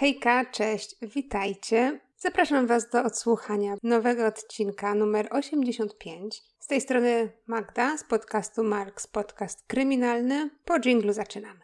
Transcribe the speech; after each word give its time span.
Hejka, 0.00 0.44
cześć, 0.44 0.96
witajcie. 1.02 2.00
Zapraszam 2.16 2.66
Was 2.66 2.90
do 2.90 3.04
odsłuchania 3.04 3.74
nowego 3.82 4.26
odcinka 4.26 4.94
numer 4.94 5.28
85. 5.30 6.42
Z 6.58 6.66
tej 6.66 6.80
strony 6.80 7.32
Magda 7.46 7.98
z 7.98 8.04
podcastu 8.04 8.64
Marks, 8.64 9.06
podcast 9.06 9.64
kryminalny. 9.66 10.50
Po 10.64 10.78
dżinglu 10.78 11.12
zaczynamy. 11.12 11.60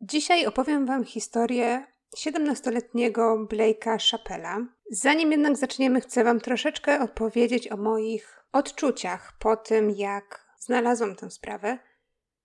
Dzisiaj 0.00 0.46
opowiem 0.46 0.86
Wam 0.86 1.04
historię 1.04 1.86
17-letniego 2.16 3.46
Blake'a 3.50 4.10
Chappella. 4.10 4.58
Zanim 4.90 5.32
jednak 5.32 5.56
zaczniemy, 5.56 6.00
chcę 6.00 6.24
Wam 6.24 6.40
troszeczkę 6.40 7.00
opowiedzieć 7.00 7.72
o 7.72 7.76
moich 7.76 8.44
odczuciach 8.52 9.32
po 9.38 9.56
tym, 9.56 9.90
jak 9.90 10.46
znalazłam 10.58 11.16
tę 11.16 11.30
sprawę. 11.30 11.78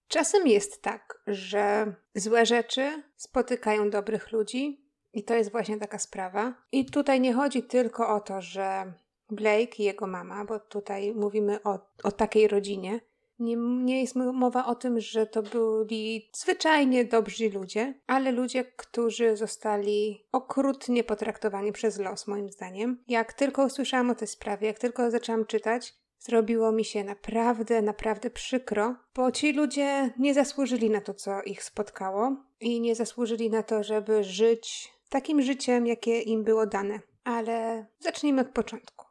Czasem 0.08 0.48
jest 0.48 0.82
tak, 0.82 1.20
że 1.28 1.94
złe 2.16 2.46
rzeczy 2.46 3.04
spotykają 3.16 3.90
dobrych 3.90 4.32
ludzi, 4.32 4.84
i 5.14 5.24
to 5.24 5.36
jest 5.36 5.52
właśnie 5.52 5.78
taka 5.78 6.00
sprawa. 6.00 6.54
I 6.72 6.86
tutaj 6.86 7.22
nie 7.22 7.34
chodzi 7.34 7.64
tylko 7.64 8.16
o 8.16 8.20
to, 8.20 8.42
że 8.42 8.94
Blake 9.30 9.76
i 9.80 9.84
jego 9.84 10.08
mama, 10.08 10.46
bo 10.46 10.60
tutaj 10.60 11.14
mówimy 11.16 11.64
o, 11.64 11.80
o 12.04 12.12
takiej 12.12 12.48
rodzinie, 12.48 13.00
nie, 13.40 13.56
nie 13.58 14.02
jest 14.02 14.16
mowa 14.16 14.66
o 14.66 14.76
tym, 14.76 15.00
że 15.00 15.28
to 15.28 15.44
byli 15.44 16.30
zwyczajnie 16.36 17.06
dobrzy 17.06 17.50
ludzie, 17.50 17.94
ale 18.08 18.32
ludzie, 18.32 18.64
którzy 18.64 19.38
zostali 19.38 20.26
okrutnie 20.32 21.04
potraktowani 21.04 21.72
przez 21.72 22.00
los, 22.00 22.28
moim 22.28 22.50
zdaniem. 22.50 23.04
Jak 23.08 23.34
tylko 23.34 23.66
usłyszałam 23.66 24.10
o 24.10 24.16
tej 24.16 24.28
sprawie, 24.28 24.68
jak 24.68 24.80
tylko 24.80 25.12
zaczęłam 25.12 25.46
czytać, 25.46 25.94
zrobiło 26.20 26.72
mi 26.72 26.86
się 26.86 27.04
naprawdę, 27.04 27.82
naprawdę 27.82 28.30
przykro, 28.30 28.96
bo 29.16 29.32
ci 29.32 29.54
ludzie 29.54 30.14
nie 30.20 30.34
zasłużyli 30.34 30.90
na 30.90 31.02
to, 31.02 31.14
co 31.14 31.42
ich 31.42 31.64
spotkało 31.64 32.36
i 32.60 32.82
nie 32.82 32.96
zasłużyli 32.96 33.50
na 33.50 33.64
to, 33.64 33.84
żeby 33.84 34.24
żyć 34.24 34.94
takim 35.10 35.42
życiem, 35.42 35.88
jakie 35.88 36.22
im 36.22 36.44
było 36.44 36.66
dane. 36.66 37.00
Ale 37.24 37.86
zacznijmy 38.00 38.42
od 38.42 38.50
początku. 38.50 39.06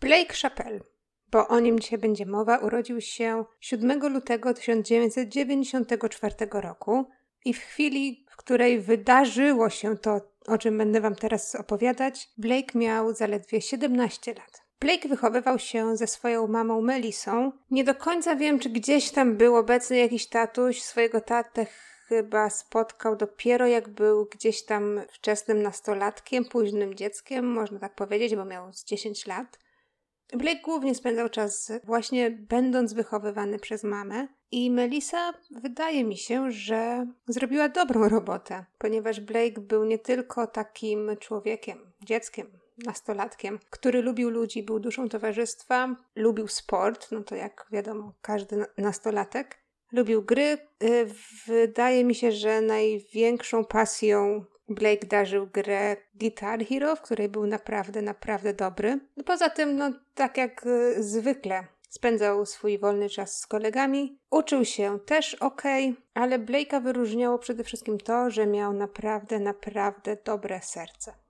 Blake 0.00 0.34
Chappelle 0.34 0.80
bo 1.32 1.48
o 1.48 1.60
nim 1.60 1.80
dzisiaj 1.80 1.98
będzie 1.98 2.26
mowa, 2.26 2.58
urodził 2.58 3.00
się 3.00 3.44
7 3.60 4.12
lutego 4.12 4.54
1994 4.54 6.34
roku 6.52 7.04
i 7.44 7.54
w 7.54 7.58
chwili, 7.58 8.26
w 8.30 8.36
której 8.36 8.80
wydarzyło 8.80 9.70
się 9.70 9.96
to, 9.98 10.20
o 10.46 10.58
czym 10.58 10.78
będę 10.78 11.00
Wam 11.00 11.14
teraz 11.14 11.54
opowiadać, 11.54 12.30
Blake 12.38 12.78
miał 12.78 13.14
zaledwie 13.14 13.60
17 13.60 14.34
lat. 14.34 14.62
Blake 14.80 15.08
wychowywał 15.08 15.58
się 15.58 15.96
ze 15.96 16.06
swoją 16.06 16.46
mamą 16.46 16.82
Melisą. 16.82 17.52
Nie 17.70 17.84
do 17.84 17.94
końca 17.94 18.36
wiem, 18.36 18.58
czy 18.58 18.70
gdzieś 18.70 19.10
tam 19.10 19.36
był 19.36 19.56
obecny 19.56 19.96
jakiś 19.96 20.26
tatuś. 20.26 20.82
Swojego 20.82 21.20
tatę 21.20 21.66
chyba 22.08 22.50
spotkał 22.50 23.16
dopiero 23.16 23.66
jak 23.66 23.88
był 23.88 24.26
gdzieś 24.26 24.64
tam 24.64 25.00
wczesnym 25.08 25.62
nastolatkiem, 25.62 26.44
późnym 26.44 26.94
dzieckiem, 26.94 27.52
można 27.52 27.78
tak 27.78 27.94
powiedzieć, 27.94 28.36
bo 28.36 28.44
miał 28.44 28.72
z 28.72 28.84
10 28.84 29.26
lat. 29.26 29.58
Blake 30.32 30.60
głównie 30.64 30.94
spędzał 30.94 31.28
czas 31.28 31.72
właśnie 31.84 32.30
będąc 32.30 32.92
wychowywany 32.92 33.58
przez 33.58 33.84
mamę 33.84 34.28
i 34.50 34.70
Melissa 34.70 35.32
wydaje 35.50 36.04
mi 36.04 36.16
się, 36.16 36.50
że 36.50 37.06
zrobiła 37.26 37.68
dobrą 37.68 38.08
robotę, 38.08 38.64
ponieważ 38.78 39.20
Blake 39.20 39.60
był 39.60 39.84
nie 39.84 39.98
tylko 39.98 40.46
takim 40.46 41.16
człowiekiem, 41.20 41.78
dzieckiem, 42.04 42.46
nastolatkiem, 42.84 43.58
który 43.70 44.02
lubił 44.02 44.30
ludzi, 44.30 44.62
był 44.62 44.80
duszą 44.80 45.08
towarzystwa, 45.08 45.96
lubił 46.16 46.48
sport, 46.48 47.12
no 47.12 47.22
to 47.22 47.34
jak 47.34 47.66
wiadomo, 47.72 48.12
każdy 48.22 48.64
nastolatek, 48.78 49.58
lubił 49.92 50.22
gry. 50.22 50.58
Y, 50.82 51.06
wydaje 51.46 52.04
mi 52.04 52.14
się, 52.14 52.32
że 52.32 52.60
największą 52.60 53.64
pasją 53.64 54.44
Blake 54.74 55.06
darzył 55.06 55.46
grę 55.46 55.96
Guitar 56.14 56.66
Hero, 56.66 56.96
w 56.96 57.00
której 57.00 57.28
był 57.28 57.46
naprawdę, 57.46 58.02
naprawdę 58.02 58.54
dobry. 58.54 59.00
Poza 59.26 59.50
tym, 59.50 59.76
no 59.76 59.92
tak 60.14 60.36
jak 60.36 60.66
y, 60.66 61.02
zwykle, 61.02 61.64
spędzał 61.88 62.46
swój 62.46 62.78
wolny 62.78 63.08
czas 63.08 63.38
z 63.38 63.46
kolegami. 63.46 64.18
Uczył 64.30 64.64
się 64.64 64.98
też 65.00 65.34
ok, 65.34 65.62
ale 66.14 66.38
Blake'a 66.38 66.82
wyróżniało 66.82 67.38
przede 67.38 67.64
wszystkim 67.64 67.98
to, 67.98 68.30
że 68.30 68.46
miał 68.46 68.72
naprawdę, 68.72 69.38
naprawdę 69.38 70.16
dobre 70.24 70.60
serce. 70.62 71.21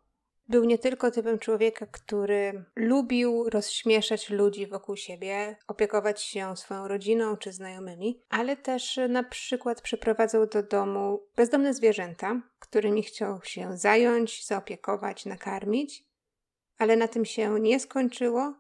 Był 0.52 0.64
nie 0.64 0.78
tylko 0.78 1.10
typem 1.10 1.38
człowieka, 1.38 1.86
który 1.86 2.64
lubił 2.76 3.50
rozśmieszać 3.50 4.30
ludzi 4.30 4.66
wokół 4.66 4.96
siebie, 4.96 5.56
opiekować 5.68 6.22
się 6.22 6.56
swoją 6.56 6.88
rodziną 6.88 7.36
czy 7.36 7.52
znajomymi, 7.52 8.20
ale 8.28 8.56
też 8.56 9.00
na 9.08 9.22
przykład 9.22 9.80
przyprowadzał 9.80 10.46
do 10.46 10.62
domu 10.62 11.22
bezdomne 11.36 11.74
zwierzęta, 11.74 12.42
którymi 12.58 13.02
chciał 13.02 13.40
się 13.44 13.76
zająć, 13.76 14.46
zaopiekować, 14.46 15.26
nakarmić. 15.26 16.04
Ale 16.78 16.96
na 16.96 17.08
tym 17.08 17.24
się 17.24 17.60
nie 17.60 17.80
skończyło. 17.80 18.54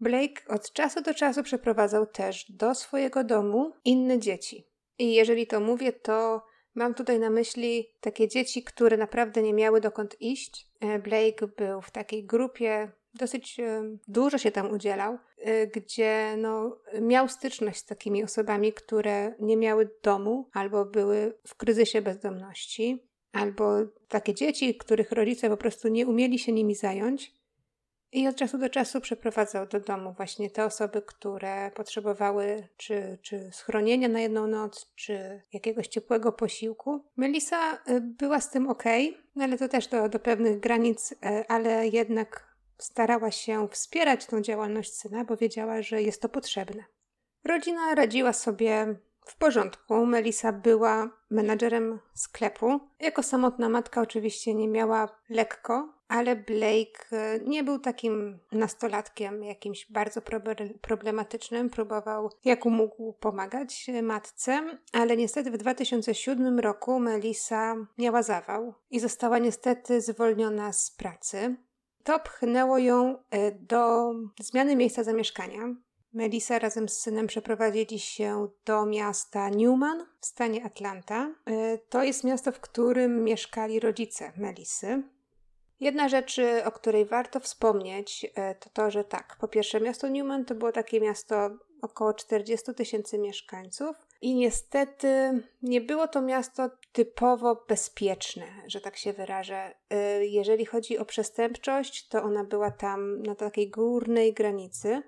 Blake 0.00 0.42
od 0.48 0.72
czasu 0.72 1.02
do 1.02 1.14
czasu 1.14 1.42
przeprowadzał 1.42 2.06
też 2.06 2.52
do 2.52 2.74
swojego 2.74 3.24
domu 3.24 3.72
inne 3.84 4.18
dzieci. 4.18 4.68
I 4.98 5.14
jeżeli 5.14 5.46
to 5.46 5.60
mówię, 5.60 5.92
to 5.92 6.42
Mam 6.76 6.94
tutaj 6.94 7.18
na 7.18 7.30
myśli 7.30 7.88
takie 8.00 8.28
dzieci, 8.28 8.62
które 8.62 8.96
naprawdę 8.96 9.42
nie 9.42 9.52
miały 9.52 9.80
dokąd 9.80 10.16
iść. 10.20 10.66
E, 10.80 10.98
Blake 10.98 11.46
był 11.56 11.80
w 11.82 11.90
takiej 11.90 12.24
grupie, 12.24 12.90
dosyć 13.14 13.60
e, 13.60 13.82
dużo 14.08 14.38
się 14.38 14.50
tam 14.50 14.70
udzielał, 14.70 15.18
e, 15.38 15.66
gdzie 15.66 16.34
no, 16.38 16.78
miał 17.00 17.28
styczność 17.28 17.78
z 17.78 17.84
takimi 17.84 18.24
osobami, 18.24 18.72
które 18.72 19.34
nie 19.40 19.56
miały 19.56 19.90
domu 20.02 20.48
albo 20.52 20.84
były 20.84 21.34
w 21.46 21.54
kryzysie 21.54 22.02
bezdomności, 22.02 23.02
albo 23.32 23.72
takie 24.08 24.34
dzieci, 24.34 24.74
których 24.74 25.12
rodzice 25.12 25.48
po 25.48 25.56
prostu 25.56 25.88
nie 25.88 26.06
umieli 26.06 26.38
się 26.38 26.52
nimi 26.52 26.74
zająć 26.74 27.35
i 28.12 28.28
od 28.28 28.36
czasu 28.36 28.58
do 28.58 28.68
czasu 28.68 29.00
przeprowadzał 29.00 29.66
do 29.66 29.80
domu 29.80 30.12
właśnie 30.12 30.50
te 30.50 30.64
osoby, 30.64 31.02
które 31.02 31.70
potrzebowały 31.70 32.68
czy, 32.76 33.18
czy 33.22 33.50
schronienia 33.52 34.08
na 34.08 34.20
jedną 34.20 34.46
noc, 34.46 34.92
czy 34.94 35.42
jakiegoś 35.52 35.86
ciepłego 35.86 36.32
posiłku. 36.32 37.04
Melisa 37.16 37.74
y, 37.74 38.00
była 38.00 38.40
z 38.40 38.50
tym 38.50 38.68
ok, 38.68 38.84
no 39.36 39.44
ale 39.44 39.58
to 39.58 39.68
też 39.68 39.86
do, 39.88 40.08
do 40.08 40.18
pewnych 40.18 40.60
granic, 40.60 41.12
y, 41.12 41.16
ale 41.48 41.88
jednak 41.88 42.56
starała 42.78 43.30
się 43.30 43.68
wspierać 43.68 44.26
tą 44.26 44.40
działalność 44.40 44.94
syna, 44.94 45.24
bo 45.24 45.36
wiedziała, 45.36 45.82
że 45.82 46.02
jest 46.02 46.22
to 46.22 46.28
potrzebne. 46.28 46.84
Rodzina 47.44 47.94
radziła 47.94 48.32
sobie 48.32 48.96
w 49.26 49.36
porządku. 49.36 50.06
Melisa 50.06 50.52
była 50.52 51.10
menadżerem 51.30 51.98
sklepu. 52.14 52.80
Jako 53.00 53.22
samotna 53.22 53.68
matka 53.68 54.00
oczywiście 54.00 54.54
nie 54.54 54.68
miała 54.68 55.08
lekko, 55.30 55.88
ale 56.08 56.36
Blake 56.36 57.06
e, 57.12 57.40
nie 57.40 57.64
był 57.64 57.78
takim 57.78 58.38
nastolatkiem, 58.52 59.44
jakimś 59.44 59.90
bardzo 59.90 60.20
problematycznym. 60.80 61.70
Próbował 61.70 62.30
jak 62.44 62.64
mógł 62.64 63.12
pomagać 63.12 63.90
matce, 64.02 64.78
ale 64.92 65.16
niestety 65.16 65.50
w 65.50 65.56
2007 65.56 66.58
roku 66.58 67.00
Melisa 67.00 67.76
miała 67.98 68.22
zawał 68.22 68.74
i 68.90 69.00
została 69.00 69.38
niestety 69.38 70.00
zwolniona 70.00 70.72
z 70.72 70.90
pracy. 70.90 71.56
To 72.04 72.20
pchnęło 72.20 72.78
ją 72.78 73.18
e, 73.30 73.52
do 73.52 74.12
zmiany 74.40 74.76
miejsca 74.76 75.04
zamieszkania. 75.04 75.74
Melissa 76.16 76.58
razem 76.58 76.88
z 76.88 76.98
synem 76.98 77.26
przeprowadzili 77.26 77.98
się 77.98 78.48
do 78.64 78.86
miasta 78.86 79.48
Newman 79.48 80.06
w 80.20 80.26
stanie 80.26 80.64
Atlanta. 80.64 81.34
E, 81.46 81.78
to 81.78 82.02
jest 82.02 82.24
miasto, 82.24 82.52
w 82.52 82.60
którym 82.60 83.24
mieszkali 83.24 83.80
rodzice 83.80 84.32
Melisy. 84.36 85.02
Jedna 85.80 86.08
rzecz, 86.08 86.40
o 86.64 86.72
której 86.72 87.04
warto 87.04 87.40
wspomnieć, 87.40 88.26
e, 88.34 88.54
to 88.54 88.70
to, 88.70 88.90
że 88.90 89.04
tak, 89.04 89.36
po 89.40 89.48
pierwsze, 89.48 89.80
miasto 89.80 90.08
Newman 90.08 90.44
to 90.44 90.54
było 90.54 90.72
takie 90.72 91.00
miasto 91.00 91.50
około 91.82 92.14
40 92.14 92.74
tysięcy 92.74 93.18
mieszkańców 93.18 93.96
i 94.20 94.34
niestety 94.34 95.42
nie 95.62 95.80
było 95.80 96.08
to 96.08 96.22
miasto 96.22 96.70
typowo 96.92 97.64
bezpieczne, 97.68 98.46
że 98.66 98.80
tak 98.80 98.96
się 98.96 99.12
wyrażę. 99.12 99.74
E, 99.90 100.26
jeżeli 100.26 100.66
chodzi 100.66 100.98
o 100.98 101.04
przestępczość, 101.04 102.08
to 102.08 102.22
ona 102.22 102.44
była 102.44 102.70
tam 102.70 103.22
na 103.22 103.34
takiej 103.34 103.70
górnej 103.70 104.32
granicy. 104.32 105.02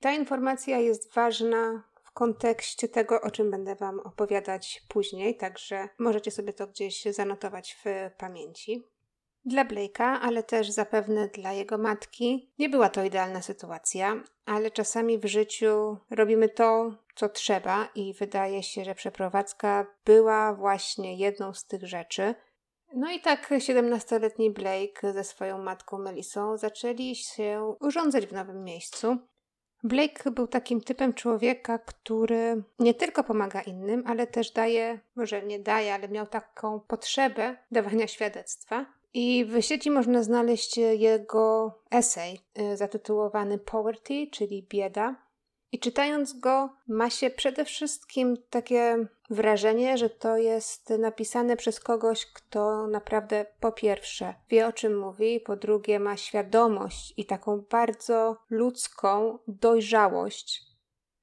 Ta 0.00 0.12
informacja 0.12 0.78
jest 0.78 1.14
ważna 1.14 1.82
w 2.04 2.12
kontekście 2.12 2.88
tego, 2.88 3.20
o 3.20 3.30
czym 3.30 3.50
będę 3.50 3.74
Wam 3.74 4.00
opowiadać 4.00 4.82
później, 4.88 5.36
także 5.36 5.88
możecie 5.98 6.30
sobie 6.30 6.52
to 6.52 6.66
gdzieś 6.66 7.04
zanotować 7.04 7.76
w 7.84 8.10
pamięci. 8.18 8.84
Dla 9.44 9.64
Blake'a, 9.64 10.18
ale 10.22 10.42
też 10.42 10.70
zapewne 10.70 11.28
dla 11.28 11.52
jego 11.52 11.78
matki, 11.78 12.52
nie 12.58 12.68
była 12.68 12.88
to 12.88 13.04
idealna 13.04 13.42
sytuacja, 13.42 14.22
ale 14.46 14.70
czasami 14.70 15.18
w 15.18 15.24
życiu 15.24 15.96
robimy 16.10 16.48
to, 16.48 16.94
co 17.14 17.28
trzeba, 17.28 17.88
i 17.94 18.14
wydaje 18.14 18.62
się, 18.62 18.84
że 18.84 18.94
przeprowadzka 18.94 19.86
była 20.04 20.54
właśnie 20.54 21.16
jedną 21.16 21.54
z 21.54 21.64
tych 21.64 21.86
rzeczy. 21.86 22.34
No 22.94 23.10
i 23.10 23.20
tak 23.20 23.50
17-letni 23.50 24.50
Blake 24.50 25.12
ze 25.12 25.24
swoją 25.24 25.58
matką 25.58 25.98
Melisą 25.98 26.56
zaczęli 26.56 27.16
się 27.16 27.74
urządzać 27.80 28.26
w 28.26 28.32
nowym 28.32 28.64
miejscu. 28.64 29.18
Blake 29.82 30.30
był 30.30 30.46
takim 30.46 30.80
typem 30.80 31.14
człowieka, 31.14 31.78
który 31.78 32.62
nie 32.78 32.94
tylko 32.94 33.24
pomaga 33.24 33.60
innym, 33.60 34.02
ale 34.06 34.26
też 34.26 34.50
daje, 34.50 34.98
może 35.16 35.42
nie 35.42 35.58
daje, 35.58 35.94
ale 35.94 36.08
miał 36.08 36.26
taką 36.26 36.80
potrzebę 36.80 37.56
dawania 37.70 38.06
świadectwa. 38.06 38.86
I 39.14 39.44
w 39.44 39.62
sieci 39.62 39.90
można 39.90 40.22
znaleźć 40.22 40.76
jego 40.76 41.74
esej 41.90 42.40
y, 42.58 42.76
zatytułowany 42.76 43.58
Poverty, 43.58 44.26
czyli 44.32 44.66
bieda. 44.70 45.16
I 45.72 45.78
czytając 45.78 46.40
go, 46.40 46.70
ma 46.88 47.10
się 47.10 47.30
przede 47.30 47.64
wszystkim 47.64 48.36
takie 48.50 49.06
wrażenie, 49.30 49.98
że 49.98 50.10
to 50.10 50.36
jest 50.36 50.90
napisane 50.90 51.56
przez 51.56 51.80
kogoś, 51.80 52.26
kto 52.26 52.86
naprawdę 52.86 53.46
po 53.60 53.72
pierwsze 53.72 54.34
wie 54.50 54.66
o 54.66 54.72
czym 54.72 54.98
mówi, 54.98 55.40
po 55.40 55.56
drugie 55.56 56.00
ma 56.00 56.16
świadomość 56.16 57.14
i 57.16 57.24
taką 57.24 57.60
bardzo 57.70 58.36
ludzką 58.50 59.38
dojrzałość. 59.48 60.70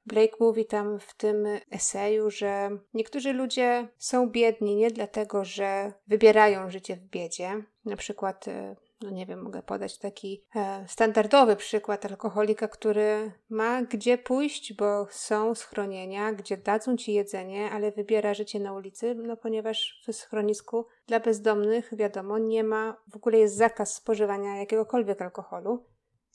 Blake 0.06 0.38
mówi 0.40 0.66
tam 0.66 1.00
w 1.00 1.16
tym 1.16 1.48
eseju, 1.72 2.30
że 2.30 2.70
niektórzy 2.94 3.34
ludzie 3.34 3.88
są 3.98 4.30
biedni 4.30 4.76
nie 4.76 4.92
dlatego, 4.92 5.46
że 5.46 5.94
wybierają 6.08 6.72
życie 6.72 6.96
w 6.96 7.10
biedzie, 7.10 7.64
na 7.86 7.96
przykład 7.96 8.48
e, 8.48 8.76
no 9.02 9.10
nie 9.10 9.26
wiem, 9.26 9.42
mogę 9.42 9.64
podać 9.64 9.98
taki 9.98 10.44
e, 10.56 10.86
standardowy 10.88 11.56
przykład 11.56 12.06
alkoholika, 12.06 12.68
który 12.68 13.32
ma 13.50 13.82
gdzie 13.82 14.18
pójść, 14.18 14.74
bo 14.74 15.08
są 15.10 15.56
schronienia, 15.56 16.34
gdzie 16.34 16.58
dadzą 16.58 16.98
ci 16.98 17.14
jedzenie, 17.14 17.72
ale 17.72 17.92
wybiera 17.92 18.34
życie 18.34 18.60
na 18.60 18.74
ulicy, 18.74 19.16
no 19.16 19.38
ponieważ 19.38 20.04
w 20.08 20.14
schronisku 20.14 20.88
dla 21.08 21.20
bezdomnych, 21.20 21.96
wiadomo, 21.96 22.38
nie 22.38 22.64
ma, 22.64 22.98
w 23.12 23.16
ogóle 23.16 23.38
jest 23.38 23.56
zakaz 23.56 23.94
spożywania 23.94 24.58
jakiegokolwiek 24.58 25.22
alkoholu. 25.22 25.86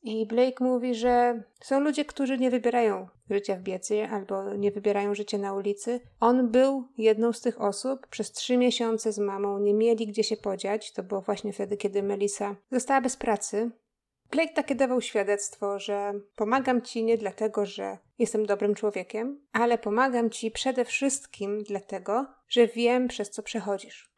I 0.03 0.27
Blake 0.27 0.65
mówi, 0.65 0.95
że 0.95 1.43
są 1.61 1.81
ludzie, 1.81 2.05
którzy 2.05 2.39
nie 2.39 2.51
wybierają 2.51 3.09
życia 3.31 3.57
w 3.57 3.63
biedzie 3.63 4.09
albo 4.11 4.55
nie 4.55 4.71
wybierają 4.71 5.15
życia 5.15 5.39
na 5.39 5.53
ulicy. 5.55 6.01
On 6.21 6.49
był 6.49 6.89
jedną 6.99 7.33
z 7.33 7.41
tych 7.41 7.61
osób. 7.61 8.07
Przez 8.07 8.33
trzy 8.33 8.57
miesiące 8.57 9.13
z 9.13 9.19
mamą 9.19 9.59
nie 9.59 9.75
mieli 9.75 10.07
gdzie 10.07 10.25
się 10.25 10.37
podziać. 10.37 10.93
To 10.93 11.03
było 11.03 11.21
właśnie 11.21 11.53
wtedy, 11.53 11.77
kiedy 11.77 12.03
Melissa 12.03 12.57
została 12.73 13.01
bez 13.01 13.17
pracy. 13.17 13.71
Blake 14.31 14.53
takie 14.53 14.75
dawał 14.75 15.01
świadectwo, 15.01 15.79
że 15.79 16.13
pomagam 16.37 16.83
ci 16.83 17.05
nie 17.05 17.19
dlatego, 17.19 17.67
że 17.67 17.99
jestem 18.19 18.47
dobrym 18.47 18.75
człowiekiem, 18.75 19.41
ale 19.53 19.79
pomagam 19.79 20.31
ci 20.31 20.51
przede 20.51 20.85
wszystkim 20.85 21.63
dlatego, 21.63 22.27
że 22.49 22.67
wiem, 22.67 23.09
przez 23.09 23.31
co 23.31 23.43
przechodzisz. 23.43 24.13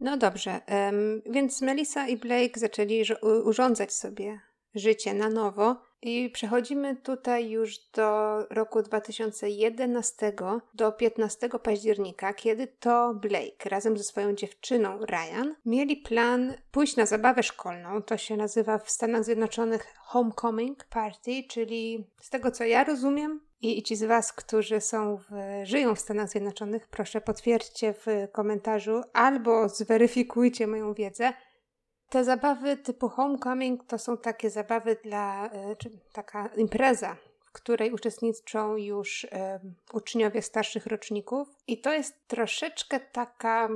No 0.00 0.16
dobrze, 0.16 0.60
um, 0.68 1.22
więc 1.26 1.62
Melissa 1.62 2.08
i 2.08 2.16
Blake 2.16 2.60
zaczęli 2.60 3.04
urządzać 3.44 3.92
sobie 3.92 4.40
życie 4.74 5.14
na 5.14 5.28
nowo. 5.28 5.76
I 6.02 6.30
przechodzimy 6.30 6.96
tutaj 6.96 7.50
już 7.50 7.78
do 7.78 8.38
roku 8.50 8.82
2011, 8.82 10.32
do 10.74 10.92
15 10.92 11.48
października, 11.62 12.34
kiedy 12.34 12.66
to 12.66 13.14
Blake 13.14 13.68
razem 13.68 13.98
ze 13.98 14.04
swoją 14.04 14.32
dziewczyną 14.32 14.98
Ryan 14.98 15.54
mieli 15.66 15.96
plan 15.96 16.54
pójść 16.70 16.96
na 16.96 17.06
zabawę 17.06 17.42
szkolną. 17.42 18.02
To 18.02 18.16
się 18.16 18.36
nazywa 18.36 18.78
w 18.78 18.90
Stanach 18.90 19.24
Zjednoczonych 19.24 19.94
Homecoming 19.98 20.84
Party, 20.84 21.44
czyli 21.48 22.06
z 22.20 22.30
tego 22.30 22.50
co 22.50 22.64
ja 22.64 22.84
rozumiem, 22.84 23.40
i 23.62 23.82
ci 23.82 23.96
z 23.96 24.04
Was, 24.04 24.32
którzy 24.32 24.80
są 24.80 25.16
w, 25.16 25.24
żyją 25.64 25.94
w 25.94 26.00
Stanach 26.00 26.28
Zjednoczonych, 26.28 26.88
proszę 26.88 27.20
potwierdźcie 27.20 27.92
w 27.92 28.06
komentarzu 28.32 29.02
albo 29.12 29.68
zweryfikujcie 29.68 30.66
moją 30.66 30.94
wiedzę, 30.94 31.32
te 32.10 32.24
zabawy 32.24 32.76
typu 32.76 33.08
homecoming 33.08 33.84
to 33.84 33.98
są 33.98 34.16
takie 34.16 34.50
zabawy 34.50 34.96
dla, 35.04 35.50
e, 35.50 35.76
czy 35.76 35.90
taka 36.12 36.50
impreza, 36.56 37.16
w 37.44 37.52
której 37.52 37.92
uczestniczą 37.92 38.76
już 38.76 39.26
uczniowie 39.92 40.42
starszych 40.42 40.86
roczników. 40.86 41.48
I 41.66 41.80
to 41.80 41.92
jest 41.92 42.28
troszeczkę 42.28 43.00
taka, 43.00 43.68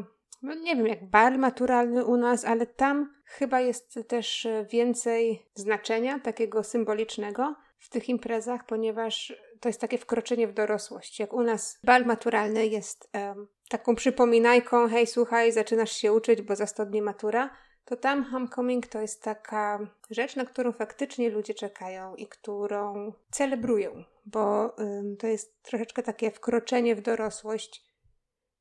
no 0.43 0.55
nie 0.55 0.77
wiem, 0.77 0.87
jak 0.87 1.11
bal 1.11 1.39
maturalny 1.39 2.05
u 2.05 2.17
nas, 2.17 2.45
ale 2.45 2.67
tam 2.67 3.15
chyba 3.25 3.61
jest 3.61 3.99
też 4.09 4.49
więcej 4.71 5.47
znaczenia 5.55 6.19
takiego 6.19 6.65
symbolicznego 6.65 7.55
w 7.79 7.89
tych 7.89 8.09
imprezach, 8.09 8.67
ponieważ 8.67 9.35
to 9.61 9.69
jest 9.69 9.81
takie 9.81 9.99
wkroczenie 9.99 10.49
w 10.49 10.53
dorosłość. 10.53 11.21
Jak 11.21 11.33
u 11.33 11.43
nas 11.43 11.79
bal 11.85 12.05
maturalny 12.05 12.67
jest 12.67 13.11
um, 13.15 13.47
taką 13.69 13.95
przypominajką, 13.95 14.89
hej, 14.89 15.07
słuchaj, 15.07 15.53
zaczynasz 15.53 15.93
się 15.93 16.13
uczyć, 16.13 16.43
bo 16.43 16.57
za 16.57 16.67
100 16.67 16.87
dni 16.87 17.03
matura, 17.03 17.51
to 17.85 17.97
tam 17.97 18.25
homecoming 18.25 18.87
to 18.87 19.01
jest 19.01 19.23
taka 19.23 19.79
rzecz, 20.11 20.37
na 20.37 20.45
którą 20.45 20.73
faktycznie 20.73 21.31
ludzie 21.31 21.55
czekają 21.55 22.17
i 22.17 22.27
którą 22.27 23.13
celebrują, 23.31 24.05
bo 24.27 24.79
ym, 24.79 25.17
to 25.17 25.27
jest 25.27 25.63
troszeczkę 25.63 26.03
takie 26.03 26.31
wkroczenie 26.31 26.97
w 26.97 27.01
dorosłość. 27.01 27.95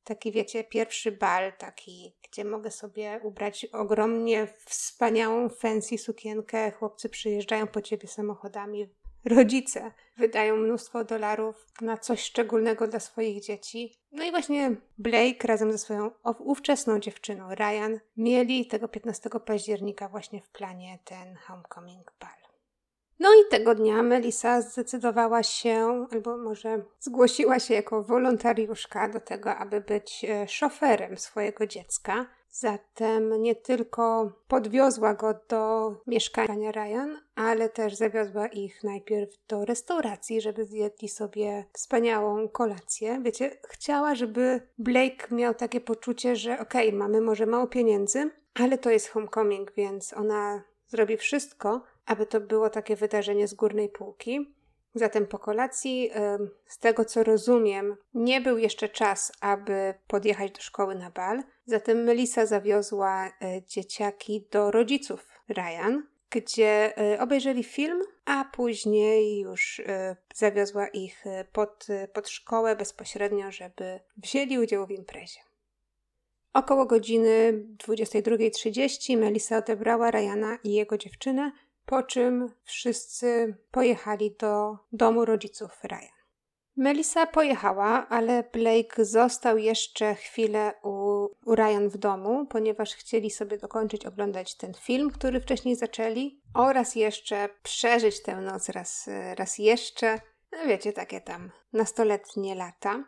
Taki, 0.04 0.32
wiecie, 0.32 0.64
pierwszy 0.64 1.12
bal, 1.12 1.52
taki, 1.58 2.16
gdzie 2.22 2.44
mogę 2.44 2.70
sobie 2.70 3.20
ubrać 3.22 3.64
ogromnie 3.64 4.48
wspaniałą, 4.66 5.48
fancy 5.48 5.98
sukienkę. 5.98 6.70
Chłopcy 6.70 7.08
przyjeżdżają 7.08 7.66
po 7.66 7.82
ciebie 7.82 8.08
samochodami, 8.08 8.88
rodzice 9.24 9.92
wydają 10.16 10.56
mnóstwo 10.56 11.04
dolarów 11.04 11.66
na 11.80 11.96
coś 11.96 12.22
szczególnego 12.22 12.88
dla 12.88 13.00
swoich 13.00 13.42
dzieci. 13.42 13.98
No 14.12 14.24
i 14.24 14.30
właśnie 14.30 14.76
Blake 14.98 15.48
razem 15.48 15.72
ze 15.72 15.78
swoją 15.78 16.10
ówczesną 16.38 16.98
dziewczyną 16.98 17.54
Ryan 17.54 18.00
mieli 18.16 18.66
tego 18.66 18.88
15 18.88 19.30
października 19.46 20.08
właśnie 20.08 20.42
w 20.42 20.50
planie 20.50 20.98
ten 21.04 21.36
homecoming 21.36 22.12
ball. 22.20 22.44
No 23.18 23.28
i 23.34 23.50
tego 23.50 23.74
dnia 23.74 24.02
Melissa 24.02 24.60
zdecydowała 24.60 25.42
się, 25.42 26.06
albo 26.12 26.36
może 26.36 26.84
zgłosiła 27.00 27.58
się 27.58 27.74
jako 27.74 28.02
wolontariuszka 28.02 29.08
do 29.08 29.20
tego, 29.20 29.56
aby 29.56 29.80
być 29.80 30.24
e, 30.24 30.48
szoferem 30.48 31.18
swojego 31.18 31.66
dziecka. 31.66 32.26
Zatem 32.56 33.42
nie 33.42 33.54
tylko 33.54 34.32
podwiozła 34.48 35.14
go 35.14 35.34
do 35.48 35.94
mieszkania 36.06 36.72
Ryan, 36.72 37.18
ale 37.34 37.68
też 37.68 37.94
zawiozła 37.94 38.46
ich 38.46 38.84
najpierw 38.84 39.30
do 39.48 39.64
restauracji, 39.64 40.40
żeby 40.40 40.64
zjedli 40.64 41.08
sobie 41.08 41.64
wspaniałą 41.72 42.48
kolację. 42.48 43.20
Wiecie, 43.22 43.50
chciała, 43.68 44.14
żeby 44.14 44.60
Blake 44.78 45.28
miał 45.30 45.54
takie 45.54 45.80
poczucie, 45.80 46.36
że 46.36 46.58
okej, 46.60 46.88
okay, 46.88 46.98
mamy 46.98 47.20
może 47.20 47.46
mało 47.46 47.66
pieniędzy, 47.66 48.30
ale 48.54 48.78
to 48.78 48.90
jest 48.90 49.08
homecoming, 49.08 49.72
więc 49.72 50.12
ona 50.12 50.62
zrobi 50.86 51.16
wszystko, 51.16 51.82
aby 52.06 52.26
to 52.26 52.40
było 52.40 52.70
takie 52.70 52.96
wydarzenie 52.96 53.48
z 53.48 53.54
górnej 53.54 53.88
półki. 53.88 54.54
Zatem 54.94 55.26
po 55.26 55.38
kolacji, 55.38 56.10
z 56.66 56.78
tego 56.78 57.04
co 57.04 57.24
rozumiem, 57.24 57.96
nie 58.14 58.40
był 58.40 58.58
jeszcze 58.58 58.88
czas, 58.88 59.32
aby 59.40 59.94
podjechać 60.06 60.52
do 60.52 60.60
szkoły 60.60 60.94
na 60.94 61.10
bal. 61.10 61.42
Zatem 61.66 62.04
Melissa 62.04 62.46
zawiozła 62.46 63.26
e, 63.26 63.32
dzieciaki 63.66 64.46
do 64.50 64.70
rodziców 64.70 65.28
Ryan, 65.48 66.02
gdzie 66.30 66.98
e, 66.98 67.20
obejrzeli 67.20 67.64
film, 67.64 68.02
a 68.24 68.44
później 68.44 69.40
już 69.40 69.80
e, 69.80 70.16
zawiozła 70.34 70.88
ich 70.88 71.24
pod, 71.52 71.86
pod 72.12 72.28
szkołę 72.28 72.76
bezpośrednio, 72.76 73.52
żeby 73.52 74.00
wzięli 74.16 74.58
udział 74.58 74.86
w 74.86 74.90
imprezie. 74.90 75.40
Około 76.52 76.86
godziny 76.86 77.64
22.30 77.88 79.18
Melissa 79.18 79.58
odebrała 79.58 80.10
Ryana 80.10 80.58
i 80.64 80.72
jego 80.72 80.98
dziewczynę 80.98 81.52
po 81.86 82.02
czym 82.02 82.48
wszyscy 82.62 83.56
pojechali 83.70 84.36
do 84.40 84.78
domu 84.92 85.24
rodziców 85.24 85.84
Ryan. 85.84 86.14
Melissa 86.76 87.26
pojechała, 87.26 88.08
ale 88.08 88.42
Blake 88.52 89.04
został 89.04 89.58
jeszcze 89.58 90.14
chwilę 90.14 90.72
u, 90.82 91.26
u 91.44 91.54
Ryan 91.54 91.88
w 91.88 91.96
domu, 91.96 92.46
ponieważ 92.46 92.94
chcieli 92.94 93.30
sobie 93.30 93.58
dokończyć 93.58 94.06
oglądać 94.06 94.56
ten 94.56 94.74
film, 94.74 95.10
który 95.10 95.40
wcześniej 95.40 95.76
zaczęli, 95.76 96.42
oraz 96.54 96.94
jeszcze 96.94 97.48
przeżyć 97.62 98.22
tę 98.22 98.36
noc 98.36 98.68
raz, 98.68 99.08
raz 99.36 99.58
jeszcze. 99.58 100.20
No 100.52 100.58
wiecie, 100.66 100.92
takie 100.92 101.20
tam 101.20 101.50
nastoletnie 101.72 102.54
lata. 102.54 103.04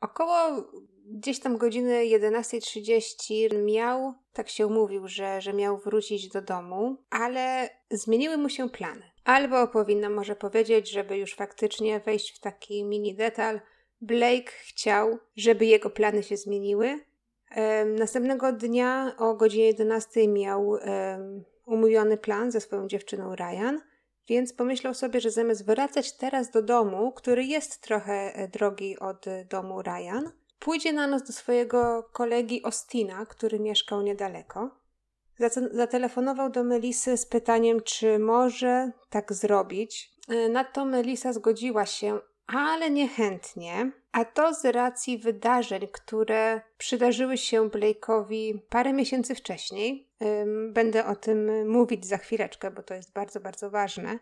Około 0.00 0.64
gdzieś 1.04 1.40
tam 1.40 1.58
godziny 1.58 2.04
11.30 2.04 3.64
miał, 3.64 4.14
tak 4.32 4.48
się 4.48 4.66
umówił, 4.66 5.08
że, 5.08 5.40
że 5.40 5.52
miał 5.52 5.78
wrócić 5.78 6.28
do 6.28 6.42
domu, 6.42 6.96
ale 7.10 7.70
zmieniły 7.90 8.36
mu 8.36 8.48
się 8.48 8.68
plany. 8.68 9.02
Albo 9.24 9.68
powinnam 9.68 10.14
może 10.14 10.36
powiedzieć, 10.36 10.90
żeby 10.90 11.16
już 11.16 11.34
faktycznie 11.34 12.00
wejść 12.00 12.36
w 12.36 12.40
taki 12.40 12.84
mini 12.84 13.14
detal, 13.14 13.60
Blake 14.00 14.50
chciał, 14.50 15.18
żeby 15.36 15.66
jego 15.66 15.90
plany 15.90 16.22
się 16.22 16.36
zmieniły. 16.36 17.00
Um, 17.56 17.94
następnego 17.94 18.52
dnia 18.52 19.12
o 19.18 19.34
godzinie 19.34 19.66
11 19.66 20.28
miał 20.28 20.68
um, 20.68 21.44
umówiony 21.66 22.16
plan 22.16 22.50
ze 22.52 22.60
swoją 22.60 22.88
dziewczyną 22.88 23.34
Ryan, 23.36 23.80
więc 24.28 24.52
pomyślał 24.52 24.94
sobie, 24.94 25.20
że 25.20 25.30
zamiast 25.30 25.66
wracać 25.66 26.16
teraz 26.16 26.50
do 26.50 26.62
domu, 26.62 27.12
który 27.12 27.44
jest 27.44 27.80
trochę 27.80 28.34
e, 28.34 28.48
drogi 28.48 28.98
od 28.98 29.24
domu 29.50 29.82
Ryan, 29.82 30.30
pójdzie 30.64 30.92
na 30.92 31.06
noc 31.06 31.22
do 31.22 31.32
swojego 31.32 32.02
kolegi 32.12 32.62
Ostina, 32.62 33.26
który 33.26 33.60
mieszkał 33.60 34.02
niedaleko. 34.02 34.70
Zatelefonował 35.72 36.50
do 36.50 36.64
Melisy 36.64 37.16
z 37.16 37.26
pytaniem, 37.26 37.80
czy 37.80 38.18
może 38.18 38.90
tak 39.10 39.32
zrobić. 39.32 40.10
E, 40.28 40.48
na 40.48 40.64
to 40.64 40.84
Melisa 40.84 41.32
zgodziła 41.32 41.86
się, 41.86 42.18
ale 42.46 42.90
niechętnie. 42.90 43.92
A 44.12 44.24
to 44.24 44.54
z 44.54 44.64
racji 44.64 45.18
wydarzeń, 45.18 45.88
które 45.92 46.60
przydarzyły 46.78 47.36
się 47.36 47.68
Blake'owi 47.68 48.58
parę 48.68 48.92
miesięcy 48.92 49.34
wcześniej. 49.34 50.08
Będę 50.68 51.06
o 51.06 51.16
tym 51.16 51.68
mówić 51.68 52.06
za 52.06 52.18
chwileczkę, 52.18 52.70
bo 52.70 52.82
to 52.82 52.94
jest 52.94 53.12
bardzo, 53.12 53.40
bardzo 53.40 53.70
ważne. 53.70 54.18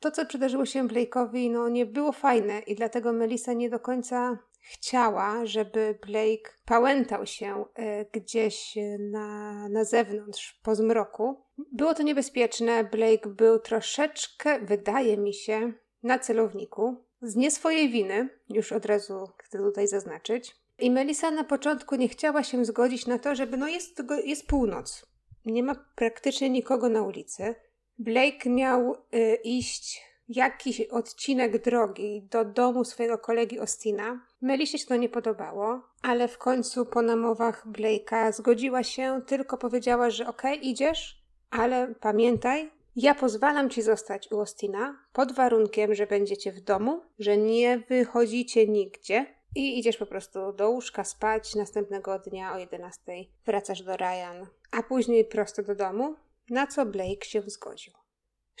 To, 0.00 0.10
co 0.10 0.26
przydarzyło 0.26 0.66
się 0.66 0.88
Blake'owi, 0.88 1.50
no 1.50 1.68
nie 1.68 1.86
było 1.86 2.12
fajne 2.12 2.58
i 2.58 2.74
dlatego 2.74 3.12
Melissa 3.12 3.52
nie 3.52 3.70
do 3.70 3.80
końca 3.80 4.38
chciała, 4.62 5.46
żeby 5.46 5.98
Blake 6.06 6.52
pałętał 6.64 7.26
się 7.26 7.64
e, 7.74 8.04
gdzieś 8.04 8.74
na, 8.98 9.68
na 9.68 9.84
zewnątrz 9.84 10.60
po 10.62 10.74
zmroku. 10.74 11.44
Było 11.72 11.94
to 11.94 12.02
niebezpieczne. 12.02 12.84
Blake 12.84 13.28
był 13.28 13.58
troszeczkę, 13.58 14.60
wydaje 14.60 15.16
mi 15.16 15.34
się, 15.34 15.72
na 16.02 16.18
celowniku. 16.18 17.04
Z 17.22 17.36
nie 17.36 17.50
swojej 17.50 17.90
winy, 17.90 18.28
już 18.48 18.72
od 18.72 18.86
razu 18.86 19.28
chcę 19.38 19.58
tutaj 19.58 19.88
zaznaczyć. 19.88 20.56
I 20.78 20.90
Melissa 20.90 21.30
na 21.30 21.44
początku 21.44 21.94
nie 21.94 22.08
chciała 22.08 22.42
się 22.42 22.64
zgodzić 22.64 23.06
na 23.06 23.18
to, 23.18 23.34
żeby, 23.34 23.56
no 23.56 23.68
jest, 23.68 24.02
jest 24.24 24.46
północ. 24.46 25.06
Nie 25.44 25.62
ma 25.62 25.74
praktycznie 25.94 26.50
nikogo 26.50 26.88
na 26.88 27.02
ulicy. 27.02 27.54
Blake 27.98 28.50
miał 28.50 28.94
y, 29.14 29.34
iść 29.44 30.11
jakiś 30.28 30.80
odcinek 30.80 31.62
drogi 31.64 32.22
do 32.30 32.44
domu 32.44 32.84
swojego 32.84 33.18
kolegi 33.18 33.60
Ostina. 33.60 34.26
Melisie 34.40 34.78
się 34.78 34.86
to 34.86 34.96
nie 34.96 35.08
podobało, 35.08 35.80
ale 36.02 36.28
w 36.28 36.38
końcu 36.38 36.86
po 36.86 37.02
namowach 37.02 37.66
Blake'a 37.68 38.32
zgodziła 38.32 38.82
się, 38.82 39.20
tylko 39.26 39.58
powiedziała, 39.58 40.10
że 40.10 40.26
okej, 40.26 40.58
okay, 40.58 40.64
idziesz, 40.64 41.22
ale 41.50 41.94
pamiętaj, 42.00 42.70
ja 42.96 43.14
pozwalam 43.14 43.70
ci 43.70 43.82
zostać 43.82 44.32
u 44.32 44.40
Ostina 44.40 44.98
pod 45.12 45.32
warunkiem, 45.32 45.94
że 45.94 46.06
będziecie 46.06 46.52
w 46.52 46.60
domu, 46.60 47.00
że 47.18 47.36
nie 47.36 47.78
wychodzicie 47.78 48.68
nigdzie 48.68 49.26
i 49.56 49.78
idziesz 49.78 49.96
po 49.96 50.06
prostu 50.06 50.52
do 50.52 50.70
łóżka 50.70 51.04
spać. 51.04 51.54
Następnego 51.54 52.18
dnia 52.18 52.54
o 52.54 52.58
11 52.58 53.02
wracasz 53.46 53.82
do 53.82 53.96
Ryan, 53.96 54.46
a 54.70 54.82
później 54.82 55.24
prosto 55.24 55.62
do 55.62 55.74
domu, 55.74 56.14
na 56.50 56.66
co 56.66 56.86
Blake 56.86 57.24
się 57.24 57.42
zgodził. 57.46 58.01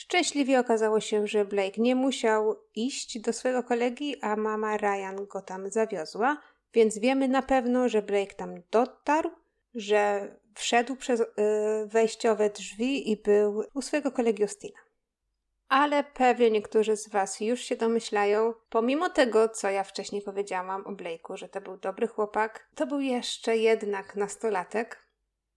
Szczęśliwie 0.02 0.60
okazało 0.60 1.00
się, 1.00 1.26
że 1.26 1.44
Blake 1.44 1.80
nie 1.82 1.94
musiał 1.94 2.56
iść 2.74 3.20
do 3.20 3.32
swojego 3.32 3.62
kolegi, 3.62 4.20
a 4.20 4.36
mama 4.36 4.76
Ryan 4.76 5.26
go 5.26 5.42
tam 5.42 5.70
zawiozła, 5.70 6.40
więc 6.74 6.98
wiemy 6.98 7.28
na 7.28 7.42
pewno, 7.42 7.88
że 7.88 8.02
Blake 8.02 8.34
tam 8.34 8.54
dotarł, 8.70 9.30
że 9.74 10.28
wszedł 10.54 10.96
przez 10.96 11.20
y, 11.20 11.24
wejściowe 11.86 12.50
drzwi 12.50 13.10
i 13.10 13.16
był 13.16 13.64
u 13.74 13.82
swojego 13.82 14.12
kolegi 14.12 14.44
Ostina. 14.44 14.78
Ale 15.68 16.04
pewnie 16.04 16.50
niektórzy 16.50 16.96
z 16.96 17.08
Was 17.08 17.40
już 17.40 17.60
się 17.60 17.76
domyślają, 17.76 18.54
pomimo 18.70 19.10
tego, 19.10 19.48
co 19.48 19.70
ja 19.70 19.84
wcześniej 19.84 20.22
powiedziałam 20.22 20.86
o 20.86 20.92
Blake'u, 20.92 21.36
że 21.36 21.48
to 21.48 21.60
był 21.60 21.76
dobry 21.76 22.06
chłopak, 22.06 22.68
to 22.74 22.86
był 22.86 23.00
jeszcze 23.00 23.56
jednak 23.56 24.16
nastolatek, 24.16 25.01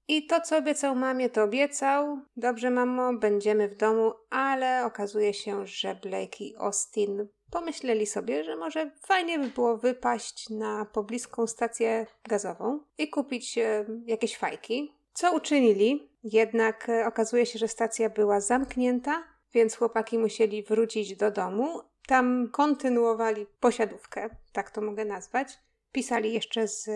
i 0.08 0.26
to, 0.28 0.42
co 0.42 0.58
obiecał 0.58 0.96
mamie, 0.96 1.30
to 1.30 1.44
obiecał. 1.44 2.20
Dobrze, 2.38 2.70
mamo, 2.70 3.14
będziemy 3.14 3.70
w 3.70 3.76
domu, 3.76 4.14
ale 4.30 4.86
okazuje 4.86 5.34
się, 5.34 5.68
że 5.68 5.96
Blake 5.96 6.44
i 6.44 6.56
Austin 6.58 7.28
pomyśleli 7.52 8.06
sobie, 8.06 8.44
że 8.44 8.56
może 8.56 8.92
fajnie 9.08 9.40
by 9.40 9.48
było 9.48 9.78
wypaść 9.78 10.50
na 10.50 10.86
pobliską 10.86 11.48
stację 11.48 12.06
gazową 12.30 12.80
i 12.98 13.10
kupić 13.10 13.58
e, 13.58 13.86
jakieś 14.06 14.38
fajki. 14.38 14.96
Co 15.14 15.36
uczynili? 15.36 16.10
Jednak 16.24 16.90
e, 16.90 17.06
okazuje 17.06 17.46
się, 17.46 17.60
że 17.60 17.68
stacja 17.68 18.10
była 18.10 18.40
zamknięta, 18.40 19.24
więc 19.54 19.76
chłopaki 19.76 20.18
musieli 20.18 20.64
wrócić 20.64 21.16
do 21.16 21.32
domu. 21.32 21.82
Tam 22.08 22.50
kontynuowali 22.52 23.46
posiadówkę, 23.60 24.30
tak 24.54 24.72
to 24.72 24.82
mogę 24.82 25.06
nazwać. 25.06 25.60
Pisali 25.92 26.34
jeszcze 26.34 26.68
z, 26.68 26.90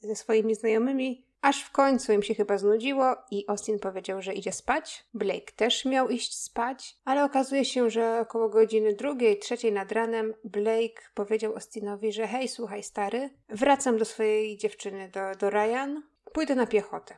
ze 0.00 0.16
swoimi 0.16 0.54
znajomymi, 0.54 1.26
Aż 1.44 1.62
w 1.62 1.70
końcu 1.70 2.12
im 2.12 2.22
się 2.22 2.34
chyba 2.34 2.58
znudziło 2.58 3.16
i 3.30 3.44
Austin 3.48 3.78
powiedział, 3.78 4.22
że 4.22 4.34
idzie 4.34 4.52
spać. 4.52 5.04
Blake 5.14 5.52
też 5.56 5.84
miał 5.84 6.08
iść 6.08 6.42
spać, 6.42 6.96
ale 7.04 7.24
okazuje 7.24 7.64
się, 7.64 7.90
że 7.90 8.20
około 8.20 8.48
godziny 8.48 8.94
drugiej, 8.94 9.38
trzeciej 9.38 9.72
nad 9.72 9.92
ranem 9.92 10.34
Blake 10.44 11.02
powiedział 11.14 11.52
Austinowi, 11.52 12.12
że 12.12 12.26
hej, 12.26 12.48
słuchaj 12.48 12.82
stary, 12.82 13.30
wracam 13.48 13.98
do 13.98 14.04
swojej 14.04 14.56
dziewczyny, 14.56 15.08
do, 15.08 15.20
do 15.38 15.50
Ryan, 15.50 16.02
pójdę 16.32 16.54
na 16.54 16.66
piechotę. 16.66 17.16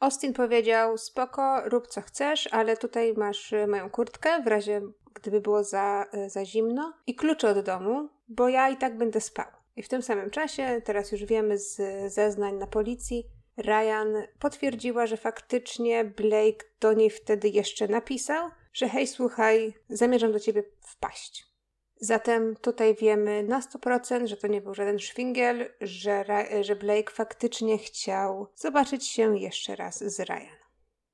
Austin 0.00 0.32
powiedział, 0.32 0.98
spoko, 0.98 1.62
rób 1.64 1.86
co 1.86 2.00
chcesz, 2.00 2.48
ale 2.52 2.76
tutaj 2.76 3.14
masz 3.16 3.52
e, 3.52 3.66
moją 3.66 3.90
kurtkę, 3.90 4.42
w 4.42 4.46
razie 4.46 4.80
gdyby 5.14 5.40
było 5.40 5.64
za, 5.64 6.06
e, 6.12 6.30
za 6.30 6.44
zimno 6.44 6.92
i 7.06 7.14
klucze 7.14 7.50
od 7.50 7.60
domu, 7.60 8.08
bo 8.28 8.48
ja 8.48 8.68
i 8.68 8.76
tak 8.76 8.98
będę 8.98 9.20
spał. 9.20 9.46
I 9.76 9.82
w 9.82 9.88
tym 9.88 10.02
samym 10.02 10.30
czasie, 10.30 10.82
teraz 10.84 11.12
już 11.12 11.24
wiemy 11.24 11.58
z 11.58 11.80
zeznań 12.12 12.54
na 12.54 12.66
policji, 12.66 13.37
Ryan 13.58 14.22
potwierdziła, 14.38 15.06
że 15.06 15.16
faktycznie 15.16 16.04
Blake 16.04 16.66
do 16.80 16.92
niej 16.92 17.10
wtedy 17.10 17.48
jeszcze 17.48 17.88
napisał, 17.88 18.50
że 18.72 18.88
hej, 18.88 19.06
słuchaj, 19.06 19.74
zamierzam 19.88 20.32
do 20.32 20.40
ciebie 20.40 20.62
wpaść. 20.80 21.48
Zatem 22.00 22.56
tutaj 22.56 22.94
wiemy 22.94 23.42
na 23.42 23.60
100%, 23.60 24.26
że 24.26 24.36
to 24.36 24.46
nie 24.46 24.60
był 24.60 24.74
żaden 24.74 24.98
szwingiel, 24.98 25.72
że, 25.80 26.24
że 26.60 26.76
Blake 26.76 27.12
faktycznie 27.12 27.78
chciał 27.78 28.46
zobaczyć 28.56 29.06
się 29.06 29.38
jeszcze 29.38 29.76
raz 29.76 30.04
z 30.04 30.20
Ryan. 30.20 30.57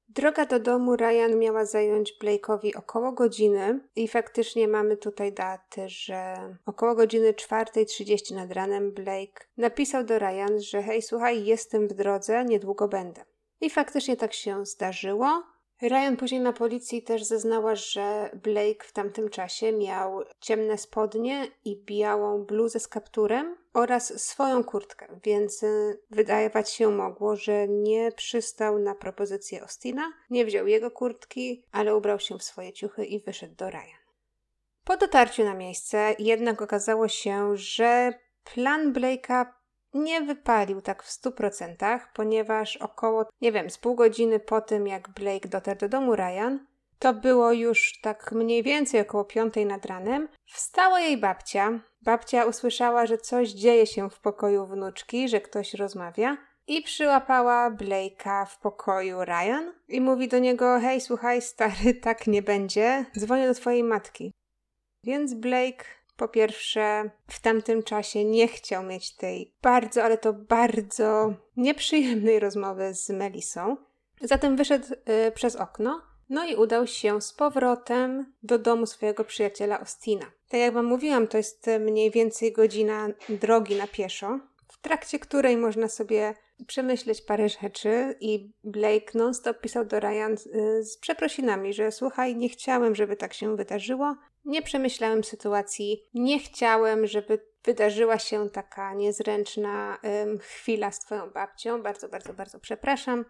Droga 0.09 0.47
do 0.47 0.61
domu 0.61 0.97
Ryan 0.97 1.39
miała 1.39 1.65
zająć 1.65 2.19
Blake'owi 2.23 2.71
około 2.77 3.13
godziny 3.13 3.81
i 3.97 4.09
faktycznie 4.09 4.69
mamy 4.69 4.97
tutaj 4.97 5.33
datę, 5.33 5.89
że 5.89 6.35
około 6.67 6.95
godziny 6.95 7.33
4.30 7.33 8.35
nad 8.35 8.53
ranem 8.53 8.93
Blake 8.93 9.47
napisał 9.57 10.05
do 10.05 10.19
Ryan, 10.19 10.61
że 10.61 10.83
hej, 10.83 11.03
słuchaj, 11.03 11.45
jestem 11.45 11.89
w 11.89 11.95
drodze, 11.95 12.45
niedługo 12.45 12.89
będę. 12.89 13.25
I 13.61 13.71
faktycznie 13.71 14.17
tak 14.17 14.35
się 14.35 14.67
zdarzyło. 14.67 15.54
Ryan 15.89 16.17
później 16.17 16.41
na 16.41 16.53
policji 16.53 17.03
też 17.03 17.25
zeznała, 17.25 17.75
że 17.75 18.31
Blake 18.43 18.85
w 18.85 18.93
tamtym 18.93 19.31
czasie 19.31 19.73
miał 19.73 20.23
ciemne 20.41 20.79
spodnie 20.79 21.47
i 21.65 21.77
białą 21.77 22.45
bluzę 22.45 22.81
z 22.81 22.89
kapturem 22.89 23.57
oraz 23.73 24.23
swoją 24.23 24.65
kurtkę, 24.65 25.21
więc 25.25 25.63
y, 25.63 25.99
wydawać 26.11 26.71
się 26.71 26.91
mogło, 26.91 27.37
że 27.37 27.69
nie 27.69 28.13
przystał 28.13 28.79
na 28.79 28.95
propozycję 28.95 29.65
Ostina, 29.65 30.13
nie 30.31 30.45
wziął 30.45 30.67
jego 30.67 30.91
kurtki, 30.91 31.65
ale 31.73 31.97
ubrał 31.97 32.21
się 32.21 32.39
w 32.39 32.43
swoje 32.43 32.73
ciuchy 32.73 33.05
i 33.05 33.21
wyszedł 33.21 33.55
do 33.55 33.71
Ryan. 33.71 34.05
Po 34.85 34.97
dotarciu 34.97 35.45
na 35.45 35.55
miejsce 35.55 36.15
jednak 36.19 36.63
okazało 36.63 37.09
się, 37.09 37.57
że 37.57 38.13
plan 38.55 38.93
Blake'a 38.93 39.47
nie 39.95 40.21
wypalił 40.21 40.81
tak 40.81 41.03
w 41.03 41.11
stu 41.11 41.33
procentach, 41.33 42.13
ponieważ 42.13 42.77
około, 42.77 43.29
nie 43.41 43.53
wiem, 43.53 43.71
z 43.71 43.79
pół 43.79 43.95
godziny 43.95 44.41
po 44.41 44.61
tym, 44.61 44.87
jak 44.87 45.09
Blake 45.09 45.49
dotarł 45.49 45.81
do 45.81 45.89
domu 45.89 46.17
Ryan, 46.17 46.59
to 46.99 47.15
było 47.15 47.53
już 47.53 48.01
tak 48.03 48.33
mniej 48.33 48.63
więcej 48.63 49.01
około 49.01 49.25
piątej 49.25 49.67
nad 49.67 49.87
ranem, 49.87 50.29
wstała 50.47 51.01
jej 51.01 51.19
babcia. 51.19 51.81
Babcia 52.03 52.45
usłyszała, 52.45 53.07
że 53.07 53.19
coś 53.19 53.49
dzieje 53.49 53.87
się 53.87 54.11
w 54.11 54.21
pokoju 54.21 54.67
wnuczki, 54.67 55.29
że 55.29 55.41
ktoś 55.41 55.75
rozmawia 55.75 56.37
i 56.67 56.83
przyłapała 56.83 57.71
Blake'a 57.71 58.47
w 58.47 58.59
pokoju 58.59 59.25
Ryan 59.25 59.73
i 59.89 60.01
mówi 60.01 60.29
do 60.29 60.39
niego: 60.39 60.81
Hej, 60.81 61.01
słuchaj, 61.01 61.43
stary, 61.43 61.95
tak 62.03 62.27
nie 62.27 62.43
będzie, 62.43 63.07
dzwonię 63.19 63.49
do 63.49 63.55
twojej 63.55 63.85
matki. 63.85 64.33
Więc 65.05 65.35
Blake 65.35 65.85
po 66.17 66.29
pierwsze, 66.29 67.11
w 67.29 67.41
tamtym 67.41 67.83
czasie 67.83 68.25
nie 68.25 68.49
chciał 68.49 68.83
mieć 68.83 69.17
tej 69.17 69.55
bardzo, 69.63 70.05
ale 70.05 70.19
to 70.19 70.33
bardzo 70.33 71.35
nieprzyjemnej 71.57 72.41
rozmowy 72.41 72.95
z 72.95 73.11
Melisą. 73.11 73.77
Zatem 74.21 74.57
wyszedł 74.57 74.87
y, 75.29 75.33
przez 75.33 75.57
okno, 75.57 76.03
no 76.29 76.45
i 76.45 76.57
udał 76.57 76.87
się 76.87 77.21
z 77.21 77.33
powrotem 77.33 78.33
do 78.43 78.59
domu 78.59 78.87
swojego 78.87 79.25
przyjaciela 79.25 79.81
Ostina. 79.81 80.27
Tak 80.49 80.61
jak 80.61 80.75
Wam 80.75 80.87
mówiłam, 80.87 81.27
to 81.27 81.37
jest 81.37 81.67
mniej 81.81 82.11
więcej 82.11 82.53
godzina 82.53 83.09
drogi 83.29 83.77
na 83.77 83.87
pieszo, 83.87 84.39
w 84.69 84.81
trakcie 84.81 85.19
której 85.19 85.57
można 85.57 85.89
sobie 85.89 86.35
przemyśleć 86.67 87.21
parę 87.23 87.49
rzeczy 87.49 88.15
i 88.21 88.53
Blake 88.65 89.13
non-stop 89.15 89.61
pisał 89.61 89.85
do 89.85 90.01
Ryan 90.01 90.33
y, 90.33 90.85
z 90.85 90.99
przeprosinami, 90.99 91.75
że 91.75 91.93
słuchaj, 91.93 92.37
nie 92.37 92.49
chciałem, 92.49 92.95
żeby 92.95 93.17
tak 93.17 93.35
się 93.35 93.57
wydarzyło, 93.57 94.17
nie 94.45 94.63
przemyślałem 94.63 95.25
sytuacji, 95.25 96.03
nie 96.15 96.39
chciałem, 96.39 97.07
żeby 97.07 97.39
wydarzyła 97.65 98.19
się 98.19 98.51
taka 98.51 98.95
niezręczna 98.95 99.99
chwila 100.41 100.93
z 100.93 101.01
Twoją 101.01 101.31
babcią. 101.31 101.83
Bardzo, 101.83 102.09
bardzo, 102.09 102.35
bardzo 102.35 102.61
przepraszam. 102.61 103.25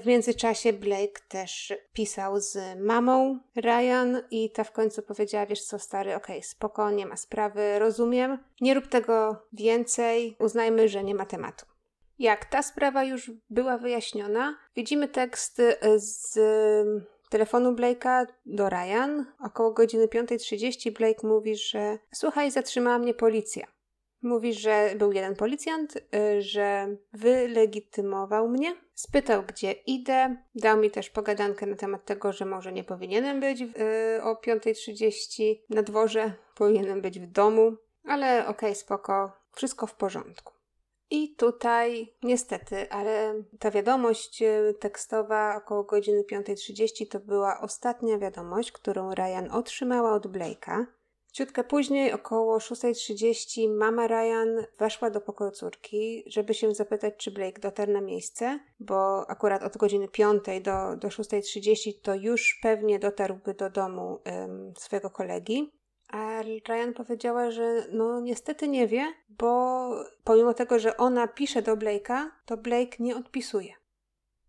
W 0.00 0.06
międzyczasie 0.06 0.72
Blake 0.72 1.20
też 1.28 1.72
pisał 1.92 2.40
z 2.40 2.80
mamą 2.80 3.38
Ryan 3.56 4.22
i 4.30 4.50
ta 4.50 4.64
w 4.64 4.72
końcu 4.72 5.02
powiedziała, 5.02 5.46
wiesz 5.46 5.62
co 5.62 5.78
stary, 5.78 6.14
okej, 6.14 6.36
okay, 6.36 6.48
spoko, 6.48 6.90
nie 6.90 7.06
ma 7.06 7.16
sprawy, 7.16 7.78
rozumiem, 7.78 8.38
nie 8.60 8.74
rób 8.74 8.86
tego 8.86 9.46
więcej, 9.52 10.36
uznajmy, 10.38 10.88
że 10.88 11.04
nie 11.04 11.14
ma 11.14 11.26
tematu. 11.26 11.66
Jak 12.18 12.44
ta 12.44 12.62
sprawa 12.62 13.04
już 13.04 13.30
była 13.50 13.78
wyjaśniona, 13.78 14.58
widzimy 14.76 15.08
tekst 15.08 15.62
z 15.96 16.38
telefonu 17.30 17.72
Blake'a 17.72 18.26
do 18.46 18.68
Ryan. 18.68 19.26
Około 19.40 19.70
godziny 19.70 20.06
5.30 20.06 20.92
Blake 20.92 21.26
mówi, 21.26 21.56
że 21.56 21.98
słuchaj, 22.12 22.50
zatrzymała 22.50 22.98
mnie 22.98 23.14
policja. 23.14 23.66
Mówi, 24.22 24.54
że 24.54 24.90
był 24.96 25.12
jeden 25.12 25.36
policjant, 25.36 25.96
y, 25.96 26.42
że 26.42 26.96
wylegitymował 27.12 28.48
mnie, 28.48 28.76
spytał, 28.94 29.42
gdzie 29.42 29.72
idę, 29.72 30.36
dał 30.54 30.76
mi 30.76 30.90
też 30.90 31.10
pogadankę 31.10 31.66
na 31.66 31.76
temat 31.76 32.04
tego, 32.04 32.32
że 32.32 32.44
może 32.44 32.72
nie 32.72 32.84
powinienem 32.84 33.40
być 33.40 33.60
y, 33.60 33.66
o 34.22 34.34
5.30 34.34 35.56
na 35.70 35.82
dworze, 35.82 36.32
powinienem 36.54 37.02
być 37.02 37.20
w 37.20 37.26
domu, 37.26 37.76
ale 38.04 38.40
okej, 38.40 38.50
okay, 38.50 38.74
spoko, 38.74 39.32
wszystko 39.52 39.86
w 39.86 39.94
porządku. 39.94 40.59
I 41.10 41.34
tutaj 41.34 42.14
niestety, 42.22 42.90
ale 42.90 43.42
ta 43.58 43.70
wiadomość 43.70 44.42
y, 44.42 44.74
tekstowa 44.80 45.56
około 45.56 45.84
godziny 45.84 46.22
5.30 46.32 47.08
to 47.08 47.20
była 47.20 47.60
ostatnia 47.60 48.18
wiadomość, 48.18 48.72
którą 48.72 49.14
Ryan 49.14 49.50
otrzymała 49.50 50.12
od 50.12 50.26
Blake'a. 50.26 50.84
Ciutkę 51.32 51.64
później, 51.64 52.12
około 52.12 52.58
6.30, 52.58 53.76
mama 53.76 54.06
Ryan 54.06 54.64
weszła 54.78 55.10
do 55.10 55.20
pokoju 55.20 55.50
córki, 55.50 56.24
żeby 56.26 56.54
się 56.54 56.74
zapytać, 56.74 57.14
czy 57.16 57.30
Blake 57.30 57.60
dotarł 57.60 57.92
na 57.92 58.00
miejsce, 58.00 58.60
bo 58.80 59.30
akurat 59.30 59.62
od 59.62 59.76
godziny 59.76 60.08
5 60.08 60.44
do, 60.62 60.96
do 60.96 61.08
6.30 61.08 61.92
to 62.02 62.14
już 62.14 62.58
pewnie 62.62 62.98
dotarłby 62.98 63.54
do 63.54 63.70
domu 63.70 64.20
um, 64.26 64.72
swojego 64.76 65.10
kolegi. 65.10 65.79
A 66.12 66.42
Ryan 66.42 66.92
powiedziała, 66.94 67.50
że 67.50 67.86
no 67.92 68.20
niestety 68.20 68.68
nie 68.68 68.86
wie, 68.86 69.14
bo 69.28 69.90
pomimo 70.24 70.54
tego, 70.54 70.78
że 70.78 70.96
ona 70.96 71.28
pisze 71.28 71.62
do 71.62 71.76
Blake'a, 71.76 72.30
to 72.46 72.56
Blake 72.56 72.96
nie 72.98 73.16
odpisuje. 73.16 73.74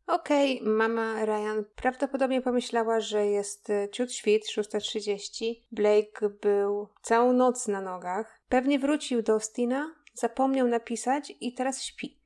Okej, 0.07 0.61
okay, 0.61 0.73
mama 0.73 1.25
Ryan 1.25 1.65
prawdopodobnie 1.75 2.41
pomyślała, 2.41 2.99
że 2.99 3.27
jest 3.27 3.69
e, 3.69 3.89
ciut 3.89 4.11
świt, 4.11 4.43
6.30. 4.47 5.55
Blake 5.71 6.29
był 6.29 6.87
całą 7.01 7.33
noc 7.33 7.67
na 7.67 7.81
nogach. 7.81 8.41
Pewnie 8.49 8.79
wrócił 8.79 9.21
do 9.21 9.33
Austina, 9.33 9.95
zapomniał 10.13 10.67
napisać 10.67 11.33
i 11.41 11.53
teraz 11.53 11.83
śpi. 11.83 12.20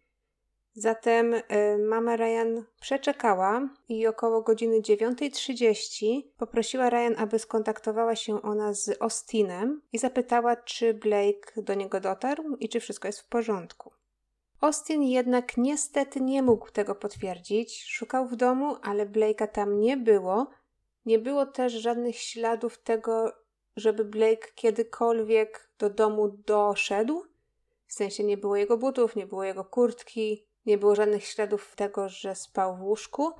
Zatem 0.78 1.34
y, 1.34 1.42
mama 1.78 2.16
Ryan 2.16 2.66
przeczekała 2.80 3.70
i 3.90 4.08
około 4.08 4.42
godziny 4.42 4.82
9.30 4.82 6.22
poprosiła 6.38 6.90
Ryan, 6.90 7.16
aby 7.18 7.40
skontaktowała 7.40 8.16
się 8.16 8.42
ona 8.42 8.74
z 8.74 9.02
Austinem 9.02 9.82
i 9.94 9.98
zapytała, 9.98 10.56
czy 10.56 10.94
Blake 10.94 11.62
do 11.62 11.74
niego 11.74 12.00
dotarł 12.00 12.56
i 12.60 12.70
czy 12.70 12.80
wszystko 12.80 13.08
jest 13.08 13.20
w 13.20 13.28
porządku. 13.28 13.92
Austin 14.62 15.04
jednak 15.04 15.58
niestety 15.58 16.22
nie 16.22 16.44
mógł 16.44 16.72
tego 16.72 16.96
potwierdzić. 16.96 17.84
Szukał 17.84 18.28
w 18.28 18.36
domu, 18.36 18.76
ale 18.82 19.06
Blake'a 19.06 19.48
tam 19.48 19.80
nie 19.80 19.98
było. 19.98 20.48
Nie 21.06 21.20
było 21.20 21.46
też 21.46 21.74
żadnych 21.74 22.16
śladów 22.16 22.78
tego, 22.78 23.32
żeby 23.76 24.06
Blake 24.06 24.48
kiedykolwiek 24.56 25.70
do 25.80 25.90
domu 25.90 26.28
doszedł. 26.28 27.24
W 27.88 27.94
sensie 27.94 28.24
nie 28.24 28.38
było 28.38 28.56
jego 28.56 28.78
butów, 28.78 29.16
nie 29.16 29.28
było 29.28 29.44
jego 29.44 29.66
kurtki, 29.66 30.46
nie 30.66 30.78
było 30.78 30.96
żadnych 30.96 31.26
śladów 31.26 31.76
tego, 31.76 32.10
że 32.10 32.36
spał 32.36 32.78
w 32.78 32.84
łóżku. 32.84 33.32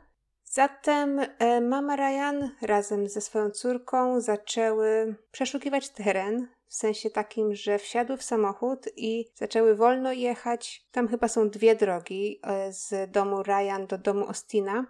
Zatem 0.44 1.20
e, 1.20 1.62
mama 1.62 1.96
Ryan 1.96 2.50
razem 2.62 3.10
ze 3.10 3.22
swoją 3.22 3.50
córką 3.50 4.22
zaczęły 4.22 5.16
przeszukiwać 5.32 5.90
teren, 5.90 6.48
w 6.68 6.74
sensie 6.74 7.10
takim, 7.10 7.56
że 7.56 7.80
wsiadły 7.80 8.18
w 8.18 8.24
samochód 8.24 8.86
i 8.96 9.26
zaczęły 9.36 9.76
wolno 9.76 10.12
jechać. 10.12 10.88
Tam 10.92 11.08
chyba 11.08 11.28
są 11.28 11.50
dwie 11.50 11.76
drogi 11.76 12.40
e, 12.44 12.74
z 12.74 13.12
domu 13.12 13.44
Ryan 13.44 13.88
do 13.88 13.98
domu 13.98 14.28
Ostina. 14.28 14.86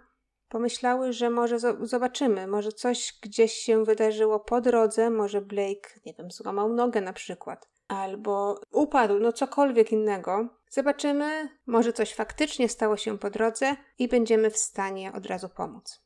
Pomyślały, 0.48 1.12
że 1.12 1.30
może 1.30 1.58
zobaczymy, 1.82 2.46
może 2.46 2.72
coś 2.72 3.18
gdzieś 3.22 3.52
się 3.52 3.84
wydarzyło 3.84 4.40
po 4.40 4.60
drodze, 4.60 5.10
może 5.10 5.40
Blake, 5.40 6.00
nie 6.06 6.14
wiem, 6.14 6.30
złamał 6.30 6.68
nogę 6.68 7.00
na 7.00 7.12
przykład, 7.12 7.68
albo 7.88 8.60
upadł, 8.72 9.18
no 9.18 9.32
cokolwiek 9.32 9.92
innego. 9.92 10.48
Zobaczymy, 10.70 11.48
może 11.66 11.92
coś 11.92 12.14
faktycznie 12.14 12.68
stało 12.68 12.96
się 12.96 13.18
po 13.18 13.30
drodze 13.30 13.76
i 13.98 14.08
będziemy 14.08 14.50
w 14.50 14.56
stanie 14.56 15.12
od 15.12 15.26
razu 15.26 15.48
pomóc. 15.48 16.02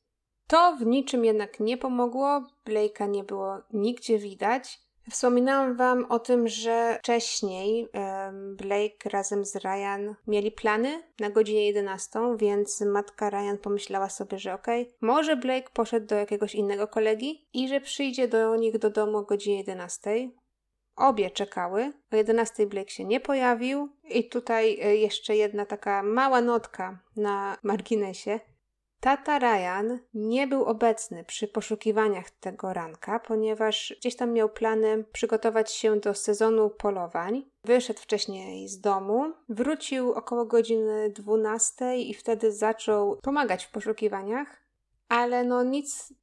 To 0.47 0.77
w 0.77 0.87
niczym 0.87 1.25
jednak 1.25 1.61
nie 1.61 1.79
pomogło, 1.79 2.47
Blake'a 2.67 3.09
nie 3.09 3.25
było 3.25 3.59
nigdzie 3.73 4.19
widać. 4.19 4.81
Wspominałam 5.11 5.77
Wam 5.77 6.05
o 6.05 6.19
tym, 6.19 6.49
że 6.49 6.99
wcześniej 6.99 7.89
Blake 8.33 9.11
razem 9.11 9.45
z 9.45 9.57
Ryan 9.57 10.15
mieli 10.27 10.53
plany 10.53 11.03
na 11.21 11.31
godzinę 11.31 11.61
11, 11.61 12.21
więc 12.37 12.81
matka 12.81 13.31
Ryan 13.31 13.59
pomyślała 13.59 14.09
sobie, 14.09 14.39
że 14.39 14.55
okej, 14.55 14.83
okay, 14.83 14.95
może 15.01 15.37
Blake 15.37 15.71
poszedł 15.73 16.07
do 16.07 16.15
jakiegoś 16.15 16.55
innego 16.55 16.89
kolegi 16.89 17.49
i 17.53 17.69
że 17.69 17.81
przyjdzie 17.81 18.29
do 18.29 18.57
nich 18.57 18.79
do 18.79 18.91
domu 18.91 19.19
o 19.19 19.23
godzinie 19.23 19.59
11. 19.59 20.31
Obie 21.01 21.31
czekały. 21.31 21.93
O 22.13 22.17
11 22.17 22.67
Blake 22.67 22.91
się 22.91 23.05
nie 23.05 23.21
pojawił. 23.21 23.89
I 24.05 24.29
tutaj 24.29 24.81
e, 24.81 24.97
jeszcze 24.97 25.37
jedna 25.37 25.67
taka 25.67 26.03
mała 26.03 26.41
notka 26.41 26.99
na 27.17 27.57
marginesie. 27.63 28.41
Tata 29.01 29.39
Ryan 29.39 29.99
nie 30.15 30.47
był 30.47 30.65
obecny 30.65 31.25
przy 31.25 31.49
poszukiwaniach 31.49 32.31
tego 32.31 32.73
ranka, 32.73 33.19
ponieważ 33.19 33.95
gdzieś 33.99 34.17
tam 34.17 34.33
miał 34.33 34.49
plany 34.49 35.05
przygotować 35.13 35.73
się 35.73 36.01
do 36.01 36.15
sezonu 36.15 36.71
polowań. 36.71 37.45
Wyszedł 37.65 38.01
wcześniej 38.01 38.69
z 38.69 38.81
domu, 38.81 39.33
wrócił 39.49 40.13
około 40.13 40.45
godziny 40.45 41.11
12 41.11 41.97
i 41.97 42.15
wtedy 42.15 42.53
zaczął 42.53 43.17
pomagać 43.17 43.65
w 43.65 43.71
poszukiwaniach, 43.71 44.63
ale 45.09 45.45
no 45.45 45.63
nic 45.63 46.15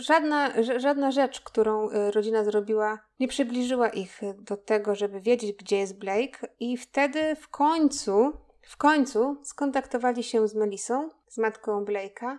Żadna, 0.00 0.52
żadna 0.76 1.10
rzecz, 1.10 1.40
którą 1.40 1.90
y, 1.90 2.10
rodzina 2.10 2.44
zrobiła, 2.44 2.98
nie 3.20 3.28
przybliżyła 3.28 3.88
ich 3.88 4.20
do 4.38 4.56
tego, 4.56 4.94
żeby 4.94 5.20
wiedzieć, 5.20 5.56
gdzie 5.56 5.78
jest 5.78 5.98
Blake, 5.98 6.48
i 6.60 6.76
wtedy 6.76 7.36
w 7.36 7.48
końcu, 7.48 8.32
w 8.62 8.76
końcu 8.76 9.36
skontaktowali 9.42 10.22
się 10.22 10.48
z 10.48 10.54
Melisą, 10.54 11.08
z 11.28 11.38
matką 11.38 11.84
Blake'a. 11.84 12.38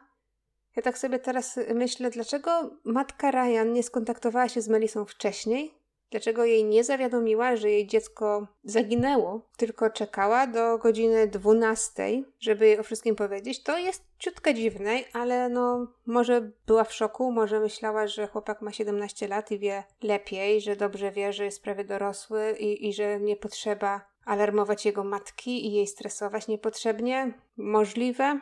Ja 0.75 0.81
tak 0.81 0.97
sobie 0.97 1.19
teraz 1.19 1.59
myślę, 1.75 2.09
dlaczego 2.09 2.69
matka 2.83 3.31
Ryan 3.31 3.73
nie 3.73 3.83
skontaktowała 3.83 4.49
się 4.49 4.61
z 4.61 4.69
Melisą 4.69 5.05
wcześniej, 5.05 5.78
Dlaczego 6.11 6.45
jej 6.45 6.65
nie 6.65 6.83
zawiadomiła, 6.83 7.55
że 7.55 7.69
jej 7.69 7.87
dziecko 7.87 8.47
zaginęło, 8.63 9.41
tylko 9.57 9.89
czekała 9.89 10.47
do 10.47 10.77
godziny 10.77 11.27
12, 11.27 12.23
żeby 12.39 12.65
jej 12.65 12.79
o 12.79 12.83
wszystkim 12.83 13.15
powiedzieć? 13.15 13.63
To 13.63 13.77
jest 13.77 14.03
ciutkę 14.19 14.53
dziwne, 14.53 14.99
ale 15.13 15.49
no 15.49 15.87
może 16.05 16.51
była 16.67 16.83
w 16.83 16.93
szoku, 16.93 17.31
może 17.31 17.59
myślała, 17.59 18.07
że 18.07 18.27
chłopak 18.27 18.61
ma 18.61 18.71
17 18.71 19.27
lat 19.27 19.51
i 19.51 19.59
wie 19.59 19.83
lepiej, 20.03 20.61
że 20.61 20.75
dobrze 20.75 21.11
wie, 21.11 21.33
że 21.33 21.45
jest 21.45 21.63
prawie 21.63 21.83
dorosły 21.83 22.55
i, 22.59 22.87
i 22.87 22.93
że 22.93 23.19
nie 23.19 23.35
potrzeba 23.35 24.09
alarmować 24.25 24.85
jego 24.85 25.03
matki 25.03 25.67
i 25.67 25.73
jej 25.73 25.87
stresować 25.87 26.47
niepotrzebnie. 26.47 27.33
Możliwe, 27.57 28.39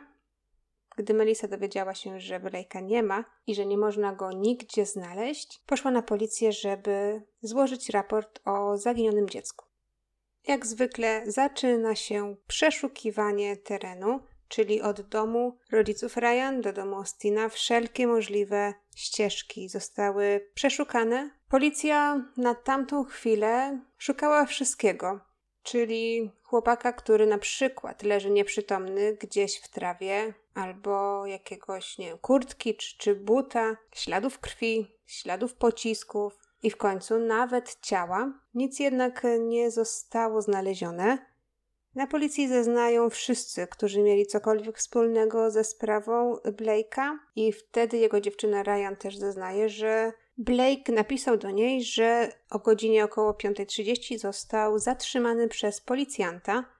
gdy 0.98 1.14
Melissa 1.14 1.48
dowiedziała 1.48 1.94
się, 1.94 2.20
że 2.20 2.40
Blake'a 2.40 2.82
nie 2.82 3.02
ma 3.02 3.24
i 3.46 3.54
że 3.54 3.66
nie 3.66 3.78
można 3.78 4.12
go 4.12 4.32
nigdzie 4.32 4.86
znaleźć, 4.86 5.60
poszła 5.66 5.90
na 5.90 6.02
policję, 6.02 6.52
żeby 6.52 7.22
złożyć 7.42 7.90
raport 7.90 8.40
o 8.44 8.78
zaginionym 8.78 9.28
dziecku. 9.28 9.64
Jak 10.46 10.66
zwykle 10.66 11.22
zaczyna 11.26 11.94
się 11.94 12.36
przeszukiwanie 12.46 13.56
terenu, 13.56 14.20
czyli 14.48 14.82
od 14.82 15.00
domu 15.00 15.58
rodziców 15.72 16.16
Ryan 16.16 16.60
do 16.60 16.72
domu 16.72 16.96
Austina 16.96 17.48
wszelkie 17.48 18.06
możliwe 18.06 18.74
ścieżki 18.96 19.68
zostały 19.68 20.50
przeszukane. 20.54 21.30
Policja 21.48 22.24
na 22.36 22.54
tamtą 22.54 23.04
chwilę 23.04 23.80
szukała 23.98 24.46
wszystkiego, 24.46 25.20
czyli 25.62 26.30
chłopaka, 26.42 26.92
który 26.92 27.26
na 27.26 27.38
przykład 27.38 28.02
leży 28.02 28.30
nieprzytomny 28.30 29.16
gdzieś 29.20 29.60
w 29.60 29.68
trawie, 29.68 30.34
albo 30.58 31.26
jakiegoś, 31.26 31.98
nie 31.98 32.06
wiem, 32.06 32.18
kurtki 32.18 32.74
czy, 32.74 32.98
czy 32.98 33.14
buta, 33.14 33.76
śladów 33.94 34.38
krwi, 34.38 34.86
śladów 35.06 35.54
pocisków 35.54 36.38
i 36.62 36.70
w 36.70 36.76
końcu 36.76 37.18
nawet 37.18 37.78
ciała. 37.82 38.32
Nic 38.54 38.78
jednak 38.80 39.26
nie 39.40 39.70
zostało 39.70 40.42
znalezione. 40.42 41.18
Na 41.94 42.06
policji 42.06 42.48
zeznają 42.48 43.10
wszyscy, 43.10 43.66
którzy 43.66 44.02
mieli 44.02 44.26
cokolwiek 44.26 44.78
wspólnego 44.78 45.50
ze 45.50 45.64
sprawą 45.64 46.34
Blake'a, 46.34 47.16
i 47.36 47.52
wtedy 47.52 47.98
jego 47.98 48.20
dziewczyna 48.20 48.62
Ryan 48.62 48.96
też 48.96 49.16
zeznaje, 49.16 49.68
że 49.68 50.12
Blake 50.38 50.92
napisał 50.92 51.36
do 51.36 51.50
niej, 51.50 51.84
że 51.84 52.32
o 52.50 52.58
godzinie 52.58 53.04
około 53.04 53.32
5.30 53.32 54.18
został 54.18 54.78
zatrzymany 54.78 55.48
przez 55.48 55.80
policjanta 55.80 56.77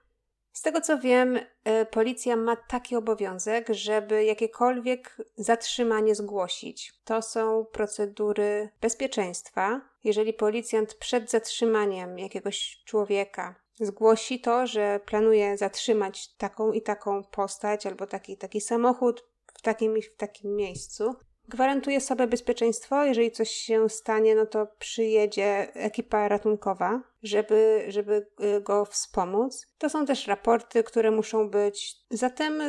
Z 0.51 0.61
tego 0.61 0.81
co 0.81 0.97
wiem, 0.99 1.39
e, 1.63 1.85
policja 1.85 2.35
ma 2.35 2.55
taki 2.55 2.95
obowiązek, 2.95 3.67
żeby 3.69 4.23
jakiekolwiek 4.23 5.17
zatrzymanie 5.37 6.15
zgłosić. 6.15 6.93
To 7.03 7.21
są 7.21 7.65
procedury 7.71 8.69
bezpieczeństwa. 8.81 9.81
Jeżeli 10.03 10.33
policjant 10.33 10.93
przed 10.93 11.31
zatrzymaniem 11.31 12.19
jakiegoś 12.19 12.83
człowieka 12.85 13.55
zgłosi 13.79 14.39
to, 14.41 14.67
że 14.67 14.99
planuje 15.05 15.57
zatrzymać 15.57 16.35
taką 16.35 16.71
i 16.71 16.81
taką 16.81 17.23
postać 17.23 17.85
albo 17.85 18.07
taki 18.07 18.37
taki 18.37 18.61
samochód 18.61 19.25
w 19.53 19.61
takim 19.61 20.01
w 20.01 20.17
takim 20.17 20.55
miejscu, 20.55 21.15
Gwarantuje 21.49 22.01
sobie 22.01 22.27
bezpieczeństwo. 22.27 23.03
Jeżeli 23.03 23.31
coś 23.31 23.49
się 23.49 23.89
stanie, 23.89 24.35
no 24.35 24.45
to 24.45 24.67
przyjedzie 24.79 25.73
ekipa 25.73 26.27
ratunkowa, 26.27 27.01
żeby, 27.23 27.85
żeby 27.87 28.27
y, 28.57 28.61
go 28.61 28.85
wspomóc. 28.85 29.67
To 29.77 29.89
są 29.89 30.05
też 30.05 30.27
raporty, 30.27 30.83
które 30.83 31.11
muszą 31.11 31.49
być. 31.49 31.97
Zatem 32.09 32.61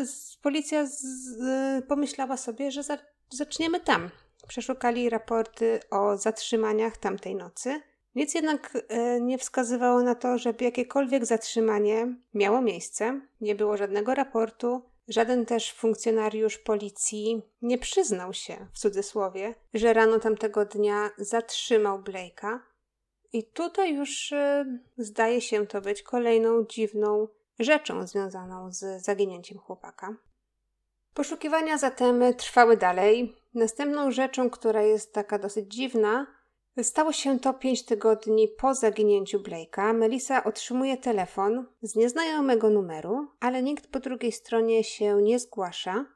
policja 0.42 0.86
z, 0.86 0.96
pomyślała 1.88 2.36
sobie, 2.36 2.70
że 2.70 2.82
za, 2.82 2.98
zaczniemy 3.30 3.80
tam. 3.80 4.10
Przeszukali 4.48 5.10
raporty 5.10 5.80
o 5.90 6.16
zatrzymaniach 6.16 6.96
tamtej 6.96 7.34
nocy. 7.34 7.80
Nic 8.14 8.34
jednak 8.34 8.76
y, 8.76 9.20
nie 9.20 9.38
wskazywało 9.38 10.02
na 10.02 10.14
to, 10.14 10.38
żeby 10.38 10.64
jakiekolwiek 10.64 11.26
zatrzymanie 11.26 12.14
miało 12.34 12.60
miejsce. 12.60 13.20
Nie 13.40 13.54
było 13.54 13.76
żadnego 13.76 14.14
raportu, 14.14 14.82
Żaden 15.10 15.46
też 15.46 15.72
funkcjonariusz 15.72 16.58
policji 16.58 17.42
nie 17.62 17.78
przyznał 17.78 18.32
się, 18.32 18.66
w 18.72 18.78
cudzysłowie, 18.78 19.54
że 19.74 19.92
rano 19.92 20.18
tamtego 20.18 20.64
dnia 20.64 21.10
zatrzymał 21.18 22.02
Blake'a. 22.02 22.58
I 23.32 23.44
tutaj 23.44 23.94
już 23.94 24.32
y, 24.32 24.80
zdaje 24.98 25.40
się 25.40 25.66
to 25.66 25.80
być 25.80 26.02
kolejną 26.02 26.64
dziwną 26.64 27.28
rzeczą 27.58 28.06
związaną 28.06 28.72
z 28.72 29.04
zaginięciem 29.04 29.58
chłopaka. 29.58 30.16
Poszukiwania 31.14 31.78
zatem 31.78 32.34
trwały 32.34 32.76
dalej. 32.76 33.36
Następną 33.54 34.10
rzeczą, 34.10 34.50
która 34.50 34.82
jest 34.82 35.12
taka 35.12 35.38
dosyć 35.38 35.74
dziwna, 35.74 36.26
Stało 36.82 37.12
się 37.12 37.38
to 37.38 37.54
pięć 37.54 37.84
tygodni 37.84 38.48
po 38.48 38.74
zaginięciu 38.74 39.38
Blake'a. 39.38 39.94
Melissa 39.94 40.44
otrzymuje 40.44 40.96
telefon 40.96 41.66
z 41.82 41.96
nieznajomego 41.96 42.70
numeru, 42.70 43.26
ale 43.40 43.62
nikt 43.62 43.86
po 43.86 44.00
drugiej 44.00 44.32
stronie 44.32 44.84
się 44.84 45.22
nie 45.22 45.38
zgłasza. 45.38 46.06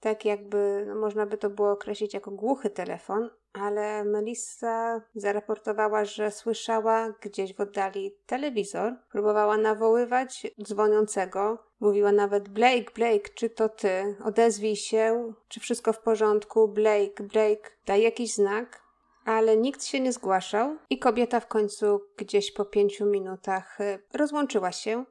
Tak 0.00 0.24
jakby 0.24 0.84
no, 0.88 0.94
można 0.94 1.26
by 1.26 1.38
to 1.38 1.50
było 1.50 1.70
określić 1.70 2.14
jako 2.14 2.30
głuchy 2.30 2.70
telefon, 2.70 3.30
ale 3.52 4.04
Melissa 4.04 5.02
zaraportowała, 5.14 6.04
że 6.04 6.30
słyszała 6.30 7.14
gdzieś 7.20 7.54
w 7.54 7.60
oddali 7.60 8.16
telewizor, 8.26 8.92
próbowała 9.10 9.56
nawoływać 9.56 10.46
dzwoniącego, 10.62 11.58
mówiła 11.80 12.12
nawet 12.12 12.48
Blake, 12.48 12.92
Blake, 12.94 13.28
czy 13.34 13.50
to 13.50 13.68
ty? 13.68 14.16
Odezwij 14.24 14.76
się, 14.76 15.32
czy 15.48 15.60
wszystko 15.60 15.92
w 15.92 15.98
porządku? 15.98 16.68
Blake, 16.68 17.22
Blake, 17.22 17.70
daj 17.86 18.02
jakiś 18.02 18.34
znak 18.34 18.81
ale 19.24 19.56
nikt 19.56 19.84
się 19.84 20.00
nie 20.00 20.12
zgłaszał 20.12 20.76
i 20.90 20.98
kobieta 20.98 21.40
w 21.40 21.46
końcu 21.46 22.00
gdzieś 22.16 22.52
po 22.52 22.64
pięciu 22.64 23.06
minutach 23.06 23.80
y, 23.80 23.98
rozłączyła 24.14 24.72
się. 24.72 25.04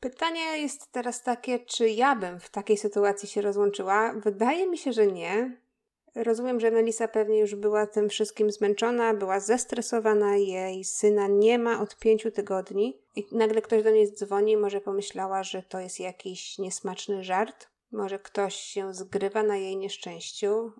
Pytanie 0.00 0.58
jest 0.62 0.92
teraz 0.92 1.22
takie, 1.22 1.58
czy 1.58 1.88
ja 1.88 2.16
bym 2.16 2.40
w 2.40 2.50
takiej 2.50 2.76
sytuacji 2.76 3.28
się 3.28 3.40
rozłączyła? 3.42 4.12
Wydaje 4.12 4.66
mi 4.66 4.78
się, 4.78 4.92
że 4.92 5.06
nie. 5.06 5.56
Rozumiem, 6.14 6.60
że 6.60 6.70
Melisa 6.70 7.08
pewnie 7.08 7.38
już 7.38 7.54
była 7.54 7.86
tym 7.86 8.08
wszystkim 8.08 8.50
zmęczona, 8.50 9.14
była 9.14 9.40
zestresowana, 9.40 10.36
jej 10.36 10.84
syna 10.84 11.26
nie 11.28 11.58
ma 11.58 11.80
od 11.80 11.96
pięciu 11.96 12.30
tygodni 12.30 12.98
i 13.16 13.26
nagle 13.32 13.62
ktoś 13.62 13.82
do 13.82 13.90
niej 13.90 14.12
dzwoni, 14.12 14.56
może 14.56 14.80
pomyślała, 14.80 15.42
że 15.42 15.62
to 15.62 15.80
jest 15.80 16.00
jakiś 16.00 16.58
niesmaczny 16.58 17.24
żart. 17.24 17.68
Może 17.92 18.18
ktoś 18.18 18.54
się 18.54 18.94
zgrywa 18.94 19.42
na 19.42 19.56
jej 19.56 19.76
nieszczęściu. 19.76 20.72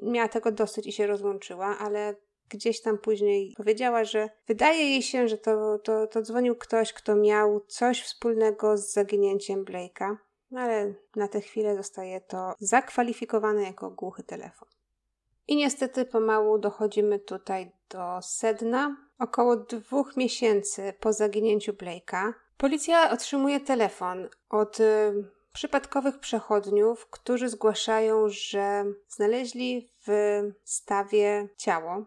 Y, 0.00 0.02
miała 0.02 0.28
tego 0.28 0.52
dosyć 0.52 0.86
i 0.86 0.92
się 0.92 1.06
rozłączyła, 1.06 1.78
ale 1.78 2.14
gdzieś 2.48 2.82
tam 2.82 2.98
później 2.98 3.54
powiedziała, 3.56 4.04
że 4.04 4.30
wydaje 4.46 4.90
jej 4.90 5.02
się, 5.02 5.28
że 5.28 5.38
to, 5.38 5.78
to, 5.78 6.06
to 6.06 6.22
dzwonił 6.22 6.56
ktoś, 6.56 6.92
kto 6.92 7.16
miał 7.16 7.60
coś 7.60 8.02
wspólnego 8.02 8.76
z 8.76 8.92
zaginięciem 8.92 9.64
Blake'a, 9.64 10.16
no 10.50 10.60
ale 10.60 10.94
na 11.16 11.28
tę 11.28 11.40
chwilę 11.40 11.76
zostaje 11.76 12.20
to 12.20 12.54
zakwalifikowane 12.58 13.62
jako 13.62 13.90
głuchy 13.90 14.22
telefon. 14.22 14.68
I 15.48 15.56
niestety 15.56 16.04
pomału 16.04 16.58
dochodzimy 16.58 17.18
tutaj 17.18 17.72
do 17.88 18.18
sedna. 18.22 18.96
Około 19.18 19.56
dwóch 19.56 20.16
miesięcy 20.16 20.92
po 21.00 21.12
zaginięciu 21.12 21.72
Blake'a 21.72 22.32
policja 22.56 23.10
otrzymuje 23.10 23.60
telefon 23.60 24.28
od 24.50 24.80
y, 24.80 25.12
przypadkowych 25.60 26.18
przechodniów, 26.18 27.06
którzy 27.06 27.48
zgłaszają, 27.48 28.28
że 28.28 28.84
znaleźli 29.08 29.90
w 30.06 30.10
stawie 30.64 31.48
ciało. 31.56 32.04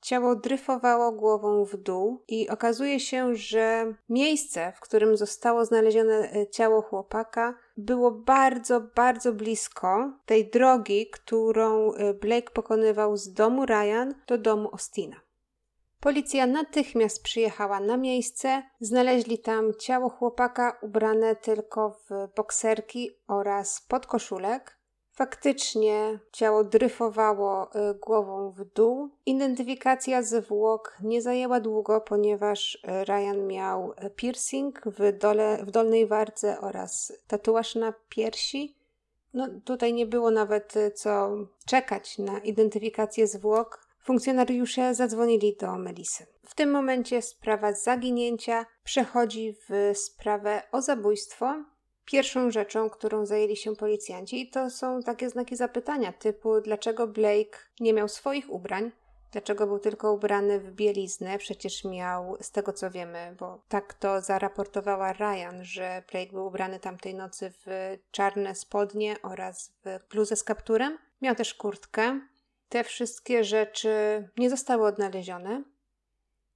Ciało 0.00 0.36
dryfowało 0.36 1.12
głową 1.12 1.64
w 1.64 1.76
dół 1.76 2.24
i 2.28 2.48
okazuje 2.48 3.00
się, 3.00 3.34
że 3.34 3.94
miejsce, 4.08 4.72
w 4.76 4.80
którym 4.80 5.16
zostało 5.16 5.64
znalezione 5.64 6.32
e, 6.32 6.46
ciało 6.50 6.82
chłopaka, 6.82 7.54
było 7.76 8.10
bardzo, 8.10 8.80
bardzo 8.80 9.32
blisko 9.32 10.12
tej 10.26 10.50
drogi, 10.50 11.10
którą 11.10 11.92
e, 11.92 12.14
Blake 12.14 12.50
pokonywał 12.50 13.16
z 13.16 13.32
domu 13.32 13.66
Ryan 13.66 14.14
do 14.26 14.38
domu 14.38 14.68
Ostina. 14.72 15.25
Policja 16.00 16.46
natychmiast 16.46 17.22
przyjechała 17.22 17.80
na 17.80 17.96
miejsce. 17.96 18.62
Znaleźli 18.80 19.38
tam 19.38 19.72
ciało 19.78 20.08
chłopaka 20.08 20.78
ubrane 20.82 21.36
tylko 21.36 21.90
w 21.90 22.34
bokserki 22.36 23.10
oraz 23.28 23.80
podkoszulek. 23.88 24.76
Faktycznie 25.16 26.18
ciało 26.32 26.64
dryfowało 26.64 27.70
y, 27.90 27.94
głową 27.94 28.50
w 28.50 28.64
dół. 28.64 29.10
Identyfikacja 29.26 30.22
zwłok 30.22 30.96
nie 31.02 31.22
zajęła 31.22 31.60
długo, 31.60 32.00
ponieważ 32.00 32.74
y, 32.74 33.04
Ryan 33.04 33.46
miał 33.46 33.92
y, 33.92 34.10
piercing 34.10 34.80
w, 34.86 35.18
dole, 35.18 35.64
w 35.64 35.70
dolnej 35.70 36.06
wardze 36.06 36.60
oraz 36.60 37.12
tatuaż 37.26 37.74
na 37.74 37.94
piersi. 38.08 38.76
No, 39.34 39.48
tutaj 39.64 39.92
nie 39.92 40.06
było 40.06 40.30
nawet 40.30 40.74
co 40.94 41.30
czekać 41.66 42.18
na 42.18 42.38
identyfikację 42.38 43.26
zwłok. 43.26 43.85
Funkcjonariusze 44.06 44.94
zadzwonili 44.94 45.56
do 45.60 45.78
Melisy. 45.78 46.26
W 46.46 46.54
tym 46.54 46.70
momencie 46.70 47.22
sprawa 47.22 47.72
zaginięcia 47.72 48.66
przechodzi 48.84 49.56
w 49.68 49.96
sprawę 49.98 50.62
o 50.72 50.82
zabójstwo. 50.82 51.64
Pierwszą 52.04 52.50
rzeczą, 52.50 52.90
którą 52.90 53.26
zajęli 53.26 53.56
się 53.56 53.76
policjanci, 53.76 54.50
to 54.50 54.70
są 54.70 55.02
takie 55.02 55.30
znaki 55.30 55.56
zapytania 55.56 56.12
typu 56.12 56.60
dlaczego 56.60 57.06
Blake 57.06 57.58
nie 57.80 57.92
miał 57.92 58.08
swoich 58.08 58.50
ubrań, 58.50 58.92
dlaczego 59.32 59.66
był 59.66 59.78
tylko 59.78 60.12
ubrany 60.12 60.60
w 60.60 60.72
bieliznę, 60.72 61.38
przecież 61.38 61.84
miał, 61.84 62.36
z 62.40 62.50
tego 62.50 62.72
co 62.72 62.90
wiemy, 62.90 63.36
bo 63.38 63.62
tak 63.68 63.94
to 63.94 64.20
zaraportowała 64.20 65.12
Ryan, 65.12 65.64
że 65.64 66.02
Blake 66.12 66.32
był 66.32 66.46
ubrany 66.46 66.80
tamtej 66.80 67.14
nocy 67.14 67.52
w 67.66 67.96
czarne 68.10 68.54
spodnie 68.54 69.16
oraz 69.22 69.72
w 69.84 70.08
bluzę 70.10 70.36
z 70.36 70.44
kapturem. 70.44 70.98
Miał 71.22 71.34
też 71.34 71.54
kurtkę, 71.54 72.20
te 72.68 72.84
wszystkie 72.84 73.44
rzeczy 73.44 73.90
nie 74.36 74.50
zostały 74.50 74.86
odnalezione. 74.86 75.64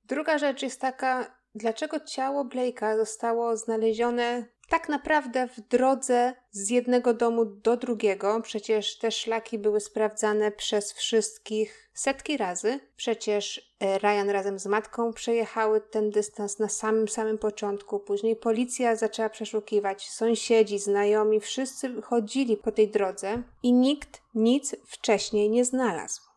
Druga 0.05 0.39
rzecz 0.39 0.63
jest 0.63 0.81
taka, 0.81 1.37
dlaczego 1.55 2.01
ciało 2.01 2.45
Blake'a 2.45 2.97
zostało 2.97 3.57
znalezione 3.57 4.47
tak 4.71 4.89
naprawdę 4.89 5.49
w 5.49 5.61
drodze 5.61 6.35
z 6.51 6.71
jednego 6.71 7.15
domu 7.15 7.45
do 7.45 7.77
drugiego. 7.77 8.41
Przecież 8.43 8.99
te 8.99 9.11
szlaki 9.11 9.59
były 9.59 9.81
sprawdzane 9.81 10.53
przez 10.53 10.93
wszystkich 10.93 11.91
setki 11.95 12.37
razy. 12.37 12.81
Przecież 12.97 13.75
e, 13.81 13.99
Ryan 13.99 14.31
razem 14.31 14.59
z 14.59 14.67
matką 14.67 15.13
przejechały 15.13 15.81
ten 15.81 16.11
dystans 16.11 16.59
na 16.59 16.69
samym 16.69 17.09
samym 17.09 17.39
początku. 17.39 18.01
Później 18.01 18.37
policja 18.37 18.97
zaczęła 18.97 19.29
przeszukiwać, 19.29 20.11
sąsiedzi, 20.11 20.79
znajomi, 20.79 21.41
wszyscy 21.41 22.03
chodzili 22.03 22.57
po 22.57 22.73
tej 22.73 22.89
drodze 22.89 23.43
i 23.63 23.73
nikt 23.73 24.23
nic 24.35 24.77
wcześniej 24.87 25.51
nie 25.51 25.65
znalazł. 25.65 26.30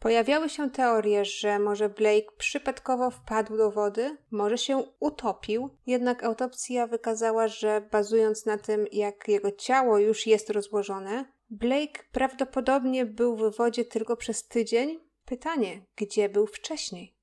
Pojawiały 0.00 0.48
się 0.48 0.70
teorie, 0.70 1.24
że 1.24 1.58
może 1.58 1.88
Blake 1.88 2.32
przypadkowo 2.38 3.10
wpadł 3.10 3.56
do 3.56 3.70
wody, 3.70 4.16
może 4.30 4.58
się 4.58 4.84
utopił, 5.00 5.70
jednak 5.86 6.24
autopsja 6.24 6.86
wykazała, 6.86 7.48
że 7.48 7.88
bazując 7.90 8.46
na 8.46 8.58
tym, 8.58 8.86
jak 8.92 9.28
jego 9.28 9.52
ciało 9.52 9.98
już 9.98 10.26
jest 10.26 10.50
rozłożone, 10.50 11.24
Blake 11.50 12.04
prawdopodobnie 12.12 13.06
był 13.06 13.36
w 13.36 13.56
wodzie 13.56 13.84
tylko 13.84 14.16
przez 14.16 14.48
tydzień. 14.48 15.00
Pytanie, 15.24 15.82
gdzie 15.96 16.28
był 16.28 16.46
wcześniej? 16.46 17.16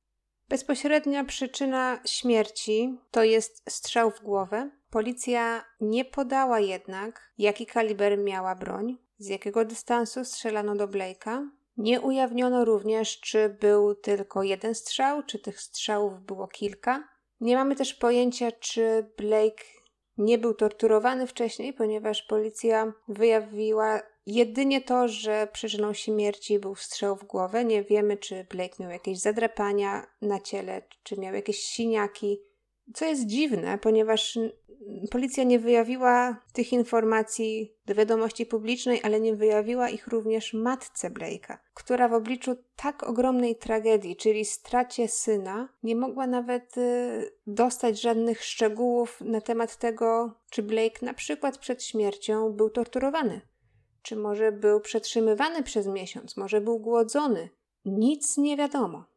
Bezpośrednia 0.49 1.23
przyczyna 1.23 1.99
śmierci 2.05 2.97
to 3.12 3.23
jest 3.23 3.71
strzał 3.71 4.12
w 4.12 4.21
głowę. 4.21 4.69
Policja 4.89 5.65
nie 5.81 6.05
podała 6.05 6.59
jednak, 6.59 7.33
jaki 7.38 7.65
kaliber 7.65 8.17
miała 8.17 8.55
broń, 8.55 8.97
z 9.17 9.27
jakiego 9.27 9.65
dystansu 9.65 10.25
strzelano 10.25 10.75
do 10.75 10.88
Blake'a. 10.88 11.49
Nie 11.77 12.01
ujawniono 12.01 12.65
również, 12.65 13.19
czy 13.19 13.49
był 13.49 13.95
tylko 13.95 14.43
jeden 14.43 14.75
strzał, 14.75 15.23
czy 15.23 15.39
tych 15.39 15.62
strzałów 15.62 16.21
było 16.21 16.47
kilka. 16.47 17.07
Nie 17.39 17.55
mamy 17.55 17.75
też 17.75 17.93
pojęcia, 17.93 18.51
czy 18.51 19.12
Blake 19.17 19.63
nie 20.17 20.38
był 20.38 20.53
torturowany 20.53 21.27
wcześniej, 21.27 21.73
ponieważ 21.73 22.21
policja 22.21 22.93
wyjawiła 23.07 24.01
jedynie 24.25 24.81
to, 24.81 25.07
że 25.07 25.47
przyczyną 25.53 25.93
śmierci 25.93 26.59
był 26.59 26.75
strzał 26.75 27.15
w 27.15 27.23
głowę. 27.23 27.65
Nie 27.65 27.83
wiemy, 27.83 28.17
czy 28.17 28.47
Blake 28.49 28.75
miał 28.79 28.91
jakieś 28.91 29.19
zadrapania 29.19 30.07
na 30.21 30.39
ciele, 30.39 30.81
czy 31.03 31.19
miał 31.19 31.33
jakieś 31.33 31.63
siniaki. 31.63 32.39
Co 32.93 33.06
jest 33.06 33.25
dziwne, 33.25 33.77
ponieważ 33.77 34.39
policja 35.12 35.43
nie 35.43 35.60
wyjawiła 35.60 36.38
tych 36.53 36.73
informacji 36.73 37.75
do 37.86 37.95
wiadomości 37.95 38.45
publicznej, 38.45 39.01
ale 39.03 39.19
nie 39.19 39.36
wyjawiła 39.36 39.89
ich 39.89 40.08
również 40.08 40.53
matce 40.53 41.10
Blake'a, 41.10 41.58
która 41.73 42.08
w 42.08 42.13
obliczu 42.13 42.56
tak 42.75 43.03
ogromnej 43.03 43.56
tragedii, 43.56 44.15
czyli 44.15 44.45
stracie 44.45 45.08
syna, 45.08 45.69
nie 45.84 45.95
mogła 45.95 46.27
nawet 46.27 46.77
y, 46.77 47.32
dostać 47.47 48.01
żadnych 48.01 48.43
szczegółów 48.43 49.21
na 49.21 49.41
temat 49.41 49.77
tego, 49.77 50.34
czy 50.49 50.63
Blake 50.63 51.06
na 51.06 51.13
przykład 51.13 51.58
przed 51.58 51.84
śmiercią 51.84 52.51
był 52.51 52.69
torturowany, 52.69 53.41
czy 54.01 54.15
może 54.15 54.51
był 54.51 54.79
przetrzymywany 54.79 55.63
przez 55.63 55.88
miesiąc, 55.88 56.38
może 56.38 56.62
był 56.62 56.79
głodzony. 56.79 57.49
Nic 57.86 58.38
nie 58.38 58.58
wiadomo. 58.58 59.12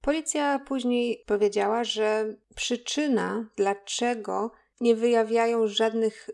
Policja 0.00 0.58
później 0.58 1.24
powiedziała, 1.26 1.84
że 1.84 2.34
przyczyna, 2.54 3.46
dlaczego 3.56 4.50
nie 4.80 4.94
wyjawiają 4.94 5.66
żadnych 5.66 6.28
y, 6.28 6.32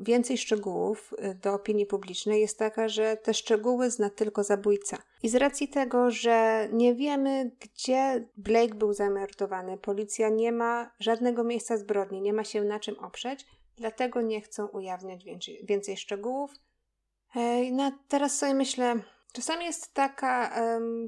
więcej 0.00 0.38
szczegółów 0.38 1.14
y, 1.24 1.34
do 1.34 1.54
opinii 1.54 1.86
publicznej, 1.86 2.40
jest 2.40 2.58
taka, 2.58 2.88
że 2.88 3.16
te 3.16 3.34
szczegóły 3.34 3.90
zna 3.90 4.10
tylko 4.10 4.44
zabójca. 4.44 4.98
I 5.22 5.28
z 5.28 5.34
racji 5.34 5.68
tego, 5.68 6.10
że 6.10 6.68
nie 6.72 6.94
wiemy, 6.94 7.50
gdzie 7.60 8.28
Blake 8.36 8.74
był 8.74 8.92
zamordowany, 8.92 9.78
policja 9.78 10.28
nie 10.28 10.52
ma 10.52 10.90
żadnego 11.00 11.44
miejsca 11.44 11.76
zbrodni, 11.76 12.20
nie 12.20 12.32
ma 12.32 12.44
się 12.44 12.64
na 12.64 12.80
czym 12.80 12.98
oprzeć, 12.98 13.46
dlatego 13.76 14.20
nie 14.20 14.40
chcą 14.40 14.66
ujawniać 14.66 15.24
więcej, 15.24 15.60
więcej 15.64 15.96
szczegółów. 15.96 16.50
No, 17.72 17.92
teraz 18.08 18.38
sobie 18.38 18.54
myślę, 18.54 18.94
Czasami 19.32 19.64
jest 19.64 19.94
taka, 19.94 20.52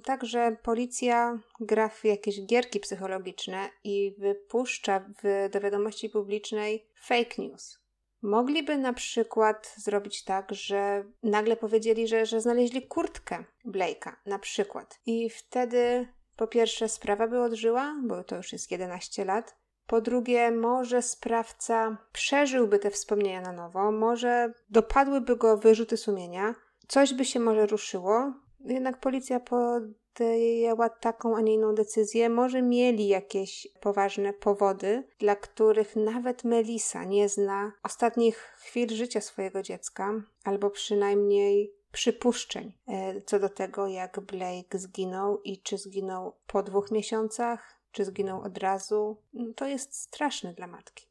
tak, 0.04 0.24
że 0.24 0.56
policja 0.62 1.38
gra 1.60 1.88
w 1.88 2.04
jakieś 2.04 2.46
gierki 2.46 2.80
psychologiczne 2.80 3.68
i 3.84 4.14
wypuszcza 4.18 5.04
w, 5.22 5.48
do 5.52 5.60
wiadomości 5.60 6.08
publicznej 6.08 6.86
fake 7.02 7.42
news. 7.42 7.80
Mogliby 8.22 8.78
na 8.78 8.92
przykład 8.92 9.74
zrobić 9.76 10.24
tak, 10.24 10.54
że 10.54 11.04
nagle 11.22 11.56
powiedzieli, 11.56 12.08
że, 12.08 12.26
że 12.26 12.40
znaleźli 12.40 12.86
kurtkę 12.86 13.44
Blake'a, 13.66 14.12
na 14.26 14.38
przykład. 14.38 15.00
I 15.06 15.30
wtedy 15.30 16.08
po 16.36 16.46
pierwsze 16.46 16.88
sprawa 16.88 17.28
by 17.28 17.40
odżyła, 17.40 17.96
bo 18.02 18.24
to 18.24 18.36
już 18.36 18.52
jest 18.52 18.70
11 18.70 19.24
lat. 19.24 19.56
Po 19.86 20.00
drugie, 20.00 20.50
może 20.50 21.02
sprawca 21.02 21.96
przeżyłby 22.12 22.78
te 22.78 22.90
wspomnienia 22.90 23.40
na 23.40 23.52
nowo, 23.52 23.92
może 23.92 24.52
dopadłyby 24.70 25.36
go 25.36 25.56
wyrzuty 25.56 25.96
sumienia, 25.96 26.54
coś 26.90 27.14
by 27.14 27.24
się 27.24 27.40
może 27.40 27.66
ruszyło, 27.66 28.32
jednak 28.64 29.00
policja 29.00 29.40
podjęła 29.40 30.88
taką, 30.88 31.36
a 31.36 31.40
nie 31.40 31.54
inną 31.54 31.74
decyzję. 31.74 32.28
Może 32.28 32.62
mieli 32.62 33.08
jakieś 33.08 33.68
poważne 33.80 34.32
powody, 34.32 35.04
dla 35.18 35.36
których 35.36 35.96
nawet 35.96 36.44
Melisa 36.44 37.04
nie 37.04 37.28
zna 37.28 37.72
ostatnich 37.82 38.36
chwil 38.36 38.88
życia 38.88 39.20
swojego 39.20 39.62
dziecka, 39.62 40.22
albo 40.44 40.70
przynajmniej 40.70 41.74
przypuszczeń 41.92 42.72
e, 42.88 43.20
co 43.22 43.38
do 43.38 43.48
tego, 43.48 43.86
jak 43.86 44.20
Blake 44.20 44.78
zginął 44.78 45.40
i 45.42 45.62
czy 45.62 45.78
zginął 45.78 46.36
po 46.46 46.62
dwóch 46.62 46.90
miesiącach, 46.90 47.80
czy 47.92 48.04
zginął 48.04 48.42
od 48.42 48.58
razu. 48.58 49.16
No, 49.32 49.54
to 49.56 49.66
jest 49.66 49.94
straszne 49.94 50.54
dla 50.54 50.66
matki. 50.66 51.09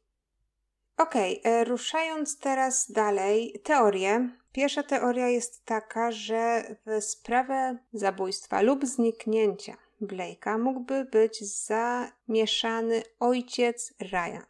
Okej, 1.00 1.40
okay, 1.40 1.52
e, 1.52 1.64
ruszając 1.64 2.38
teraz 2.38 2.90
dalej, 2.92 3.60
teorie. 3.64 4.28
Pierwsza 4.52 4.82
teoria 4.82 5.28
jest 5.28 5.64
taka, 5.64 6.12
że 6.12 6.64
w 6.86 7.02
sprawę 7.04 7.78
zabójstwa 7.92 8.60
lub 8.62 8.86
zniknięcia 8.86 9.76
Blake'a 10.02 10.58
mógłby 10.58 11.04
być 11.04 11.44
zamieszany 11.44 13.02
ojciec 13.20 13.94
Ryan. 14.00 14.44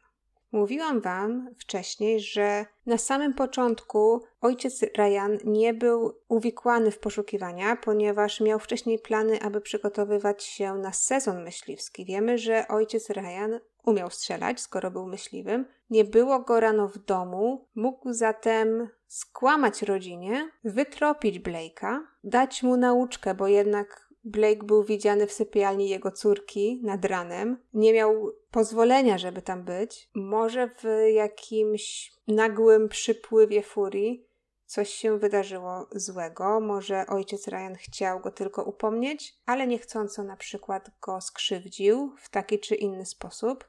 Mówiłam 0.52 1.00
Wam 1.00 1.54
wcześniej, 1.58 2.20
że 2.20 2.66
na 2.86 2.98
samym 2.98 3.34
początku 3.34 4.22
ojciec 4.40 4.82
Ryan 4.82 5.38
nie 5.44 5.74
był 5.74 6.12
uwikłany 6.28 6.90
w 6.90 6.98
poszukiwania, 6.98 7.76
ponieważ 7.76 8.40
miał 8.40 8.58
wcześniej 8.58 8.98
plany, 8.98 9.42
aby 9.42 9.60
przygotowywać 9.60 10.44
się 10.44 10.74
na 10.74 10.92
sezon 10.92 11.44
myśliwski. 11.44 12.04
Wiemy, 12.04 12.38
że 12.38 12.68
ojciec 12.68 13.10
Ryan 13.10 13.60
umiał 13.84 14.10
strzelać, 14.10 14.60
skoro 14.60 14.90
był 14.90 15.06
myśliwym. 15.06 15.66
Nie 15.90 16.04
było 16.04 16.40
go 16.40 16.60
rano 16.60 16.88
w 16.88 16.98
domu, 16.98 17.66
mógł 17.74 18.12
zatem 18.12 18.88
skłamać 19.06 19.82
rodzinie, 19.82 20.50
wytropić 20.64 21.40
Blake'a, 21.40 22.00
dać 22.24 22.62
mu 22.62 22.76
nauczkę, 22.76 23.34
bo 23.34 23.48
jednak 23.48 24.09
Blake 24.24 24.64
był 24.64 24.84
widziany 24.84 25.26
w 25.26 25.32
sypialni 25.32 25.88
jego 25.88 26.10
córki 26.10 26.80
nad 26.82 27.04
ranem. 27.04 27.56
Nie 27.74 27.92
miał 27.92 28.32
pozwolenia, 28.50 29.18
żeby 29.18 29.42
tam 29.42 29.64
być. 29.64 30.10
Może 30.14 30.68
w 30.68 30.84
jakimś 31.14 32.12
nagłym 32.28 32.88
przypływie 32.88 33.62
furii 33.62 34.30
coś 34.70 34.90
się 34.90 35.18
wydarzyło 35.18 35.86
złego. 35.92 36.60
Może 36.60 37.06
ojciec 37.06 37.48
Ryan 37.48 37.74
chciał 37.78 38.20
go 38.20 38.30
tylko 38.30 38.64
upomnieć, 38.64 39.34
ale 39.46 39.66
niechcąco 39.66 40.22
na 40.22 40.36
przykład 40.36 40.90
go 41.00 41.20
skrzywdził 41.20 42.14
w 42.18 42.28
taki 42.28 42.58
czy 42.58 42.74
inny 42.74 43.06
sposób. 43.06 43.68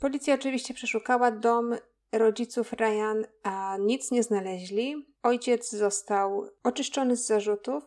Policja 0.00 0.34
oczywiście 0.34 0.74
przeszukała 0.74 1.30
dom 1.30 1.74
rodziców 2.12 2.72
Ryan, 2.72 3.26
a 3.42 3.76
nic 3.80 4.10
nie 4.10 4.22
znaleźli. 4.22 5.06
Ojciec 5.22 5.70
został 5.70 6.48
oczyszczony 6.62 7.16
z 7.16 7.26
zarzutów, 7.26 7.84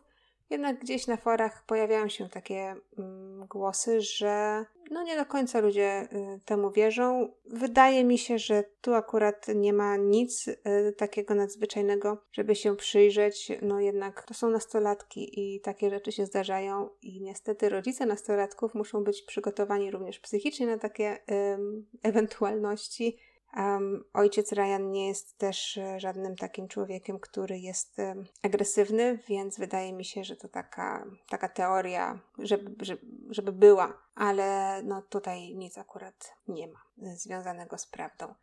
jednak 0.49 0.79
gdzieś 0.79 1.07
na 1.07 1.17
forach 1.17 1.65
pojawiają 1.65 2.09
się 2.09 2.29
takie 2.29 2.75
mm, 2.97 3.47
głosy, 3.47 4.01
że 4.01 4.65
no 4.91 5.03
nie 5.03 5.17
do 5.17 5.25
końca 5.25 5.59
ludzie 5.59 6.07
y, 6.13 6.39
temu 6.45 6.71
wierzą. 6.71 7.33
Wydaje 7.45 8.03
mi 8.03 8.17
się, 8.17 8.39
że 8.39 8.63
tu 8.81 8.93
akurat 8.93 9.47
nie 9.55 9.73
ma 9.73 9.97
nic 9.97 10.47
y, 10.47 10.57
takiego 10.97 11.35
nadzwyczajnego, 11.35 12.17
żeby 12.31 12.55
się 12.55 12.75
przyjrzeć. 12.75 13.51
No 13.61 13.79
jednak 13.79 14.23
to 14.23 14.33
są 14.33 14.49
nastolatki 14.49 15.39
i 15.39 15.61
takie 15.61 15.89
rzeczy 15.89 16.11
się 16.11 16.25
zdarzają 16.25 16.89
i 17.01 17.21
niestety 17.21 17.69
rodzice 17.69 18.05
nastolatków 18.05 18.73
muszą 18.73 19.03
być 19.03 19.21
przygotowani 19.21 19.91
również 19.91 20.19
psychicznie 20.19 20.67
na 20.67 20.77
takie 20.77 21.15
y, 21.15 21.57
ewentualności 22.03 23.17
Um, 23.57 24.03
ojciec 24.13 24.51
Ryan 24.51 24.91
nie 24.91 25.07
jest 25.07 25.37
też 25.37 25.77
e, 25.77 25.99
żadnym 25.99 26.35
takim 26.35 26.67
człowiekiem, 26.67 27.19
który 27.19 27.59
jest 27.59 27.99
um, 27.99 28.25
agresywny, 28.43 29.19
więc 29.27 29.59
wydaje 29.59 29.93
mi 29.93 30.05
się, 30.05 30.23
że 30.23 30.35
to 30.35 30.47
taka, 30.47 31.05
taka 31.29 31.49
teoria, 31.49 32.19
żeby, 32.39 32.85
żeby, 32.85 33.01
żeby 33.29 33.51
była, 33.51 33.97
ale 34.15 34.81
no 34.83 35.01
tutaj 35.01 35.55
nic 35.55 35.77
akurat 35.77 36.33
nie 36.47 36.67
ma 36.67 36.79
związanego 36.97 37.77
z 37.77 37.87
prawdą. 37.87 38.33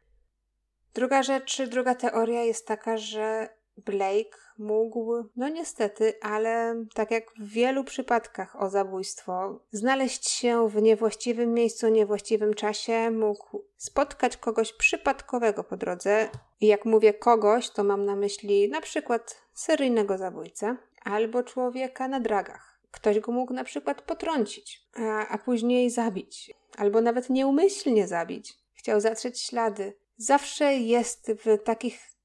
Druga 0.94 1.22
rzecz, 1.22 1.62
druga 1.62 1.94
teoria 1.94 2.42
jest 2.42 2.66
taka, 2.66 2.96
że 2.96 3.48
Blake 3.76 4.38
mógł, 4.58 5.24
no 5.36 5.48
niestety, 5.48 6.14
ale 6.22 6.84
tak 6.94 7.10
jak 7.10 7.24
w 7.38 7.48
wielu 7.48 7.84
przypadkach 7.84 8.62
o 8.62 8.70
zabójstwo, 8.70 9.60
znaleźć 9.70 10.28
się 10.28 10.68
w 10.68 10.82
niewłaściwym 10.82 11.54
miejscu, 11.54 11.88
niewłaściwym 11.88 12.54
czasie, 12.54 13.10
mógł 13.10 13.64
spotkać 13.76 14.36
kogoś 14.36 14.72
przypadkowego 14.72 15.64
po 15.64 15.76
drodze. 15.76 16.28
I 16.60 16.66
jak 16.66 16.84
mówię 16.84 17.14
kogoś, 17.14 17.70
to 17.70 17.84
mam 17.84 18.04
na 18.04 18.16
myśli 18.16 18.68
na 18.68 18.80
przykład 18.80 19.42
seryjnego 19.54 20.18
zabójcę 20.18 20.76
albo 21.04 21.42
człowieka 21.42 22.08
na 22.08 22.20
dragach. 22.20 22.80
Ktoś 22.90 23.20
go 23.20 23.32
mógł 23.32 23.52
na 23.52 23.64
przykład 23.64 24.02
potrącić, 24.02 24.88
a, 24.94 25.28
a 25.28 25.38
później 25.38 25.90
zabić, 25.90 26.54
albo 26.76 27.00
nawet 27.00 27.30
nieumyślnie 27.30 28.08
zabić. 28.08 28.54
Chciał 28.74 29.00
zatrzeć 29.00 29.40
ślady. 29.40 29.96
Zawsze 30.16 30.74
jest 30.74 31.32
w 31.32 31.62
takich 31.62 32.15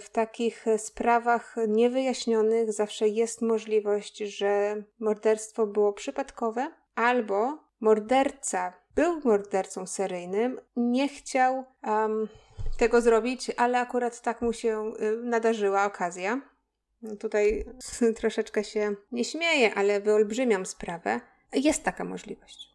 w 0.00 0.08
takich 0.12 0.64
sprawach 0.76 1.56
niewyjaśnionych 1.68 2.72
zawsze 2.72 3.08
jest 3.08 3.42
możliwość, 3.42 4.18
że 4.18 4.82
morderstwo 4.98 5.66
było 5.66 5.92
przypadkowe, 5.92 6.70
albo 6.94 7.58
morderca 7.80 8.72
był 8.94 9.20
mordercą 9.24 9.86
seryjnym, 9.86 10.60
nie 10.76 11.08
chciał 11.08 11.64
um, 11.86 12.28
tego 12.78 13.00
zrobić, 13.00 13.50
ale 13.56 13.80
akurat 13.80 14.20
tak 14.20 14.42
mu 14.42 14.52
się 14.52 14.92
y, 15.00 15.16
nadarzyła 15.22 15.84
okazja. 15.84 16.40
Tutaj 17.20 17.64
troszeczkę 18.20 18.64
się 18.64 18.94
nie 19.12 19.24
śmieję, 19.24 19.74
ale 19.74 20.00
wyolbrzymiam 20.00 20.66
sprawę. 20.66 21.20
Jest 21.52 21.84
taka 21.84 22.04
możliwość. 22.04 22.74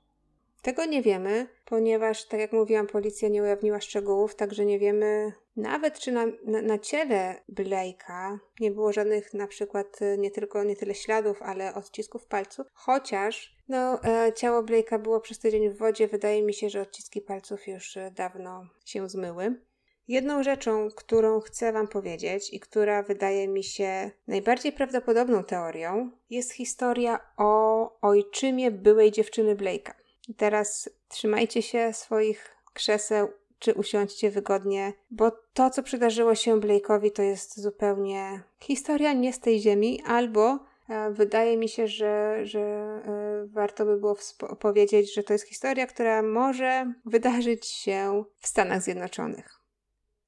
Tego 0.62 0.86
nie 0.86 1.02
wiemy, 1.02 1.47
ponieważ, 1.69 2.25
tak 2.25 2.39
jak 2.39 2.53
mówiłam, 2.53 2.88
policja 2.88 3.29
nie 3.29 3.43
ujawniła 3.43 3.82
szczegółów, 3.82 4.36
także 4.36 4.65
nie 4.65 4.79
wiemy 4.79 5.34
nawet 5.55 5.99
czy 5.99 6.12
na, 6.12 6.25
na, 6.45 6.62
na 6.62 6.79
ciele 6.79 7.36
Blake'a 7.53 8.38
nie 8.60 8.71
było 8.71 8.93
żadnych 8.93 9.34
na 9.34 9.47
przykład 9.47 10.01
y, 10.01 10.17
nie 10.17 10.32
tylko 10.32 10.63
nie 10.63 10.75
tyle 10.75 10.95
śladów, 10.95 11.41
ale 11.41 11.73
odcisków 11.75 12.25
palców, 12.25 12.67
chociaż 12.73 13.55
no, 13.67 14.03
e, 14.03 14.34
ciało 14.34 14.63
Blake'a 14.63 14.99
było 14.99 15.19
przez 15.19 15.39
tydzień 15.39 15.69
w 15.69 15.77
wodzie, 15.77 16.08
wydaje 16.08 16.43
mi 16.43 16.53
się, 16.53 16.69
że 16.69 16.82
odciski 16.82 17.21
palców 17.21 17.67
już 17.67 17.97
e, 17.97 18.12
dawno 18.12 18.65
się 18.86 19.10
zmyły. 19.10 19.62
Jedną 20.08 20.43
rzeczą, 20.43 20.88
którą 20.95 21.39
chcę 21.39 21.71
Wam 21.71 21.88
powiedzieć 21.88 22.53
i 22.53 22.60
która 22.60 23.03
wydaje 23.03 23.47
mi 23.47 23.63
się 23.63 24.12
najbardziej 24.27 24.71
prawdopodobną 24.71 25.43
teorią, 25.43 26.12
jest 26.29 26.53
historia 26.53 27.19
o 27.38 28.01
ojczymie 28.01 28.71
byłej 28.71 29.12
dziewczyny 29.12 29.55
Blake'a. 29.55 29.91
Teraz 30.38 30.89
trzymajcie 31.08 31.62
się 31.62 31.94
swoich 31.94 32.56
krzeseł, 32.74 33.28
czy 33.60 33.74
usiądźcie 33.74 34.32
wygodnie, 34.32 34.94
bo 35.12 35.32
to, 35.54 35.70
co 35.70 35.84
przydarzyło 35.84 36.36
się 36.36 36.60
Blake'owi, 36.60 37.12
to 37.12 37.22
jest 37.22 37.60
zupełnie 37.60 38.44
historia 38.60 39.13
nie 39.13 39.34
z 39.34 39.39
tej 39.39 39.60
ziemi, 39.60 40.04
albo 40.06 40.60
e, 40.89 41.12
wydaje 41.12 41.58
mi 41.58 41.70
się, 41.70 41.88
że, 41.88 42.39
że 42.46 42.60
e, 42.60 43.46
warto 43.48 43.86
by 43.86 43.98
było 43.98 44.15
powiedzieć, 44.60 45.13
że 45.13 45.24
to 45.24 45.34
jest 45.34 45.48
historia, 45.48 45.88
która 45.88 46.22
może 46.22 46.94
wydarzyć 47.06 47.68
się 47.68 48.24
w 48.39 48.48
Stanach 48.48 48.82
Zjednoczonych. 48.82 49.60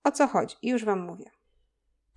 O 0.04 0.12
co 0.12 0.28
chodzi? 0.28 0.56
Już 0.64 0.86
Wam 0.86 1.00
mówię. 1.00 1.41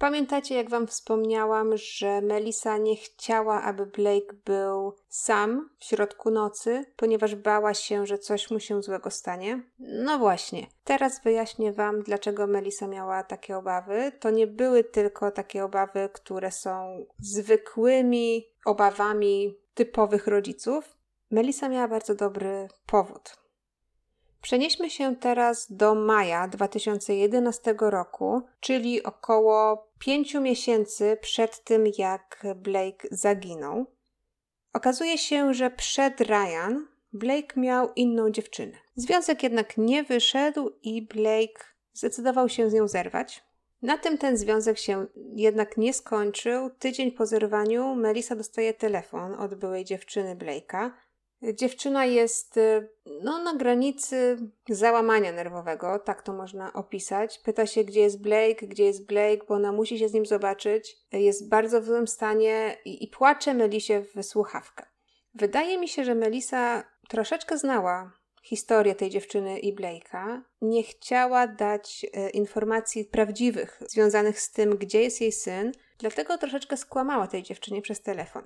Pamiętacie, 0.04 0.54
jak 0.54 0.70
Wam 0.70 0.86
wspomniałam, 0.86 1.76
że 1.76 2.20
Melissa 2.20 2.76
nie 2.76 2.96
chciała, 2.96 3.62
aby 3.62 3.86
Blake 3.86 4.34
był 4.44 4.96
sam 5.08 5.70
w 5.78 5.84
środku 5.84 6.30
nocy, 6.30 6.84
ponieważ 6.96 7.34
bała 7.34 7.74
się, 7.74 8.06
że 8.06 8.18
coś 8.18 8.50
mu 8.50 8.60
się 8.60 8.82
złego 8.82 9.10
stanie? 9.10 9.62
No 9.78 10.18
właśnie, 10.18 10.66
teraz 10.84 11.22
wyjaśnię 11.22 11.72
Wam, 11.72 12.02
dlaczego 12.02 12.46
Melissa 12.46 12.86
miała 12.86 13.22
takie 13.22 13.56
obawy. 13.56 14.12
To 14.20 14.30
nie 14.30 14.46
były 14.46 14.84
tylko 14.84 15.30
takie 15.30 15.64
obawy, 15.64 16.08
które 16.12 16.50
są 16.50 17.06
zwykłymi 17.18 18.46
obawami 18.64 19.58
typowych 19.74 20.26
rodziców. 20.26 20.96
Melissa 21.30 21.68
miała 21.68 21.88
bardzo 21.88 22.14
dobry 22.14 22.68
powód. 22.86 23.43
Przenieśmy 24.44 24.90
się 24.90 25.16
teraz 25.16 25.66
do 25.72 25.94
maja 25.94 26.48
2011 26.48 27.74
roku, 27.78 28.42
czyli 28.60 29.02
około 29.02 29.88
pięciu 29.98 30.40
miesięcy 30.40 31.18
przed 31.20 31.64
tym, 31.64 31.84
jak 31.98 32.46
Blake 32.56 33.08
zaginął. 33.10 33.86
Okazuje 34.72 35.18
się, 35.18 35.54
że 35.54 35.70
przed 35.70 36.20
Ryan 36.20 36.86
Blake 37.12 37.60
miał 37.60 37.92
inną 37.96 38.30
dziewczynę. 38.30 38.72
Związek 38.96 39.42
jednak 39.42 39.78
nie 39.78 40.02
wyszedł 40.02 40.70
i 40.82 41.02
Blake 41.02 41.64
zdecydował 41.92 42.48
się 42.48 42.70
z 42.70 42.72
nią 42.72 42.88
zerwać. 42.88 43.44
Na 43.82 43.98
tym 43.98 44.18
ten 44.18 44.36
związek 44.36 44.78
się 44.78 45.06
jednak 45.34 45.76
nie 45.76 45.94
skończył. 45.94 46.70
Tydzień 46.70 47.12
po 47.12 47.26
zerwaniu 47.26 47.94
Melissa 47.94 48.36
dostaje 48.36 48.74
telefon 48.74 49.34
od 49.34 49.54
byłej 49.54 49.84
dziewczyny 49.84 50.36
Blake'a, 50.36 50.90
Dziewczyna 51.42 52.04
jest 52.04 52.56
y, 52.56 52.88
no, 53.22 53.42
na 53.42 53.54
granicy 53.54 54.38
załamania 54.68 55.32
nerwowego, 55.32 55.98
tak 55.98 56.22
to 56.22 56.32
można 56.32 56.72
opisać. 56.72 57.38
Pyta 57.38 57.66
się, 57.66 57.84
gdzie 57.84 58.00
jest 58.00 58.22
Blake, 58.22 58.66
gdzie 58.66 58.84
jest 58.84 59.06
Blake, 59.06 59.44
bo 59.48 59.54
ona 59.54 59.72
musi 59.72 59.98
się 59.98 60.08
z 60.08 60.12
nim 60.12 60.26
zobaczyć. 60.26 60.96
Jest 61.12 61.48
bardzo 61.48 61.80
w 61.80 61.84
złym 61.84 62.08
stanie 62.08 62.76
i, 62.84 63.04
i 63.04 63.08
płacze 63.08 63.54
Melisie 63.54 64.04
w 64.14 64.22
słuchawkę. 64.22 64.86
Wydaje 65.34 65.78
mi 65.78 65.88
się, 65.88 66.04
że 66.04 66.14
Melisa 66.14 66.84
troszeczkę 67.08 67.58
znała 67.58 68.12
historię 68.44 68.94
tej 68.94 69.10
dziewczyny 69.10 69.58
i 69.58 69.76
Blake'a. 69.76 70.40
Nie 70.62 70.82
chciała 70.82 71.46
dać 71.46 72.06
e, 72.12 72.30
informacji 72.30 73.04
prawdziwych 73.04 73.82
związanych 73.88 74.40
z 74.40 74.52
tym, 74.52 74.76
gdzie 74.76 75.02
jest 75.02 75.20
jej 75.20 75.32
syn, 75.32 75.72
dlatego 75.98 76.38
troszeczkę 76.38 76.76
skłamała 76.76 77.26
tej 77.26 77.42
dziewczynie 77.42 77.82
przez 77.82 78.02
telefon. 78.02 78.42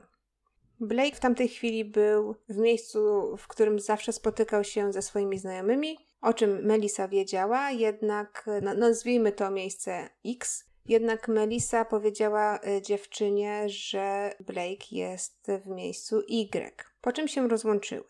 Blake 0.81 1.17
w 1.17 1.21
tamtej 1.21 1.49
chwili 1.49 1.85
był 1.85 2.35
w 2.49 2.57
miejscu, 2.57 3.01
w 3.37 3.49
którym 3.49 3.81
zawsze 3.81 4.13
spotykał 4.13 4.65
się 4.65 4.93
ze 4.93 5.03
swoimi 5.03 5.39
znajomymi, 5.39 5.99
o 6.21 6.35
czym 6.35 6.67
Melissa 6.67 7.09
wiedziała, 7.09 7.71
jednak 7.71 8.47
no, 8.63 8.75
nazwijmy 8.75 9.33
to 9.33 9.51
miejsce 9.51 10.09
X. 10.27 10.65
Jednak 10.87 11.29
Melissa 11.29 11.85
powiedziała 11.85 12.61
e, 12.61 12.83
dziewczynie, 12.83 13.69
że 13.69 14.33
Blake 14.41 14.87
jest 14.91 15.47
w 15.65 15.67
miejscu 15.67 16.21
Y, 16.21 16.85
po 17.01 17.13
czym 17.13 17.29
się 17.29 17.49
rozłączyły. 17.49 18.05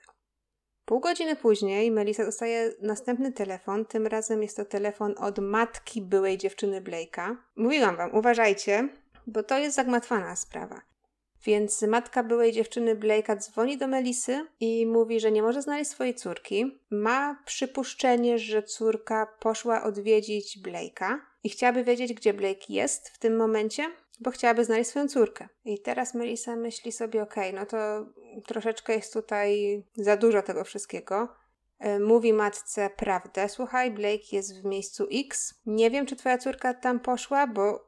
Pół 0.85 1.01
godziny 1.01 1.37
później 1.37 1.91
Melissa 1.91 2.25
dostaje 2.25 2.73
następny 2.83 3.33
telefon. 3.33 3.85
Tym 3.85 4.07
razem 4.07 4.43
jest 4.43 4.57
to 4.57 4.65
telefon 4.65 5.15
od 5.19 5.39
matki 5.39 6.03
byłej 6.03 6.39
dziewczyny 6.39 6.81
Blake'a. 6.81 7.37
Mówiłam 7.57 7.97
wam, 7.97 8.15
uważajcie, 8.15 8.89
bo 9.27 9.43
to 9.43 9.59
jest 9.59 9.77
zagmatwana 9.77 10.37
sprawa. 10.37 10.81
Więc 11.45 11.83
matka 11.83 12.23
byłej 12.23 12.53
dziewczyny 12.53 12.97
Blake'a 12.97 13.37
dzwoni 13.37 13.79
do 13.79 13.89
Melisy 13.89 14.47
i 14.61 14.87
mówi, 14.87 15.21
że 15.21 15.33
nie 15.33 15.43
może 15.43 15.63
znaleźć 15.63 15.91
swojej 15.91 16.15
córki. 16.15 16.81
Ma 16.91 17.43
przypuszczenie, 17.47 18.39
że 18.39 18.63
córka 18.63 19.27
poszła 19.41 19.83
odwiedzić 19.83 20.59
Blake'a 20.63 21.19
i 21.45 21.49
chciałaby 21.49 21.85
wiedzieć, 21.85 22.13
gdzie 22.13 22.35
Blake 22.35 22.65
jest 22.69 23.09
w 23.09 23.19
tym 23.19 23.37
momencie, 23.37 23.91
bo 24.21 24.31
chciałaby 24.31 24.65
znaleźć 24.65 24.91
swoją 24.91 25.09
córkę. 25.09 25.49
I 25.65 25.83
teraz 25.83 26.15
Melisa 26.15 26.57
myśli 26.57 26.93
sobie, 26.93 27.23
okej, 27.23 27.51
okay, 27.51 27.61
no 27.61 27.67
to 27.67 28.07
troszeczkę 28.47 28.93
jest 28.93 29.13
tutaj 29.13 29.83
za 29.97 30.17
dużo 30.17 30.43
tego 30.43 30.65
wszystkiego. 30.65 31.29
E, 31.79 31.99
mówi 31.99 32.33
matce 32.33 32.91
prawdę. 32.97 33.49
Słuchaj, 33.49 33.91
Blake 33.91 34.25
jest 34.33 34.61
w 34.61 34.65
miejscu 34.65 35.07
X. 35.13 35.55
Nie 35.67 35.91
wiem, 35.91 36.07
czy 36.07 36.17
twoja 36.17 36.39
córka 36.39 36.75
tam 36.75 37.01
poszła, 37.01 37.47
bo 37.47 37.88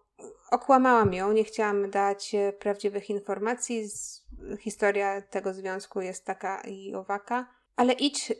okłamałam 0.50 1.14
ją, 1.14 1.32
nie 1.32 1.44
chciałam 1.44 1.90
dać 1.90 2.34
e, 2.34 2.52
prawdziwych 2.52 3.10
informacji. 3.10 3.88
Historia 4.60 5.22
tego 5.22 5.54
związku 5.54 6.00
jest 6.00 6.24
taka 6.24 6.60
i 6.60 6.94
owaka. 6.94 7.46
Ale 7.76 7.92
idź 7.92 8.30
yy, 8.30 8.36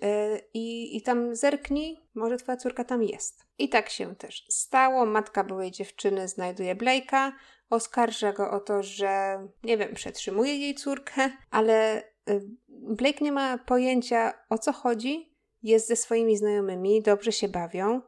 i, 0.54 0.96
i 0.96 1.02
tam 1.02 1.36
zerknij, 1.36 2.00
może 2.14 2.36
twoja 2.36 2.56
córka 2.56 2.84
tam 2.84 3.02
jest. 3.02 3.46
I 3.58 3.68
tak 3.68 3.90
się 3.90 4.16
też 4.16 4.46
stało. 4.48 5.06
Matka 5.06 5.44
byłej 5.44 5.70
dziewczyny 5.70 6.28
znajduje 6.28 6.74
Blake'a, 6.74 7.32
oskarża 7.70 8.32
go 8.32 8.50
o 8.50 8.60
to, 8.60 8.82
że 8.82 9.38
nie 9.64 9.78
wiem, 9.78 9.94
przetrzymuje 9.94 10.56
jej 10.56 10.74
córkę, 10.74 11.30
ale 11.50 12.02
yy, 12.26 12.40
Blake 12.68 13.24
nie 13.24 13.32
ma 13.32 13.58
pojęcia 13.58 14.32
o 14.48 14.58
co 14.58 14.72
chodzi. 14.72 15.36
Jest 15.62 15.88
ze 15.88 15.96
swoimi 15.96 16.36
znajomymi, 16.36 17.02
dobrze 17.02 17.32
się 17.32 17.48
bawią. 17.48 18.00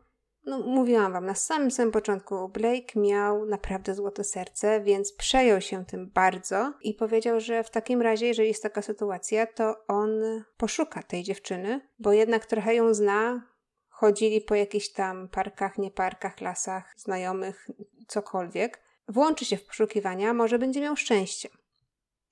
No, 0.45 0.59
mówiłam 0.59 1.13
wam, 1.13 1.27
na 1.27 1.35
samym 1.35 1.71
samym 1.71 1.93
początku 1.93 2.49
Blake 2.49 3.01
miał 3.01 3.47
naprawdę 3.47 3.95
złote 3.95 4.25
serce, 4.25 4.81
więc 4.81 5.13
przejął 5.13 5.61
się 5.61 5.85
tym 5.85 6.11
bardzo 6.11 6.73
i 6.81 6.95
powiedział, 6.95 7.41
że 7.41 7.65
w 7.65 7.71
takim 7.71 8.03
razie, 8.03 8.27
jeżeli 8.27 8.49
jest 8.49 8.63
taka 8.63 8.83
sytuacja, 8.83 9.47
to 9.47 9.87
on 9.89 10.11
poszuka 10.57 11.03
tej 11.03 11.23
dziewczyny, 11.23 11.81
bo 11.99 12.13
jednak 12.13 12.47
trochę 12.47 12.75
ją 12.75 12.95
zna. 12.95 13.53
Chodzili 13.89 14.41
po 14.41 14.55
jakichś 14.55 14.89
tam 14.89 15.29
parkach, 15.29 15.79
nie 15.79 15.91
parkach, 15.91 16.41
lasach, 16.41 16.95
znajomych, 16.97 17.69
cokolwiek. 18.09 18.83
Włączy 19.09 19.45
się 19.45 19.57
w 19.57 19.65
poszukiwania, 19.67 20.35
może 20.35 20.59
będzie 20.59 20.81
miał 20.81 20.97
szczęście. 20.97 21.49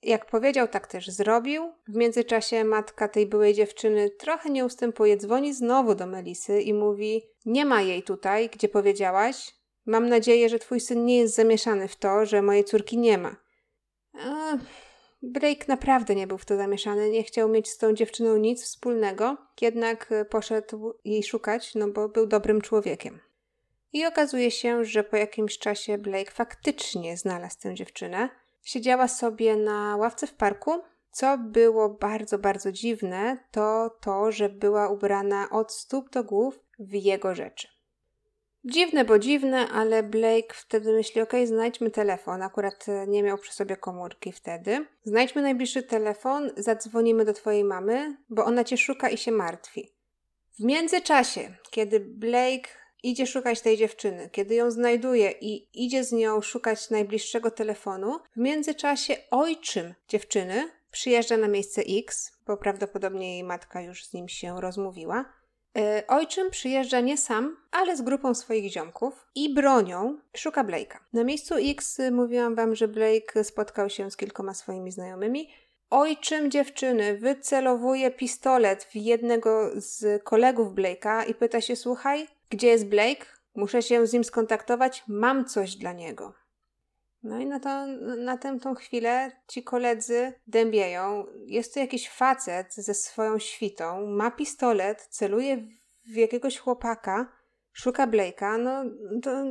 Jak 0.03 0.25
powiedział, 0.25 0.67
tak 0.67 0.87
też 0.87 1.09
zrobił. 1.09 1.73
W 1.87 1.95
międzyczasie 1.95 2.63
matka 2.63 3.07
tej 3.07 3.27
byłej 3.27 3.53
dziewczyny 3.53 4.09
trochę 4.09 4.49
nie 4.49 4.65
ustępuje, 4.65 5.17
dzwoni 5.17 5.53
znowu 5.53 5.95
do 5.95 6.07
Melisy 6.07 6.61
i 6.61 6.73
mówi: 6.73 7.21
Nie 7.45 7.65
ma 7.65 7.81
jej 7.81 8.03
tutaj, 8.03 8.49
gdzie 8.49 8.69
powiedziałaś. 8.69 9.55
Mam 9.85 10.09
nadzieję, 10.09 10.49
że 10.49 10.59
twój 10.59 10.79
syn 10.79 11.05
nie 11.05 11.17
jest 11.17 11.35
zamieszany 11.35 11.87
w 11.87 11.95
to, 11.95 12.25
że 12.25 12.41
mojej 12.41 12.63
córki 12.63 12.97
nie 12.97 13.17
ma. 13.17 13.35
A 14.13 14.57
Blake 15.21 15.65
naprawdę 15.67 16.15
nie 16.15 16.27
był 16.27 16.37
w 16.37 16.45
to 16.45 16.57
zamieszany, 16.57 17.09
nie 17.09 17.23
chciał 17.23 17.49
mieć 17.49 17.69
z 17.69 17.77
tą 17.77 17.93
dziewczyną 17.93 18.37
nic 18.37 18.63
wspólnego, 18.63 19.37
jednak 19.61 20.13
poszedł 20.29 20.93
jej 21.05 21.23
szukać, 21.23 21.75
no 21.75 21.87
bo 21.87 22.09
był 22.09 22.27
dobrym 22.27 22.61
człowiekiem. 22.61 23.19
I 23.93 24.05
okazuje 24.05 24.51
się, 24.51 24.85
że 24.85 25.03
po 25.03 25.17
jakimś 25.17 25.57
czasie 25.57 25.97
Blake 25.97 26.31
faktycznie 26.31 27.17
znalazł 27.17 27.59
tę 27.59 27.75
dziewczynę. 27.75 28.29
Siedziała 28.61 29.07
sobie 29.07 29.55
na 29.55 29.97
ławce 29.97 30.27
w 30.27 30.33
parku. 30.33 30.71
Co 31.11 31.37
było 31.37 31.89
bardzo, 31.89 32.39
bardzo 32.39 32.71
dziwne, 32.71 33.37
to 33.51 33.97
to, 34.01 34.31
że 34.31 34.49
była 34.49 34.89
ubrana 34.89 35.49
od 35.49 35.73
stóp 35.73 36.09
do 36.09 36.23
głów 36.23 36.59
w 36.79 36.93
jego 36.93 37.35
rzeczy. 37.35 37.67
Dziwne, 38.65 39.05
bo 39.05 39.19
dziwne, 39.19 39.67
ale 39.67 40.03
Blake 40.03 40.53
wtedy 40.53 40.93
myśli: 40.93 41.21
OK, 41.21 41.33
znajdźmy 41.45 41.91
telefon. 41.91 42.41
Akurat 42.41 42.85
nie 43.07 43.23
miał 43.23 43.37
przy 43.37 43.53
sobie 43.53 43.77
komórki 43.77 44.31
wtedy. 44.31 44.85
Znajdźmy 45.03 45.41
najbliższy 45.41 45.83
telefon, 45.83 46.51
zadzwonimy 46.57 47.25
do 47.25 47.33
twojej 47.33 47.63
mamy, 47.63 48.17
bo 48.29 48.45
ona 48.45 48.63
cię 48.63 48.77
szuka 48.77 49.09
i 49.09 49.17
się 49.17 49.31
martwi. 49.31 49.91
W 50.59 50.63
międzyczasie, 50.63 51.55
kiedy 51.71 51.99
Blake 51.99 52.69
idzie 53.03 53.27
szukać 53.27 53.61
tej 53.61 53.77
dziewczyny. 53.77 54.29
Kiedy 54.31 54.55
ją 54.55 54.71
znajduje 54.71 55.31
i 55.41 55.85
idzie 55.85 56.03
z 56.03 56.11
nią 56.11 56.41
szukać 56.41 56.89
najbliższego 56.89 57.51
telefonu, 57.51 58.19
w 58.35 58.37
międzyczasie 58.37 59.15
ojczym 59.31 59.93
dziewczyny 60.07 60.69
przyjeżdża 60.91 61.37
na 61.37 61.47
miejsce 61.47 61.81
X, 61.99 62.31
bo 62.47 62.57
prawdopodobnie 62.57 63.33
jej 63.33 63.43
matka 63.43 63.81
już 63.81 64.05
z 64.05 64.13
nim 64.13 64.29
się 64.29 64.61
rozmówiła. 64.61 65.25
Yy, 65.75 66.07
ojczym 66.07 66.49
przyjeżdża 66.49 66.99
nie 66.99 67.17
sam, 67.17 67.57
ale 67.71 67.97
z 67.97 68.01
grupą 68.01 68.33
swoich 68.33 68.71
ziomków 68.71 69.27
i 69.35 69.53
bronią 69.53 70.17
szuka 70.37 70.63
Blake'a. 70.63 70.97
Na 71.13 71.23
miejscu 71.23 71.55
X 71.57 72.01
mówiłam 72.11 72.55
wam, 72.55 72.75
że 72.75 72.87
Blake 72.87 73.43
spotkał 73.43 73.89
się 73.89 74.11
z 74.11 74.17
kilkoma 74.17 74.53
swoimi 74.53 74.91
znajomymi. 74.91 75.49
Ojczym 75.89 76.51
dziewczyny 76.51 77.17
wycelowuje 77.17 78.11
pistolet 78.11 78.83
w 78.83 78.95
jednego 78.95 79.71
z 79.75 80.23
kolegów 80.23 80.73
Blake'a 80.73 81.29
i 81.29 81.33
pyta 81.33 81.61
się: 81.61 81.75
Słuchaj, 81.75 82.27
gdzie 82.51 82.67
jest 82.67 82.87
Blake? 82.87 83.25
Muszę 83.55 83.81
się 83.81 84.07
z 84.07 84.13
nim 84.13 84.23
skontaktować, 84.23 85.03
mam 85.07 85.45
coś 85.45 85.75
dla 85.75 85.93
niego. 85.93 86.33
No 87.23 87.39
i 87.39 87.45
na, 87.45 87.59
to, 87.59 87.87
na 88.17 88.37
tę 88.37 88.59
tą 88.59 88.75
chwilę 88.75 89.31
ci 89.47 89.63
koledzy 89.63 90.33
dębieją. 90.47 91.25
Jest 91.45 91.73
to 91.73 91.79
jakiś 91.79 92.09
facet 92.09 92.75
ze 92.75 92.93
swoją 92.93 93.39
świtą, 93.39 94.05
ma 94.07 94.31
pistolet, 94.31 95.07
celuje 95.09 95.57
w 96.05 96.15
jakiegoś 96.15 96.57
chłopaka, 96.57 97.31
szuka 97.73 98.07
Blake'a. 98.07 98.59
No 98.59 98.83
to 99.21 99.43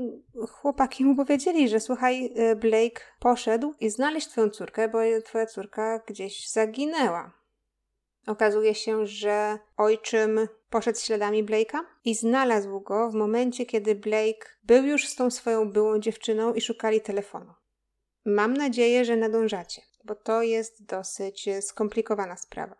chłopaki 0.46 1.04
mu 1.04 1.16
powiedzieli, 1.16 1.68
że 1.68 1.80
słuchaj, 1.80 2.32
e, 2.36 2.56
Blake 2.56 3.00
poszedł 3.20 3.74
i 3.80 3.90
znaleźć 3.90 4.28
twoją 4.28 4.50
córkę, 4.50 4.88
bo 4.88 4.98
twoja 5.24 5.46
córka 5.46 6.00
gdzieś 6.06 6.50
zaginęła. 6.50 7.39
Okazuje 8.26 8.74
się, 8.74 9.06
że 9.06 9.58
ojczym 9.76 10.48
poszedł 10.70 10.98
śladami 10.98 11.44
Blake'a 11.44 11.78
i 12.04 12.14
znalazł 12.14 12.80
go 12.80 13.10
w 13.10 13.14
momencie, 13.14 13.66
kiedy 13.66 13.94
Blake 13.94 14.48
był 14.62 14.84
już 14.84 15.08
z 15.08 15.14
tą 15.14 15.30
swoją 15.30 15.72
byłą 15.72 15.98
dziewczyną 15.98 16.54
i 16.54 16.60
szukali 16.60 17.00
telefonu. 17.00 17.54
Mam 18.24 18.54
nadzieję, 18.54 19.04
że 19.04 19.16
nadążacie, 19.16 19.82
bo 20.04 20.14
to 20.14 20.42
jest 20.42 20.84
dosyć 20.84 21.48
skomplikowana 21.60 22.36
sprawa. 22.36 22.76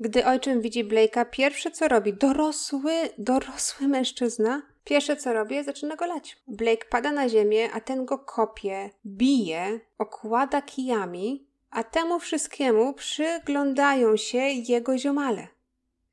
Gdy 0.00 0.26
ojczym 0.26 0.60
widzi 0.60 0.84
Blake'a, 0.84 1.30
pierwsze 1.30 1.70
co 1.70 1.88
robi, 1.88 2.12
dorosły, 2.12 2.92
dorosły 3.18 3.88
mężczyzna, 3.88 4.62
pierwsze 4.84 5.16
co 5.16 5.32
robi, 5.32 5.64
zaczyna 5.64 5.96
go 5.96 6.06
lać. 6.06 6.36
Blake 6.48 6.86
pada 6.90 7.12
na 7.12 7.28
ziemię, 7.28 7.72
a 7.72 7.80
ten 7.80 8.04
go 8.04 8.18
kopie, 8.18 8.90
bije, 9.06 9.80
okłada 9.98 10.62
kijami, 10.62 11.45
a 11.76 11.84
temu 11.84 12.18
wszystkiemu 12.18 12.92
przyglądają 12.94 14.16
się 14.16 14.38
jego 14.38 14.98
ziomale. 14.98 15.48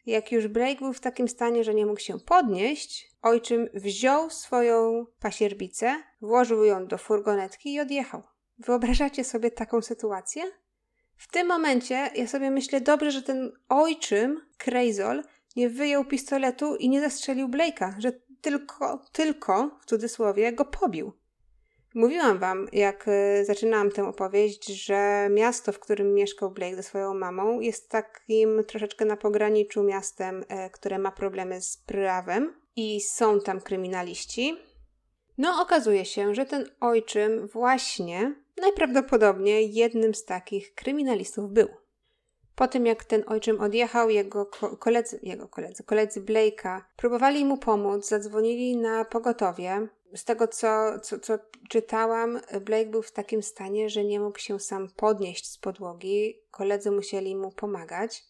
Jak 0.06 0.32
już 0.32 0.48
Blake 0.48 0.80
był 0.80 0.94
w 0.94 1.00
takim 1.00 1.28
stanie, 1.28 1.64
że 1.64 1.74
nie 1.74 1.86
mógł 1.86 2.00
się 2.00 2.20
podnieść, 2.20 3.12
ojczym 3.22 3.70
wziął 3.74 4.30
swoją 4.30 5.06
pasierbicę, 5.20 6.04
włożył 6.22 6.64
ją 6.64 6.88
do 6.88 6.98
furgonetki 6.98 7.74
i 7.74 7.80
odjechał. 7.80 8.24
Wyobrażacie 8.58 9.24
sobie 9.24 9.52
taką 9.52 9.82
sytuację? 9.82 10.44
W 11.16 11.32
tym 11.32 11.48
momencie 11.48 12.10
ja 12.16 12.28
sobie 12.28 12.52
myślę, 12.52 12.82
dobrze, 12.82 13.12
że 13.12 13.22
ten 13.22 13.52
ojczym, 13.70 14.42
Krejzol, 14.58 15.24
nie 15.56 15.70
wyjął 15.70 16.06
pistoletu 16.06 16.76
i 16.76 16.90
nie 16.90 17.02
zastrzelił 17.02 17.48
Blake'a, 17.48 17.94
że 18.00 18.12
tylko, 18.42 19.06
tylko, 19.12 19.80
w 19.82 19.86
cudzysłowie, 19.86 20.54
go 20.54 20.66
pobił. 20.66 21.14
Mówiłam 21.94 22.40
wam, 22.40 22.68
jak 22.72 23.06
e, 23.08 23.46
zaczynałam 23.46 23.92
tę 23.92 24.08
opowieść, 24.08 24.68
że 24.68 25.28
miasto, 25.32 25.72
w 25.72 25.80
którym 25.80 26.14
mieszkał 26.14 26.52
Blake 26.52 26.76
ze 26.76 26.84
swoją 26.84 27.14
mamą, 27.14 27.60
jest 27.60 27.90
takim 27.90 28.64
troszeczkę 28.68 29.06
na 29.06 29.18
pograniczu 29.18 29.84
miastem, 29.84 30.46
e, 30.48 30.70
które 30.70 31.00
ma 31.00 31.12
problemy 31.12 31.62
z 31.62 31.78
prawem 31.78 32.54
i 32.76 33.02
są 33.02 33.40
tam 33.40 33.62
kryminaliści. 33.62 34.58
No, 35.38 35.62
okazuje 35.62 36.06
się, 36.06 36.36
że 36.36 36.46
ten 36.46 36.70
ojczym 36.80 37.48
właśnie 37.48 38.36
najprawdopodobniej 38.62 39.74
jednym 39.74 40.16
z 40.16 40.26
takich 40.26 40.74
kryminalistów 40.74 41.52
był. 41.52 41.68
Po 42.56 42.68
tym 42.68 42.86
jak 42.86 43.04
ten 43.04 43.24
ojczym 43.28 43.62
odjechał, 43.62 44.10
jego 44.10 44.46
koledzy, 44.80 45.20
jego 45.24 45.48
koledzy, 45.48 45.84
koledzy 45.84 46.22
Blake'a 46.22 46.82
próbowali 46.98 47.46
mu 47.46 47.58
pomóc, 47.58 48.08
zadzwonili 48.08 48.78
na 48.78 49.06
pogotowie. 49.06 49.88
Z 50.16 50.24
tego 50.24 50.48
co, 50.48 51.00
co, 51.00 51.20
co 51.20 51.40
czytałam, 51.70 52.40
Blake 52.62 52.90
był 52.90 53.02
w 53.02 53.12
takim 53.12 53.44
stanie, 53.44 53.90
że 53.90 54.04
nie 54.04 54.20
mógł 54.20 54.40
się 54.40 54.60
sam 54.60 54.90
podnieść 54.96 55.52
z 55.52 55.58
podłogi. 55.58 56.40
Koledzy 56.52 56.92
musieli 56.92 57.36
mu 57.36 57.52
pomagać. 57.52 58.24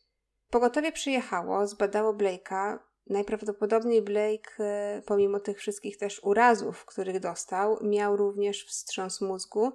Pogotowie 0.49 0.91
przyjechało, 0.91 1.67
zbadało 1.67 2.13
Blake'a. 2.13 2.79
Najprawdopodobniej 3.07 4.01
Blake, 4.01 4.51
e, 4.59 5.01
pomimo 5.05 5.39
tych 5.39 5.57
wszystkich 5.57 5.97
też 5.97 6.23
urazów, 6.23 6.85
których 6.85 7.19
dostał, 7.19 7.77
miał 7.81 8.17
również 8.17 8.65
wstrząs 8.65 9.21
mózgu 9.21 9.71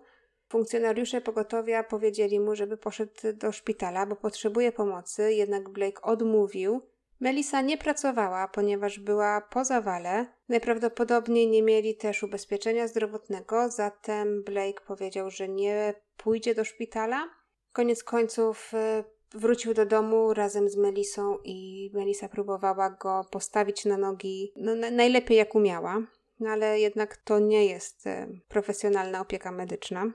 Funkcjonariusze 0.49 1.21
pogotowia 1.21 1.85
powiedzieli 1.85 2.41
mu, 2.41 2.55
żeby 2.55 2.77
poszedł 2.77 3.13
do 3.35 3.53
szpitala, 3.53 4.07
bo 4.07 4.17
potrzebuje 4.17 4.73
pomocy, 4.73 5.33
jednak 5.33 5.69
Blake 5.69 6.03
odmówił. 6.03 6.83
Melissa 7.21 7.61
nie 7.61 7.79
pracowała, 7.79 8.49
ponieważ 8.49 8.99
była 8.99 9.41
po 9.41 9.64
zawale. 9.64 10.27
Najprawdopodobniej 10.49 11.49
nie 11.49 11.62
mieli 11.62 11.97
też 11.97 12.23
ubezpieczenia 12.23 12.89
zdrowotnego, 12.89 13.69
zatem 13.71 14.43
Blake 14.45 14.81
powiedział, 14.87 15.31
że 15.31 15.49
nie 15.49 15.95
pójdzie 16.16 16.55
do 16.55 16.64
szpitala. 16.64 17.29
Koniec 17.73 18.05
końców 18.05 18.75
e, 18.75 19.05
wrócił 19.31 19.75
do 19.75 19.87
domu 19.87 20.35
razem 20.35 20.69
z 20.69 20.77
Melisą 20.77 21.39
i 21.45 21.91
Melisa 21.95 22.29
próbowała 22.29 22.91
go 22.91 23.25
postawić 23.31 23.85
na 23.85 23.97
nogi 23.97 24.53
no, 24.57 24.75
najlepiej 24.75 25.37
jak 25.37 25.55
umiała. 25.55 26.03
No 26.41 26.51
ale 26.51 26.81
jednak 26.81 27.16
to 27.16 27.39
nie 27.39 27.66
jest 27.66 28.07
e, 28.07 28.29
profesjonalna 28.49 29.21
opieka 29.21 29.53
medyczna. 29.53 30.12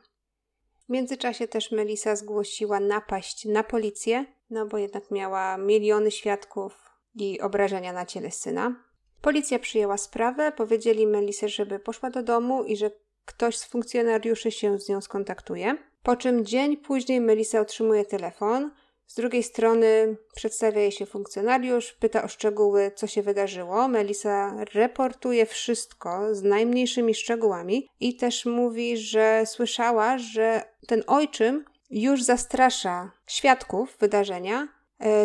W 0.85 0.89
międzyczasie 0.89 1.47
też 1.47 1.71
Melisa 1.71 2.15
zgłosiła 2.15 2.79
napaść 2.79 3.45
na 3.45 3.63
policję, 3.63 4.25
no 4.49 4.65
bo 4.65 4.77
jednak 4.77 5.11
miała 5.11 5.57
miliony 5.57 6.11
świadków 6.11 6.92
i 7.15 7.41
obrażenia 7.41 7.93
na 7.93 8.05
ciele 8.05 8.31
syna. 8.31 8.75
Policja 9.21 9.59
przyjęła 9.59 9.97
sprawę, 9.97 10.51
powiedzieli 10.51 11.07
Melisę, 11.07 11.49
żeby 11.49 11.79
poszła 11.79 12.09
do 12.09 12.23
domu 12.23 12.63
i 12.63 12.77
że 12.77 12.91
ktoś 13.25 13.57
z 13.57 13.65
funkcjonariuszy 13.65 14.51
się 14.51 14.79
z 14.79 14.89
nią 14.89 15.01
skontaktuje. 15.01 15.77
Po 16.03 16.15
czym 16.15 16.45
dzień 16.45 16.77
później 16.77 17.21
Melisa 17.21 17.59
otrzymuje 17.59 18.05
telefon, 18.05 18.71
z 19.07 19.15
drugiej 19.15 19.43
strony 19.43 20.17
przedstawia 20.35 20.81
jej 20.81 20.91
się 20.91 21.05
funkcjonariusz, 21.05 21.93
pyta 21.93 22.23
o 22.23 22.27
szczegóły, 22.27 22.91
co 22.95 23.07
się 23.07 23.21
wydarzyło. 23.21 23.87
Melisa 23.87 24.55
reportuje 24.73 25.45
wszystko 25.45 26.35
z 26.35 26.43
najmniejszymi 26.43 27.15
szczegółami 27.15 27.89
i 27.99 28.15
też 28.15 28.45
mówi, 28.45 28.97
że 28.97 29.43
słyszała, 29.45 30.17
że 30.17 30.61
ten 30.87 31.03
ojczym 31.07 31.65
już 31.89 32.23
zastrasza 32.23 33.11
świadków 33.27 33.97
wydarzenia, 33.99 34.67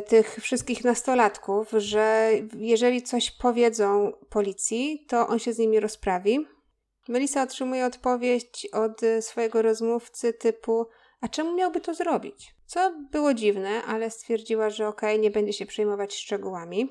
tych 0.07 0.37
wszystkich 0.41 0.85
nastolatków, 0.85 1.71
że 1.77 2.31
jeżeli 2.57 3.03
coś 3.03 3.31
powiedzą 3.31 4.13
policji, 4.31 5.05
to 5.09 5.29
on 5.29 5.39
się 5.39 5.53
z 5.53 5.59
nimi 5.59 5.81
rozprawi. 5.81 6.47
Melisa 7.09 7.43
otrzymuje 7.43 7.87
odpowiedź 7.87 8.67
od 8.73 9.01
swojego 9.21 9.63
rozmówcy 9.63 10.33
typu: 10.33 10.87
A 11.21 11.29
czemu 11.29 11.55
miałby 11.55 11.81
to 11.81 11.95
zrobić? 11.95 12.55
Co 12.67 12.93
było 13.11 13.35
dziwne, 13.35 13.83
ale 13.85 14.11
stwierdziła, 14.11 14.71
że 14.71 14.89
okej, 14.89 15.11
okay, 15.11 15.23
nie 15.23 15.31
będzie 15.31 15.53
się 15.53 15.67
przejmować 15.67 16.15
szczegółami. 16.15 16.89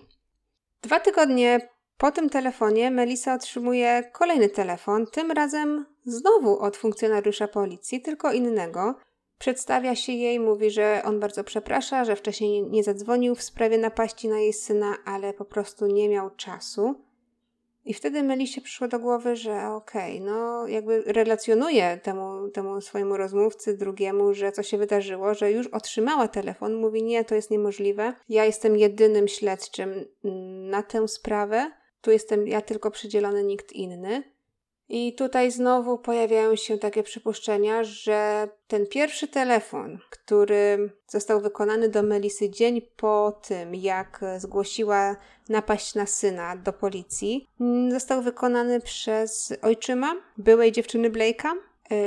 Dwa 0.81 0.99
tygodnie 0.99 1.69
po 1.97 2.11
tym 2.11 2.29
telefonie 2.29 2.91
Melisa 2.91 3.33
otrzymuje 3.33 4.11
kolejny 4.13 4.49
telefon, 4.49 5.07
tym 5.07 5.31
razem 5.31 5.85
znowu 6.05 6.59
od 6.59 6.77
funkcjonariusza 6.77 7.47
policji, 7.47 8.01
tylko 8.01 8.31
innego. 8.31 8.95
Przedstawia 9.39 9.95
się 9.95 10.11
jej, 10.11 10.39
mówi, 10.39 10.71
że 10.71 11.01
on 11.05 11.19
bardzo 11.19 11.43
przeprasza, 11.43 12.05
że 12.05 12.15
wcześniej 12.15 12.63
nie 12.63 12.83
zadzwonił 12.83 13.35
w 13.35 13.43
sprawie 13.43 13.77
napaści 13.77 14.27
na 14.27 14.39
jej 14.39 14.53
syna, 14.53 14.97
ale 15.05 15.33
po 15.33 15.45
prostu 15.45 15.87
nie 15.87 16.09
miał 16.09 16.29
czasu. 16.29 16.95
I 17.87 17.93
wtedy 17.93 18.23
Melisie 18.23 18.61
przyszło 18.61 18.87
do 18.87 18.99
głowy, 18.99 19.35
że 19.35 19.67
okej, 19.67 20.21
okay, 20.21 20.31
no 20.31 20.67
jakby 20.67 21.01
relacjonuje 21.01 21.99
temu, 22.03 22.49
temu 22.49 22.81
swojemu 22.81 23.17
rozmówcy 23.17 23.77
drugiemu, 23.77 24.33
że 24.33 24.51
co 24.51 24.63
się 24.63 24.77
wydarzyło, 24.77 25.33
że 25.33 25.51
już 25.51 25.67
otrzymała 25.67 26.27
telefon. 26.27 26.73
Mówi, 26.73 27.03
nie, 27.03 27.25
to 27.25 27.35
jest 27.35 27.51
niemożliwe. 27.51 28.13
Ja 28.29 28.45
jestem 28.45 28.77
jedynym 28.77 29.27
śledczym 29.27 30.05
na 30.69 30.83
tę 30.83 31.07
sprawę. 31.07 31.71
Tu 32.01 32.11
jestem 32.11 32.47
ja 32.47 32.61
tylko 32.61 32.91
przydzielony, 32.91 33.43
nikt 33.43 33.73
inny. 33.73 34.23
I 34.89 35.13
tutaj 35.13 35.51
znowu 35.51 35.97
pojawiają 35.97 36.55
się 36.55 36.77
takie 36.77 37.03
przypuszczenia, 37.03 37.83
że 37.83 38.49
ten 38.67 38.87
pierwszy 38.87 39.27
telefon, 39.27 39.99
który 40.09 40.91
został 41.07 41.41
wykonany 41.41 41.89
do 41.89 42.03
Melisy 42.03 42.49
dzień 42.49 42.81
po 42.97 43.39
tym, 43.47 43.75
jak 43.75 44.21
zgłosiła 44.37 45.15
napaść 45.49 45.95
na 45.95 46.05
syna 46.05 46.55
do 46.55 46.73
policji, 46.73 47.47
został 47.89 48.21
wykonany 48.21 48.81
przez 48.81 49.53
ojczyma 49.61 50.15
byłej 50.37 50.71
dziewczyny 50.71 51.09
Blake'a, 51.09 51.51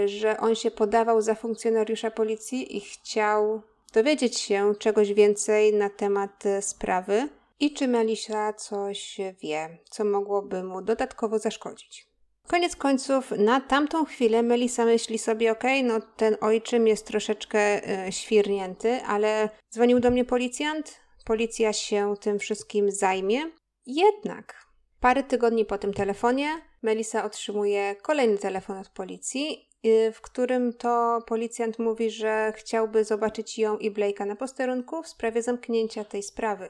że 0.07 0.41
on 0.41 0.55
się 0.55 0.71
podawał 0.71 1.23
za 1.23 1.35
funkcjonariusza 1.35 2.11
policji 2.11 2.77
i 2.77 2.81
chciał 2.81 3.63
dowiedzieć 3.93 4.39
się 4.39 4.75
czegoś 4.79 5.13
więcej 5.13 5.75
na 5.75 5.91
temat 5.91 6.47
y, 6.47 6.63
sprawy 6.63 7.29
i 7.61 7.75
czy 7.75 7.89
Melisa 7.89 8.53
coś 8.53 9.21
wie, 9.43 9.79
co 9.91 10.05
mogłoby 10.05 10.63
mu 10.63 10.83
dodatkowo 10.83 11.39
zaszkodzić. 11.39 12.10
Koniec 12.51 12.77
końców, 12.77 13.31
na 13.31 13.61
tamtą 13.61 14.05
chwilę 14.05 14.43
Melisa 14.43 14.85
myśli 14.85 15.19
sobie, 15.19 15.53
okej, 15.53 15.87
okay, 15.87 15.93
no 15.93 16.07
ten 16.17 16.37
ojczym 16.41 16.87
jest 16.87 17.07
troszeczkę 17.07 17.59
e, 17.59 18.13
świrnięty, 18.13 19.03
ale 19.03 19.49
dzwonił 19.73 20.01
do 20.01 20.11
mnie 20.11 20.25
policjant, 20.25 21.01
policja 21.25 21.73
się 21.73 22.15
tym 22.21 22.39
wszystkim 22.39 22.91
zajmie. 22.91 23.51
Jednak 23.87 24.67
parę 25.01 25.23
tygodni 25.23 25.65
po 25.65 25.79
tym 25.79 25.95
telefonie 25.95 26.63
Melisa 26.83 27.25
otrzymuje 27.25 27.97
kolejny 28.03 28.39
telefon 28.39 28.79
od 28.79 28.89
policji, 28.89 29.69
y, 29.87 30.13
w 30.13 30.21
którym 30.21 30.73
to 30.73 31.19
policjant 31.27 31.79
mówi, 31.79 32.11
że 32.11 32.53
chciałby 32.57 33.05
zobaczyć 33.05 33.59
ją 33.59 33.79
i 33.79 33.91
Blake'a 33.91 34.27
na 34.27 34.37
posterunku 34.37 35.03
w 35.03 35.09
sprawie 35.09 35.43
zamknięcia 35.43 36.05
tej 36.05 36.23
sprawy. 36.23 36.69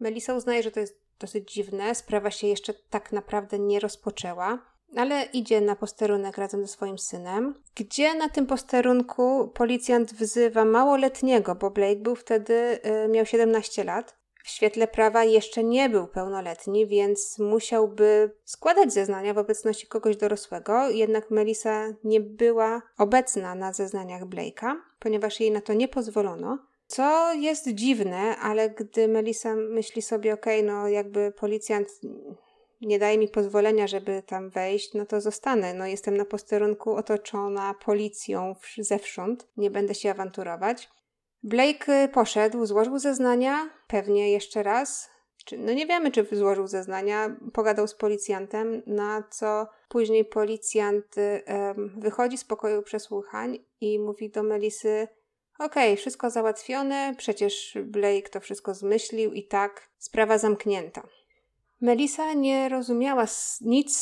Melisa 0.00 0.34
uznaje, 0.34 0.62
że 0.62 0.70
to 0.70 0.80
jest 0.80 1.00
dosyć 1.18 1.52
dziwne. 1.52 1.94
Sprawa 1.94 2.30
się 2.30 2.46
jeszcze 2.46 2.74
tak 2.74 3.12
naprawdę 3.12 3.58
nie 3.58 3.80
rozpoczęła, 3.80 4.77
ale 4.96 5.22
idzie 5.32 5.60
na 5.60 5.76
posterunek 5.76 6.38
razem 6.38 6.60
ze 6.60 6.72
swoim 6.72 6.98
synem, 6.98 7.54
gdzie 7.76 8.14
na 8.14 8.28
tym 8.28 8.46
posterunku 8.46 9.48
policjant 9.54 10.14
wzywa 10.14 10.64
małoletniego, 10.64 11.54
bo 11.54 11.70
Blake 11.70 11.96
był 12.00 12.14
wtedy, 12.14 12.78
y, 13.04 13.08
miał 13.08 13.26
17 13.26 13.84
lat. 13.84 14.18
W 14.44 14.50
świetle 14.50 14.88
prawa 14.88 15.24
jeszcze 15.24 15.64
nie 15.64 15.88
był 15.88 16.06
pełnoletni, 16.06 16.86
więc 16.86 17.38
musiałby 17.38 18.30
składać 18.44 18.92
zeznania 18.92 19.34
w 19.34 19.38
obecności 19.38 19.86
kogoś 19.86 20.16
dorosłego, 20.16 20.90
jednak 20.90 21.30
Melissa 21.30 21.86
nie 22.04 22.20
była 22.20 22.82
obecna 22.98 23.54
na 23.54 23.72
zeznaniach 23.72 24.22
Blake'a, 24.24 24.74
ponieważ 24.98 25.40
jej 25.40 25.50
na 25.50 25.60
to 25.60 25.72
nie 25.72 25.88
pozwolono. 25.88 26.58
Co 26.86 27.32
jest 27.32 27.68
dziwne, 27.68 28.36
ale 28.36 28.70
gdy 28.70 29.08
Melissa 29.08 29.54
myśli 29.54 30.02
sobie, 30.02 30.34
okej, 30.34 30.60
okay, 30.60 30.72
no 30.72 30.88
jakby 30.88 31.32
policjant 31.32 31.88
nie 32.80 32.98
daje 32.98 33.18
mi 33.18 33.28
pozwolenia, 33.28 33.86
żeby 33.86 34.22
tam 34.26 34.50
wejść, 34.50 34.94
no 34.94 35.06
to 35.06 35.20
zostanę. 35.20 35.74
No 35.74 35.86
jestem 35.86 36.16
na 36.16 36.24
posterunku 36.24 36.94
otoczona 36.94 37.74
policją 37.84 38.54
zewsząd, 38.78 39.48
nie 39.56 39.70
będę 39.70 39.94
się 39.94 40.10
awanturować. 40.10 40.88
Blake 41.42 42.04
y, 42.04 42.08
poszedł, 42.08 42.66
złożył 42.66 42.98
zeznania, 42.98 43.70
pewnie 43.86 44.32
jeszcze 44.32 44.62
raz. 44.62 45.10
No 45.58 45.72
nie 45.72 45.86
wiemy, 45.86 46.10
czy 46.10 46.26
złożył 46.32 46.66
zeznania, 46.66 47.36
pogadał 47.52 47.88
z 47.88 47.94
policjantem, 47.94 48.82
na 48.86 49.22
co 49.30 49.66
później 49.88 50.24
policjant 50.24 51.16
um, 51.16 52.00
wychodzi 52.00 52.38
z 52.38 52.44
pokoju 52.44 52.82
przesłuchań 52.82 53.58
i 53.80 53.98
mówi 53.98 54.30
do 54.30 54.42
Melisy: 54.42 55.08
Okej, 55.58 55.92
okay, 55.92 55.96
wszystko 55.96 56.30
załatwione, 56.30 57.14
przecież 57.18 57.78
Blake 57.84 58.28
to 58.28 58.40
wszystko 58.40 58.74
zmyślił 58.74 59.32
i 59.32 59.46
tak, 59.46 59.88
sprawa 59.98 60.38
zamknięta. 60.38 61.08
Melisa 61.80 62.32
nie 62.32 62.68
rozumiała 62.68 63.24
nic 63.60 63.96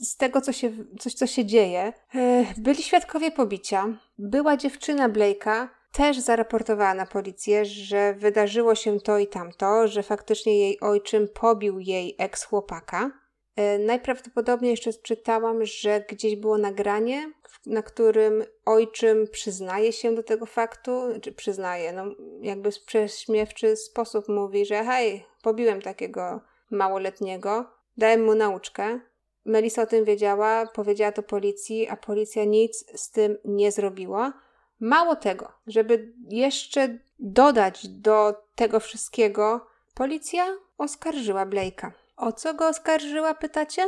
z 0.00 0.16
tego, 0.16 0.40
co 0.40 0.52
się, 0.52 0.72
coś, 1.00 1.14
co 1.14 1.26
się 1.26 1.44
dzieje. 1.44 1.92
E, 2.14 2.44
byli 2.56 2.82
świadkowie 2.82 3.30
pobicia. 3.30 3.98
Była 4.18 4.56
dziewczyna 4.56 5.08
Blake'a, 5.08 5.68
też 5.92 6.18
zaraportowała 6.18 6.94
na 6.94 7.06
policję, 7.06 7.64
że 7.64 8.14
wydarzyło 8.14 8.74
się 8.74 9.00
to 9.00 9.18
i 9.18 9.26
tamto, 9.26 9.88
że 9.88 10.02
faktycznie 10.02 10.58
jej 10.58 10.80
ojczym 10.80 11.28
pobił 11.28 11.78
jej 11.78 12.16
ex-chłopaka. 12.18 13.10
E, 13.56 13.78
najprawdopodobniej 13.78 14.70
jeszcze 14.70 14.92
czytałam, 14.92 15.64
że 15.64 16.04
gdzieś 16.08 16.36
było 16.36 16.58
nagranie, 16.58 17.32
na 17.66 17.82
którym 17.82 18.44
ojczym 18.64 19.28
przyznaje 19.32 19.92
się 19.92 20.14
do 20.14 20.22
tego 20.22 20.46
faktu, 20.46 21.02
czy 21.22 21.32
przyznaje, 21.32 21.92
no 21.92 22.04
jakby 22.40 22.70
w 22.70 22.84
prześmiewczy 22.84 23.76
sposób 23.76 24.28
mówi, 24.28 24.66
że 24.66 24.84
hej, 24.84 25.24
pobiłem 25.42 25.82
takiego 25.82 26.40
małoletniego, 26.70 27.70
dałem 27.96 28.24
mu 28.24 28.34
nauczkę. 28.34 29.00
Melisa 29.44 29.82
o 29.82 29.86
tym 29.86 30.04
wiedziała, 30.04 30.66
powiedziała 30.66 31.12
to 31.12 31.22
policji, 31.22 31.88
a 31.88 31.96
policja 31.96 32.44
nic 32.44 32.84
z 33.00 33.10
tym 33.10 33.38
nie 33.44 33.72
zrobiła. 33.72 34.32
Mało 34.80 35.16
tego, 35.16 35.52
żeby 35.66 36.12
jeszcze 36.28 36.98
dodać 37.18 37.88
do 37.88 38.34
tego 38.54 38.80
wszystkiego, 38.80 39.66
policja 39.94 40.46
oskarżyła 40.78 41.46
Blake'a. 41.46 41.90
O 42.16 42.32
co 42.32 42.54
go 42.54 42.68
oskarżyła, 42.68 43.34
pytacie? 43.34 43.82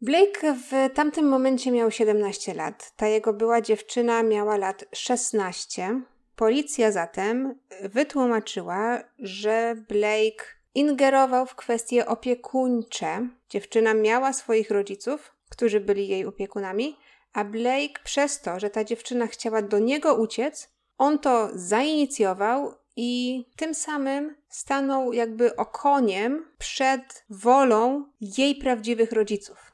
Blake 0.00 0.54
w 0.54 0.94
tamtym 0.94 1.28
momencie 1.28 1.72
miał 1.72 1.90
17 1.90 2.54
lat. 2.54 2.92
Ta 2.96 3.06
jego 3.06 3.32
była 3.32 3.60
dziewczyna 3.60 4.22
miała 4.22 4.56
lat 4.56 4.84
16. 4.94 6.00
Policja 6.36 6.92
zatem 6.92 7.58
wytłumaczyła, 7.82 8.98
że 9.18 9.74
Blake 9.88 10.44
ingerował 10.74 11.46
w 11.46 11.54
kwestie 11.54 12.06
opiekuńcze. 12.06 13.28
Dziewczyna 13.48 13.94
miała 13.94 14.32
swoich 14.32 14.70
rodziców, 14.70 15.32
którzy 15.48 15.80
byli 15.80 16.08
jej 16.08 16.26
opiekunami, 16.26 16.96
a 17.32 17.44
Blake 17.44 18.00
przez 18.04 18.40
to, 18.40 18.60
że 18.60 18.70
ta 18.70 18.84
dziewczyna 18.84 19.26
chciała 19.26 19.62
do 19.62 19.78
niego 19.78 20.14
uciec, 20.14 20.70
on 20.98 21.18
to 21.18 21.48
zainicjował 21.54 22.74
i 22.96 23.44
tym 23.56 23.74
samym 23.74 24.36
stanął 24.48 25.12
jakby 25.12 25.56
okoniem 25.56 26.46
przed 26.58 27.24
wolą 27.30 28.04
jej 28.20 28.54
prawdziwych 28.54 29.12
rodziców. 29.12 29.73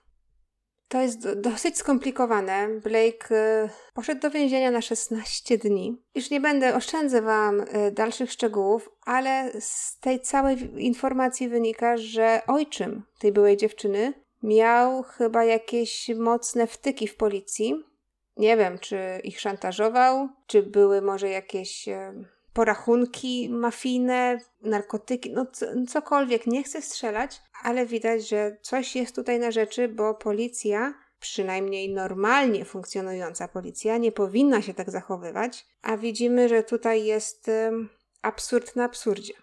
To 0.91 1.01
jest 1.01 1.33
dosyć 1.33 1.79
skomplikowane. 1.79 2.69
Blake 2.69 3.31
y, 3.65 3.69
poszedł 3.95 4.21
do 4.21 4.31
więzienia 4.31 4.71
na 4.71 4.81
16 4.81 5.59
dni. 5.59 6.03
Już 6.15 6.31
nie 6.31 6.41
będę, 6.41 6.77
oszczędzę 6.77 7.23
Wam 7.23 7.61
y, 7.61 7.67
dalszych 7.93 8.33
szczegółów, 8.33 8.91
ale 9.05 9.53
z 9.61 9.99
tej 9.99 10.21
całej 10.21 10.85
informacji 10.85 11.49
wynika, 11.49 11.97
że 11.97 12.41
ojczym 12.47 13.03
tej 13.19 13.33
byłej 13.33 13.57
dziewczyny 13.57 14.13
miał 14.43 15.03
chyba 15.03 15.45
jakieś 15.45 16.09
mocne 16.09 16.67
wtyki 16.67 17.09
w 17.09 17.17
policji. 17.17 17.85
Nie 18.37 18.57
wiem, 18.57 18.79
czy 18.79 18.99
ich 19.25 19.41
szantażował, 19.41 20.29
czy 20.47 20.63
były 20.63 21.03
może 21.03 21.29
jakieś 21.29 21.89
porachunki 22.53 23.49
mafijne, 23.49 24.39
narkotyki, 24.63 25.33
no 25.33 25.47
cokolwiek. 25.89 26.47
Nie 26.47 26.63
chcę 26.63 26.83
strzelać, 26.83 27.41
ale 27.63 27.87
widać, 27.87 28.29
że 28.29 28.57
coś 28.63 28.97
jest 28.97 29.15
tutaj 29.15 29.39
na 29.39 29.51
rzeczy, 29.51 29.89
bo 29.89 30.15
policja, 30.15 30.95
przynajmniej 31.21 31.95
normalnie 31.95 32.65
funkcjonująca 32.65 33.49
policja, 33.49 33.99
nie 33.99 34.13
powinna 34.13 34.63
się 34.63 34.75
tak 34.75 34.91
zachowywać, 34.91 35.67
a 35.83 35.97
widzimy, 35.97 36.49
że 36.49 36.63
tutaj 36.63 37.05
jest 37.05 37.51
absurd 38.23 38.77
na 38.77 38.85
absurdzie. 38.85 39.35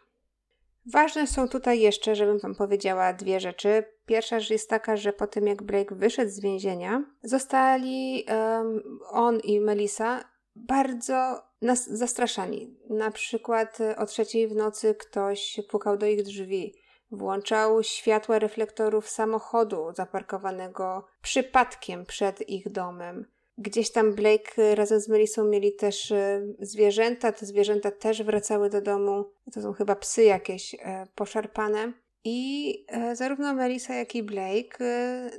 Ważne 0.91 1.27
są 1.27 1.47
tutaj 1.47 1.79
jeszcze, 1.79 2.15
żebym 2.15 2.39
Wam 2.39 2.55
powiedziała 2.55 3.13
dwie 3.13 3.39
rzeczy. 3.39 3.83
Pierwsza 4.05 4.39
rzecz 4.39 4.49
jest 4.49 4.69
taka, 4.69 4.97
że 4.97 5.13
po 5.13 5.27
tym 5.27 5.47
jak 5.47 5.63
Blake 5.63 5.95
wyszedł 5.95 6.31
z 6.31 6.39
więzienia, 6.39 7.03
zostali 7.23 8.25
um, 8.29 8.99
on 9.09 9.39
i 9.39 9.59
Melissa 9.59 10.23
bardzo 10.55 11.46
nas 11.61 11.89
zastraszani. 11.89 12.77
Na 12.89 13.11
przykład 13.11 13.81
e, 13.81 13.97
o 13.97 14.05
trzeciej 14.05 14.47
w 14.47 14.55
nocy 14.55 14.95
ktoś 14.95 15.59
pukał 15.69 15.97
do 15.97 16.05
ich 16.05 16.23
drzwi, 16.23 16.73
włączał 17.11 17.83
światła 17.83 18.39
reflektorów 18.39 19.09
samochodu 19.09 19.85
zaparkowanego 19.95 21.07
przypadkiem 21.21 22.05
przed 22.05 22.49
ich 22.49 22.71
domem. 22.71 23.25
Gdzieś 23.57 23.91
tam 23.91 24.13
Blake 24.13 24.75
razem 24.75 24.99
z 24.99 25.09
Melissą 25.09 25.43
mieli 25.43 25.75
też 25.75 26.11
e, 26.11 26.47
zwierzęta, 26.59 27.31
te 27.31 27.45
zwierzęta 27.45 27.91
też 27.91 28.23
wracały 28.23 28.69
do 28.69 28.81
domu. 28.81 29.25
To 29.53 29.61
są 29.61 29.73
chyba 29.73 29.95
psy 29.95 30.23
jakieś 30.23 30.75
e, 30.75 31.07
poszarpane. 31.15 31.93
I 32.23 32.85
zarówno 33.13 33.53
Melissa, 33.53 33.93
jak 33.93 34.15
i 34.15 34.23
Blake, 34.23 34.77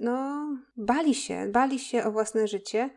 no, 0.00 0.46
bali 0.76 1.14
się, 1.14 1.46
bali 1.46 1.78
się 1.78 2.04
o 2.04 2.12
własne 2.12 2.48
życie 2.48 2.90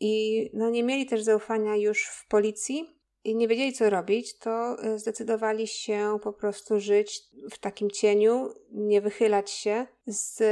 i 0.00 0.50
no, 0.54 0.70
nie 0.70 0.82
mieli 0.82 1.06
też 1.06 1.22
zaufania 1.22 1.76
już 1.76 2.06
w 2.06 2.28
policji 2.28 3.00
i 3.24 3.36
nie 3.36 3.48
wiedzieli, 3.48 3.72
co 3.72 3.90
robić, 3.90 4.38
to 4.38 4.82
e, 4.82 4.98
zdecydowali 4.98 5.66
się 5.66 6.18
po 6.22 6.32
prostu 6.32 6.80
żyć 6.80 7.22
w 7.50 7.58
takim 7.58 7.90
cieniu, 7.90 8.54
nie 8.72 9.00
wychylać 9.00 9.50
się 9.50 9.86
z 10.06 10.42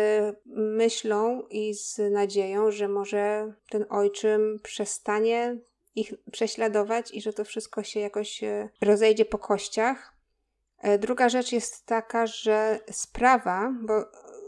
myślą 0.47 1.43
i 1.51 1.75
z 1.75 1.99
nadzieją, 2.13 2.71
że 2.71 2.89
może 2.89 3.53
ten 3.71 3.85
ojczym 3.91 4.61
przestanie 4.63 5.59
ich 5.95 6.15
prześladować 6.33 7.15
i 7.15 7.21
że 7.21 7.33
to 7.33 7.45
wszystko 7.45 7.83
się 7.83 8.01
jakoś 8.01 8.45
e, 8.45 8.69
rozejdzie 8.81 9.25
po 9.25 9.39
kościach. 9.39 10.13
E, 10.79 10.99
druga 10.99 11.29
rzecz 11.29 11.53
jest 11.53 11.87
taka, 11.87 12.27
że 12.27 12.81
sprawa, 12.91 13.73
bo 13.83 14.05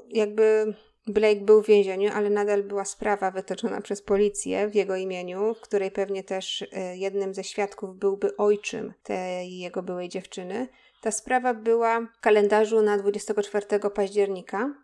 jakby 0.09 0.75
Blake 1.07 1.41
był 1.41 1.63
w 1.63 1.67
więzieniu, 1.67 2.11
ale 2.15 2.31
nadal 2.31 2.63
była 2.63 2.85
sprawa 2.85 3.31
wytoczona 3.31 3.81
przez 3.81 4.03
policję 4.03 4.69
w 4.69 4.75
jego 4.75 4.97
imieniu, 4.97 5.55
w 5.55 5.61
której 5.61 5.91
pewnie 5.91 6.25
też 6.25 6.65
e, 6.73 6.97
jednym 6.97 7.35
ze 7.35 7.45
świadków 7.45 7.97
byłby 7.97 8.37
ojczym 8.37 8.93
tej 9.03 9.59
jego 9.59 9.83
byłej 9.83 10.09
dziewczyny. 10.09 10.69
Ta 11.03 11.11
sprawa 11.11 11.55
była 11.55 12.01
w 12.01 12.21
kalendarzu 12.21 12.83
na 12.83 12.99
24 12.99 13.67
października. 13.95 14.75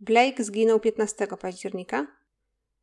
Blake 0.00 0.44
zginął 0.44 0.80
15 0.80 1.26
października. 1.26 2.06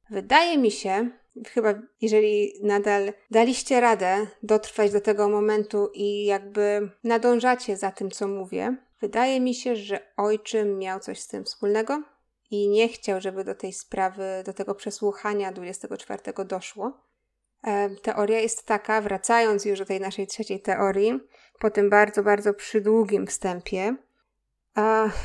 Wydaje 0.09 0.57
mi 0.57 0.71
się, 0.71 1.09
chyba 1.47 1.73
jeżeli 2.01 2.53
nadal 2.63 3.13
daliście 3.31 3.79
radę 3.79 4.27
dotrwać 4.43 4.91
do 4.91 5.01
tego 5.01 5.29
momentu 5.29 5.89
i 5.93 6.25
jakby 6.25 6.89
nadążacie 7.03 7.77
za 7.77 7.91
tym, 7.91 8.11
co 8.11 8.27
mówię, 8.27 8.75
wydaje 9.01 9.39
mi 9.39 9.55
się, 9.55 9.75
że 9.75 9.99
ojczym 10.17 10.77
miał 10.77 10.99
coś 10.99 11.19
z 11.19 11.27
tym 11.27 11.43
wspólnego 11.43 12.03
i 12.51 12.69
nie 12.69 12.87
chciał, 12.87 13.21
żeby 13.21 13.43
do 13.43 13.55
tej 13.55 13.73
sprawy, 13.73 14.43
do 14.45 14.53
tego 14.53 14.75
przesłuchania 14.75 15.51
24 15.51 16.45
doszło. 16.45 17.01
E, 17.63 17.89
teoria 17.89 18.39
jest 18.39 18.65
taka, 18.65 19.01
wracając 19.01 19.65
już 19.65 19.79
do 19.79 19.85
tej 19.85 19.99
naszej 19.99 20.27
trzeciej 20.27 20.61
teorii, 20.61 21.19
po 21.59 21.69
tym 21.69 21.89
bardzo, 21.89 22.23
bardzo 22.23 22.53
przydługim 22.53 23.27
wstępie, 23.27 23.95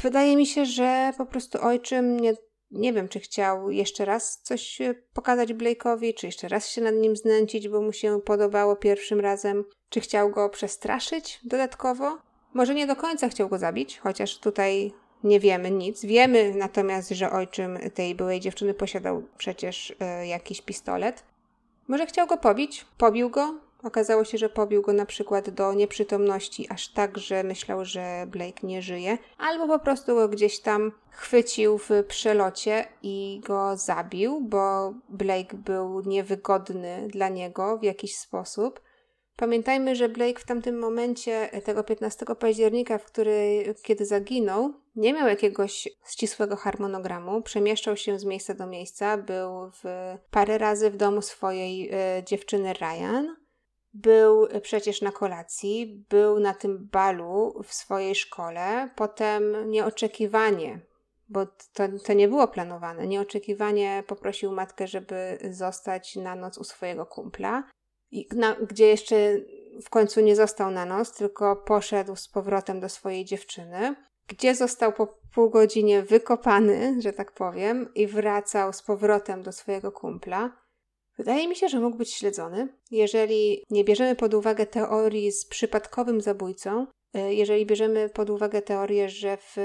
wydaje 0.02 0.36
mi 0.36 0.46
się, 0.46 0.64
że 0.64 1.12
po 1.18 1.26
prostu 1.26 1.58
ojczym 1.62 2.20
nie, 2.20 2.34
nie 2.70 2.92
wiem, 2.92 3.08
czy 3.08 3.20
chciał 3.20 3.70
jeszcze 3.70 4.04
raz 4.04 4.40
coś 4.42 4.78
pokazać 5.12 5.52
Blake'owi, 5.52 6.14
czy 6.14 6.26
jeszcze 6.26 6.48
raz 6.48 6.68
się 6.68 6.80
nad 6.80 6.94
nim 6.94 7.16
znęcić, 7.16 7.68
bo 7.68 7.80
mu 7.80 7.92
się 7.92 8.20
podobało 8.20 8.76
pierwszym 8.76 9.20
razem, 9.20 9.64
czy 9.88 10.00
chciał 10.00 10.30
go 10.30 10.48
przestraszyć 10.48 11.40
dodatkowo. 11.44 12.18
Może 12.54 12.74
nie 12.74 12.86
do 12.86 12.96
końca 12.96 13.28
chciał 13.28 13.48
go 13.48 13.58
zabić, 13.58 13.98
chociaż 13.98 14.38
tutaj 14.38 14.92
nie 15.24 15.40
wiemy 15.40 15.70
nic. 15.70 16.04
Wiemy 16.04 16.54
natomiast, 16.54 17.10
że 17.10 17.30
ojczym 17.30 17.78
tej 17.94 18.14
byłej 18.14 18.40
dziewczyny 18.40 18.74
posiadał 18.74 19.22
przecież 19.38 19.90
y, 19.90 20.26
jakiś 20.26 20.62
pistolet. 20.62 21.22
Może 21.88 22.06
chciał 22.06 22.26
go 22.26 22.36
pobić? 22.36 22.86
Pobił 22.98 23.30
go? 23.30 23.54
Okazało 23.82 24.24
się, 24.24 24.38
że 24.38 24.48
pobił 24.48 24.82
go 24.82 24.92
na 24.92 25.06
przykład 25.06 25.50
do 25.50 25.72
nieprzytomności, 25.72 26.66
aż 26.68 26.88
tak, 26.88 27.18
że 27.18 27.42
myślał, 27.42 27.84
że 27.84 28.26
Blake 28.26 28.66
nie 28.66 28.82
żyje, 28.82 29.18
albo 29.38 29.66
po 29.66 29.78
prostu 29.78 30.14
go 30.14 30.28
gdzieś 30.28 30.60
tam 30.60 30.92
chwycił 31.10 31.78
w 31.78 31.90
przelocie 32.08 32.84
i 33.02 33.40
go 33.44 33.76
zabił, 33.76 34.40
bo 34.40 34.94
Blake 35.08 35.56
był 35.56 36.00
niewygodny 36.00 37.08
dla 37.08 37.28
niego 37.28 37.78
w 37.78 37.82
jakiś 37.82 38.16
sposób. 38.16 38.80
Pamiętajmy, 39.36 39.96
że 39.96 40.08
Blake 40.08 40.40
w 40.40 40.44
tamtym 40.44 40.78
momencie, 40.78 41.48
tego 41.64 41.84
15 41.84 42.26
października, 42.38 42.98
w 42.98 43.04
który, 43.04 43.74
kiedy 43.82 44.06
zaginął, 44.06 44.74
nie 44.96 45.12
miał 45.12 45.28
jakiegoś 45.28 45.88
ścisłego 46.08 46.56
harmonogramu. 46.56 47.42
Przemieszczał 47.42 47.96
się 47.96 48.18
z 48.18 48.24
miejsca 48.24 48.54
do 48.54 48.66
miejsca, 48.66 49.16
był 49.16 49.70
w, 49.70 49.84
parę 50.30 50.58
razy 50.58 50.90
w 50.90 50.96
domu 50.96 51.22
swojej 51.22 51.90
y, 52.18 52.24
dziewczyny 52.24 52.72
Ryan. 52.72 53.36
Był 53.94 54.48
przecież 54.62 55.02
na 55.02 55.12
kolacji, 55.12 56.04
był 56.08 56.40
na 56.40 56.54
tym 56.54 56.88
balu 56.92 57.62
w 57.64 57.74
swojej 57.74 58.14
szkole, 58.14 58.90
potem 58.96 59.70
nieoczekiwanie, 59.70 60.80
bo 61.28 61.46
to, 61.46 61.84
to 62.04 62.12
nie 62.12 62.28
było 62.28 62.48
planowane, 62.48 63.06
nieoczekiwanie 63.06 64.04
poprosił 64.06 64.52
matkę, 64.52 64.86
żeby 64.86 65.38
zostać 65.50 66.16
na 66.16 66.36
noc 66.36 66.58
u 66.58 66.64
swojego 66.64 67.06
kumpla 67.06 67.64
na, 68.32 68.54
gdzie 68.54 68.86
jeszcze 68.86 69.16
w 69.82 69.90
końcu 69.90 70.20
nie 70.20 70.36
został 70.36 70.70
na 70.70 70.84
noc, 70.84 71.12
tylko 71.12 71.56
poszedł 71.56 72.16
z 72.16 72.28
powrotem 72.28 72.80
do 72.80 72.88
swojej 72.88 73.24
dziewczyny, 73.24 73.96
gdzie 74.28 74.54
został 74.54 74.92
po 74.92 75.18
pół 75.34 75.50
godzinie 75.50 76.02
wykopany, 76.02 76.96
że 77.02 77.12
tak 77.12 77.32
powiem, 77.32 77.94
i 77.94 78.06
wracał 78.06 78.72
z 78.72 78.82
powrotem 78.82 79.42
do 79.42 79.52
swojego 79.52 79.92
kumpla. 79.92 80.66
Wydaje 81.18 81.48
mi 81.48 81.56
się, 81.56 81.68
że 81.68 81.80
mógł 81.80 81.96
być 81.96 82.14
śledzony. 82.14 82.68
Jeżeli 82.90 83.64
nie 83.70 83.84
bierzemy 83.84 84.16
pod 84.16 84.34
uwagę 84.34 84.66
teorii 84.66 85.32
z 85.32 85.46
przypadkowym 85.46 86.20
zabójcą, 86.20 86.86
e, 87.14 87.34
jeżeli 87.34 87.66
bierzemy 87.66 88.08
pod 88.08 88.30
uwagę 88.30 88.62
teorię, 88.62 89.08
że 89.08 89.36
w 89.36 89.56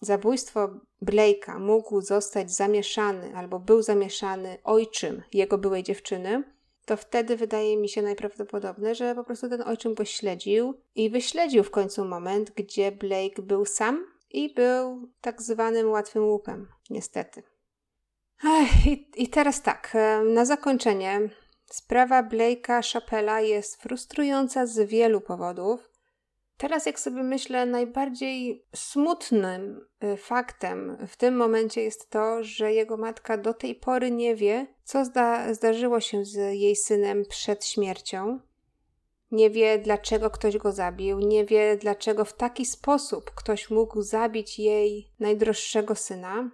zabójstwo 0.00 0.68
Blake'a 1.06 1.60
mógł 1.60 2.00
zostać 2.00 2.54
zamieszany 2.54 3.36
albo 3.36 3.58
był 3.58 3.82
zamieszany 3.82 4.58
ojczym 4.64 5.22
jego 5.32 5.58
byłej 5.58 5.82
dziewczyny, 5.82 6.42
to 6.84 6.96
wtedy 6.96 7.36
wydaje 7.36 7.76
mi 7.76 7.88
się 7.88 8.02
najprawdopodobne, 8.02 8.94
że 8.94 9.14
po 9.14 9.24
prostu 9.24 9.48
ten 9.48 9.62
ojczym 9.62 9.94
go 9.94 10.04
śledził 10.04 10.74
i 10.94 11.10
wyśledził 11.10 11.64
w 11.64 11.70
końcu 11.70 12.04
moment, 12.04 12.50
gdzie 12.50 12.92
Blake 12.92 13.42
był 13.42 13.64
sam 13.64 14.06
i 14.30 14.54
był 14.54 15.08
tak 15.20 15.42
zwanym 15.42 15.90
łatwym 15.90 16.24
łupem, 16.24 16.68
niestety. 16.90 17.42
Ech, 18.44 18.86
i, 18.86 19.10
I 19.16 19.28
teraz 19.28 19.62
tak, 19.62 19.96
na 20.34 20.44
zakończenie. 20.44 21.20
Sprawa 21.70 22.22
Blake'a 22.22 22.92
Chapela 22.92 23.40
jest 23.40 23.82
frustrująca 23.82 24.66
z 24.66 24.78
wielu 24.78 25.20
powodów. 25.20 25.91
Teraz, 26.62 26.86
jak 26.86 27.00
sobie 27.00 27.22
myślę, 27.22 27.66
najbardziej 27.66 28.64
smutnym 28.74 29.86
y, 30.04 30.16
faktem 30.16 31.06
w 31.08 31.16
tym 31.16 31.36
momencie 31.36 31.82
jest 31.82 32.10
to, 32.10 32.44
że 32.44 32.72
jego 32.72 32.96
matka 32.96 33.38
do 33.38 33.54
tej 33.54 33.74
pory 33.74 34.10
nie 34.10 34.36
wie, 34.36 34.66
co 34.84 35.04
zda 35.04 35.54
zdarzyło 35.54 36.00
się 36.00 36.24
z 36.24 36.34
jej 36.34 36.76
synem 36.76 37.24
przed 37.28 37.64
śmiercią. 37.64 38.40
Nie 39.30 39.50
wie, 39.50 39.78
dlaczego 39.78 40.30
ktoś 40.30 40.56
go 40.56 40.72
zabił, 40.72 41.20
nie 41.20 41.44
wie, 41.44 41.76
dlaczego 41.76 42.24
w 42.24 42.32
taki 42.32 42.66
sposób 42.66 43.30
ktoś 43.30 43.70
mógł 43.70 44.02
zabić 44.02 44.58
jej 44.58 45.10
najdroższego 45.20 45.94
syna. 45.94 46.50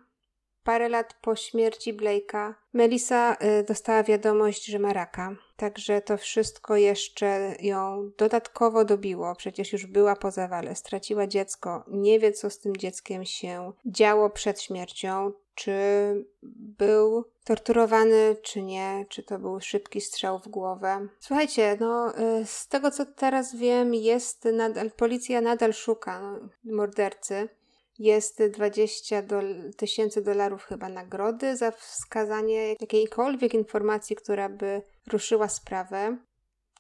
Parę 0.69 0.89
lat 0.89 1.15
po 1.15 1.37
śmierci 1.37 1.95
Blake'a, 1.95 2.55
Melissa 2.73 3.37
y, 3.61 3.65
dostała 3.65 4.03
wiadomość, 4.03 4.67
że 4.67 4.79
ma 4.79 4.93
raka. 4.93 5.37
Także 5.57 6.01
to 6.01 6.17
wszystko 6.17 6.77
jeszcze 6.77 7.55
ją 7.61 8.11
dodatkowo 8.19 8.85
dobiło. 8.85 9.35
Przecież 9.35 9.73
już 9.73 9.87
była 9.87 10.17
po 10.17 10.31
zawale, 10.31 10.75
straciła 10.75 11.27
dziecko, 11.27 11.85
nie 11.91 12.19
wie, 12.19 12.33
co 12.33 12.51
z 12.51 12.59
tym 12.59 12.77
dzieckiem 12.77 13.25
się 13.25 13.73
działo 13.87 14.31
przed 14.31 14.63
śmiercią. 14.63 15.33
Czy 15.55 15.73
był 16.43 17.25
torturowany, 17.45 18.37
czy 18.43 18.63
nie, 18.63 19.07
czy 19.09 19.23
to 19.23 19.39
był 19.39 19.61
szybki 19.61 20.01
strzał 20.01 20.39
w 20.39 20.49
głowę. 20.49 21.09
Słuchajcie, 21.21 21.77
no 21.81 22.19
y, 22.41 22.47
z 22.47 22.69
tego 22.69 22.91
co 22.91 23.07
teraz 23.07 23.57
wiem, 23.57 23.95
jest 23.95 24.45
nadal, 24.45 24.91
policja 24.91 25.41
nadal 25.41 25.73
szuka 25.73 26.39
mordercy 26.65 27.49
jest 27.99 28.43
20 28.43 29.23
do, 29.23 29.41
tysięcy 29.77 30.23
dolarów 30.23 30.65
chyba 30.65 30.89
nagrody 30.89 31.57
za 31.57 31.71
wskazanie 31.71 32.75
jakiejkolwiek 32.81 33.55
informacji, 33.55 34.17
która 34.17 34.49
by 34.49 34.83
ruszyła 35.13 35.49
sprawę. 35.49 36.19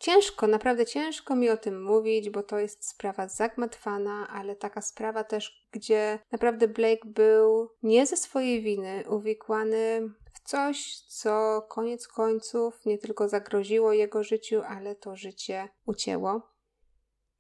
Ciężko, 0.00 0.46
naprawdę 0.46 0.86
ciężko 0.86 1.36
mi 1.36 1.50
o 1.50 1.56
tym 1.56 1.82
mówić, 1.82 2.30
bo 2.30 2.42
to 2.42 2.58
jest 2.58 2.88
sprawa 2.88 3.28
zagmatwana, 3.28 4.28
ale 4.28 4.56
taka 4.56 4.80
sprawa 4.80 5.24
też, 5.24 5.68
gdzie 5.72 6.18
naprawdę 6.32 6.68
Blake 6.68 7.08
był 7.08 7.70
nie 7.82 8.06
ze 8.06 8.16
swojej 8.16 8.62
winy 8.62 9.04
uwikłany 9.08 10.10
w 10.34 10.48
coś, 10.48 11.00
co 11.00 11.62
koniec 11.68 12.08
końców 12.08 12.86
nie 12.86 12.98
tylko 12.98 13.28
zagroziło 13.28 13.92
jego 13.92 14.22
życiu, 14.22 14.62
ale 14.68 14.94
to 14.94 15.16
życie 15.16 15.68
ucięło. 15.86 16.57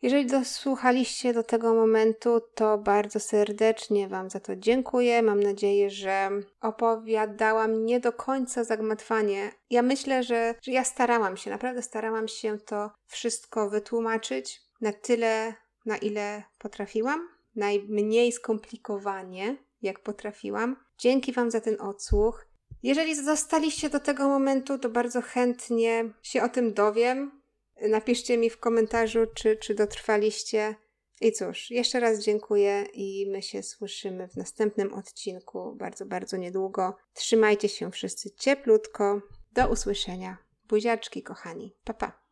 Jeżeli 0.02 0.26
dosłuchaliście 0.26 1.32
do 1.32 1.42
tego 1.42 1.74
momentu, 1.74 2.40
to 2.54 2.78
bardzo 2.78 3.20
serdecznie 3.20 4.08
Wam 4.08 4.30
za 4.30 4.40
to 4.40 4.56
dziękuję. 4.56 5.22
Mam 5.22 5.42
nadzieję, 5.42 5.90
że 5.90 6.30
opowiadałam 6.60 7.84
nie 7.84 8.00
do 8.00 8.12
końca 8.12 8.64
zagmatwanie. 8.64 9.52
Ja 9.70 9.82
myślę, 9.82 10.22
że, 10.22 10.54
że 10.62 10.72
ja 10.72 10.84
starałam 10.84 11.36
się, 11.36 11.50
naprawdę 11.50 11.82
starałam 11.82 12.28
się 12.28 12.58
to 12.58 12.90
wszystko 13.06 13.70
wytłumaczyć 13.70 14.60
na 14.80 14.92
tyle, 14.92 15.54
na 15.86 15.96
ile 15.96 16.42
potrafiłam, 16.58 17.28
najmniej 17.56 18.32
skomplikowanie, 18.32 19.56
jak 19.82 20.00
potrafiłam. 20.00 20.76
Dzięki 20.98 21.32
Wam 21.32 21.50
za 21.50 21.60
ten 21.60 21.80
odsłuch. 21.80 22.44
Jeżeli 22.82 23.14
zostaliście 23.14 23.90
do 23.90 24.00
tego 24.00 24.28
momentu, 24.28 24.78
to 24.78 24.88
bardzo 24.88 25.22
chętnie 25.22 26.04
się 26.22 26.42
o 26.42 26.48
tym 26.48 26.74
dowiem. 26.74 27.37
Napiszcie 27.80 28.38
mi 28.38 28.50
w 28.50 28.58
komentarzu, 28.58 29.26
czy, 29.34 29.56
czy 29.56 29.74
dotrwaliście. 29.74 30.74
I 31.20 31.32
cóż, 31.32 31.70
jeszcze 31.70 32.00
raz 32.00 32.18
dziękuję 32.18 32.86
i 32.92 33.26
my 33.30 33.42
się 33.42 33.62
słyszymy 33.62 34.28
w 34.28 34.36
następnym 34.36 34.94
odcinku 34.94 35.74
bardzo, 35.76 36.06
bardzo 36.06 36.36
niedługo. 36.36 36.96
Trzymajcie 37.14 37.68
się 37.68 37.90
wszyscy 37.90 38.30
cieplutko. 38.30 39.20
Do 39.52 39.68
usłyszenia. 39.68 40.38
Buziaczki, 40.64 41.22
kochani. 41.22 41.76
Pa, 41.84 41.94
pa. 41.94 42.27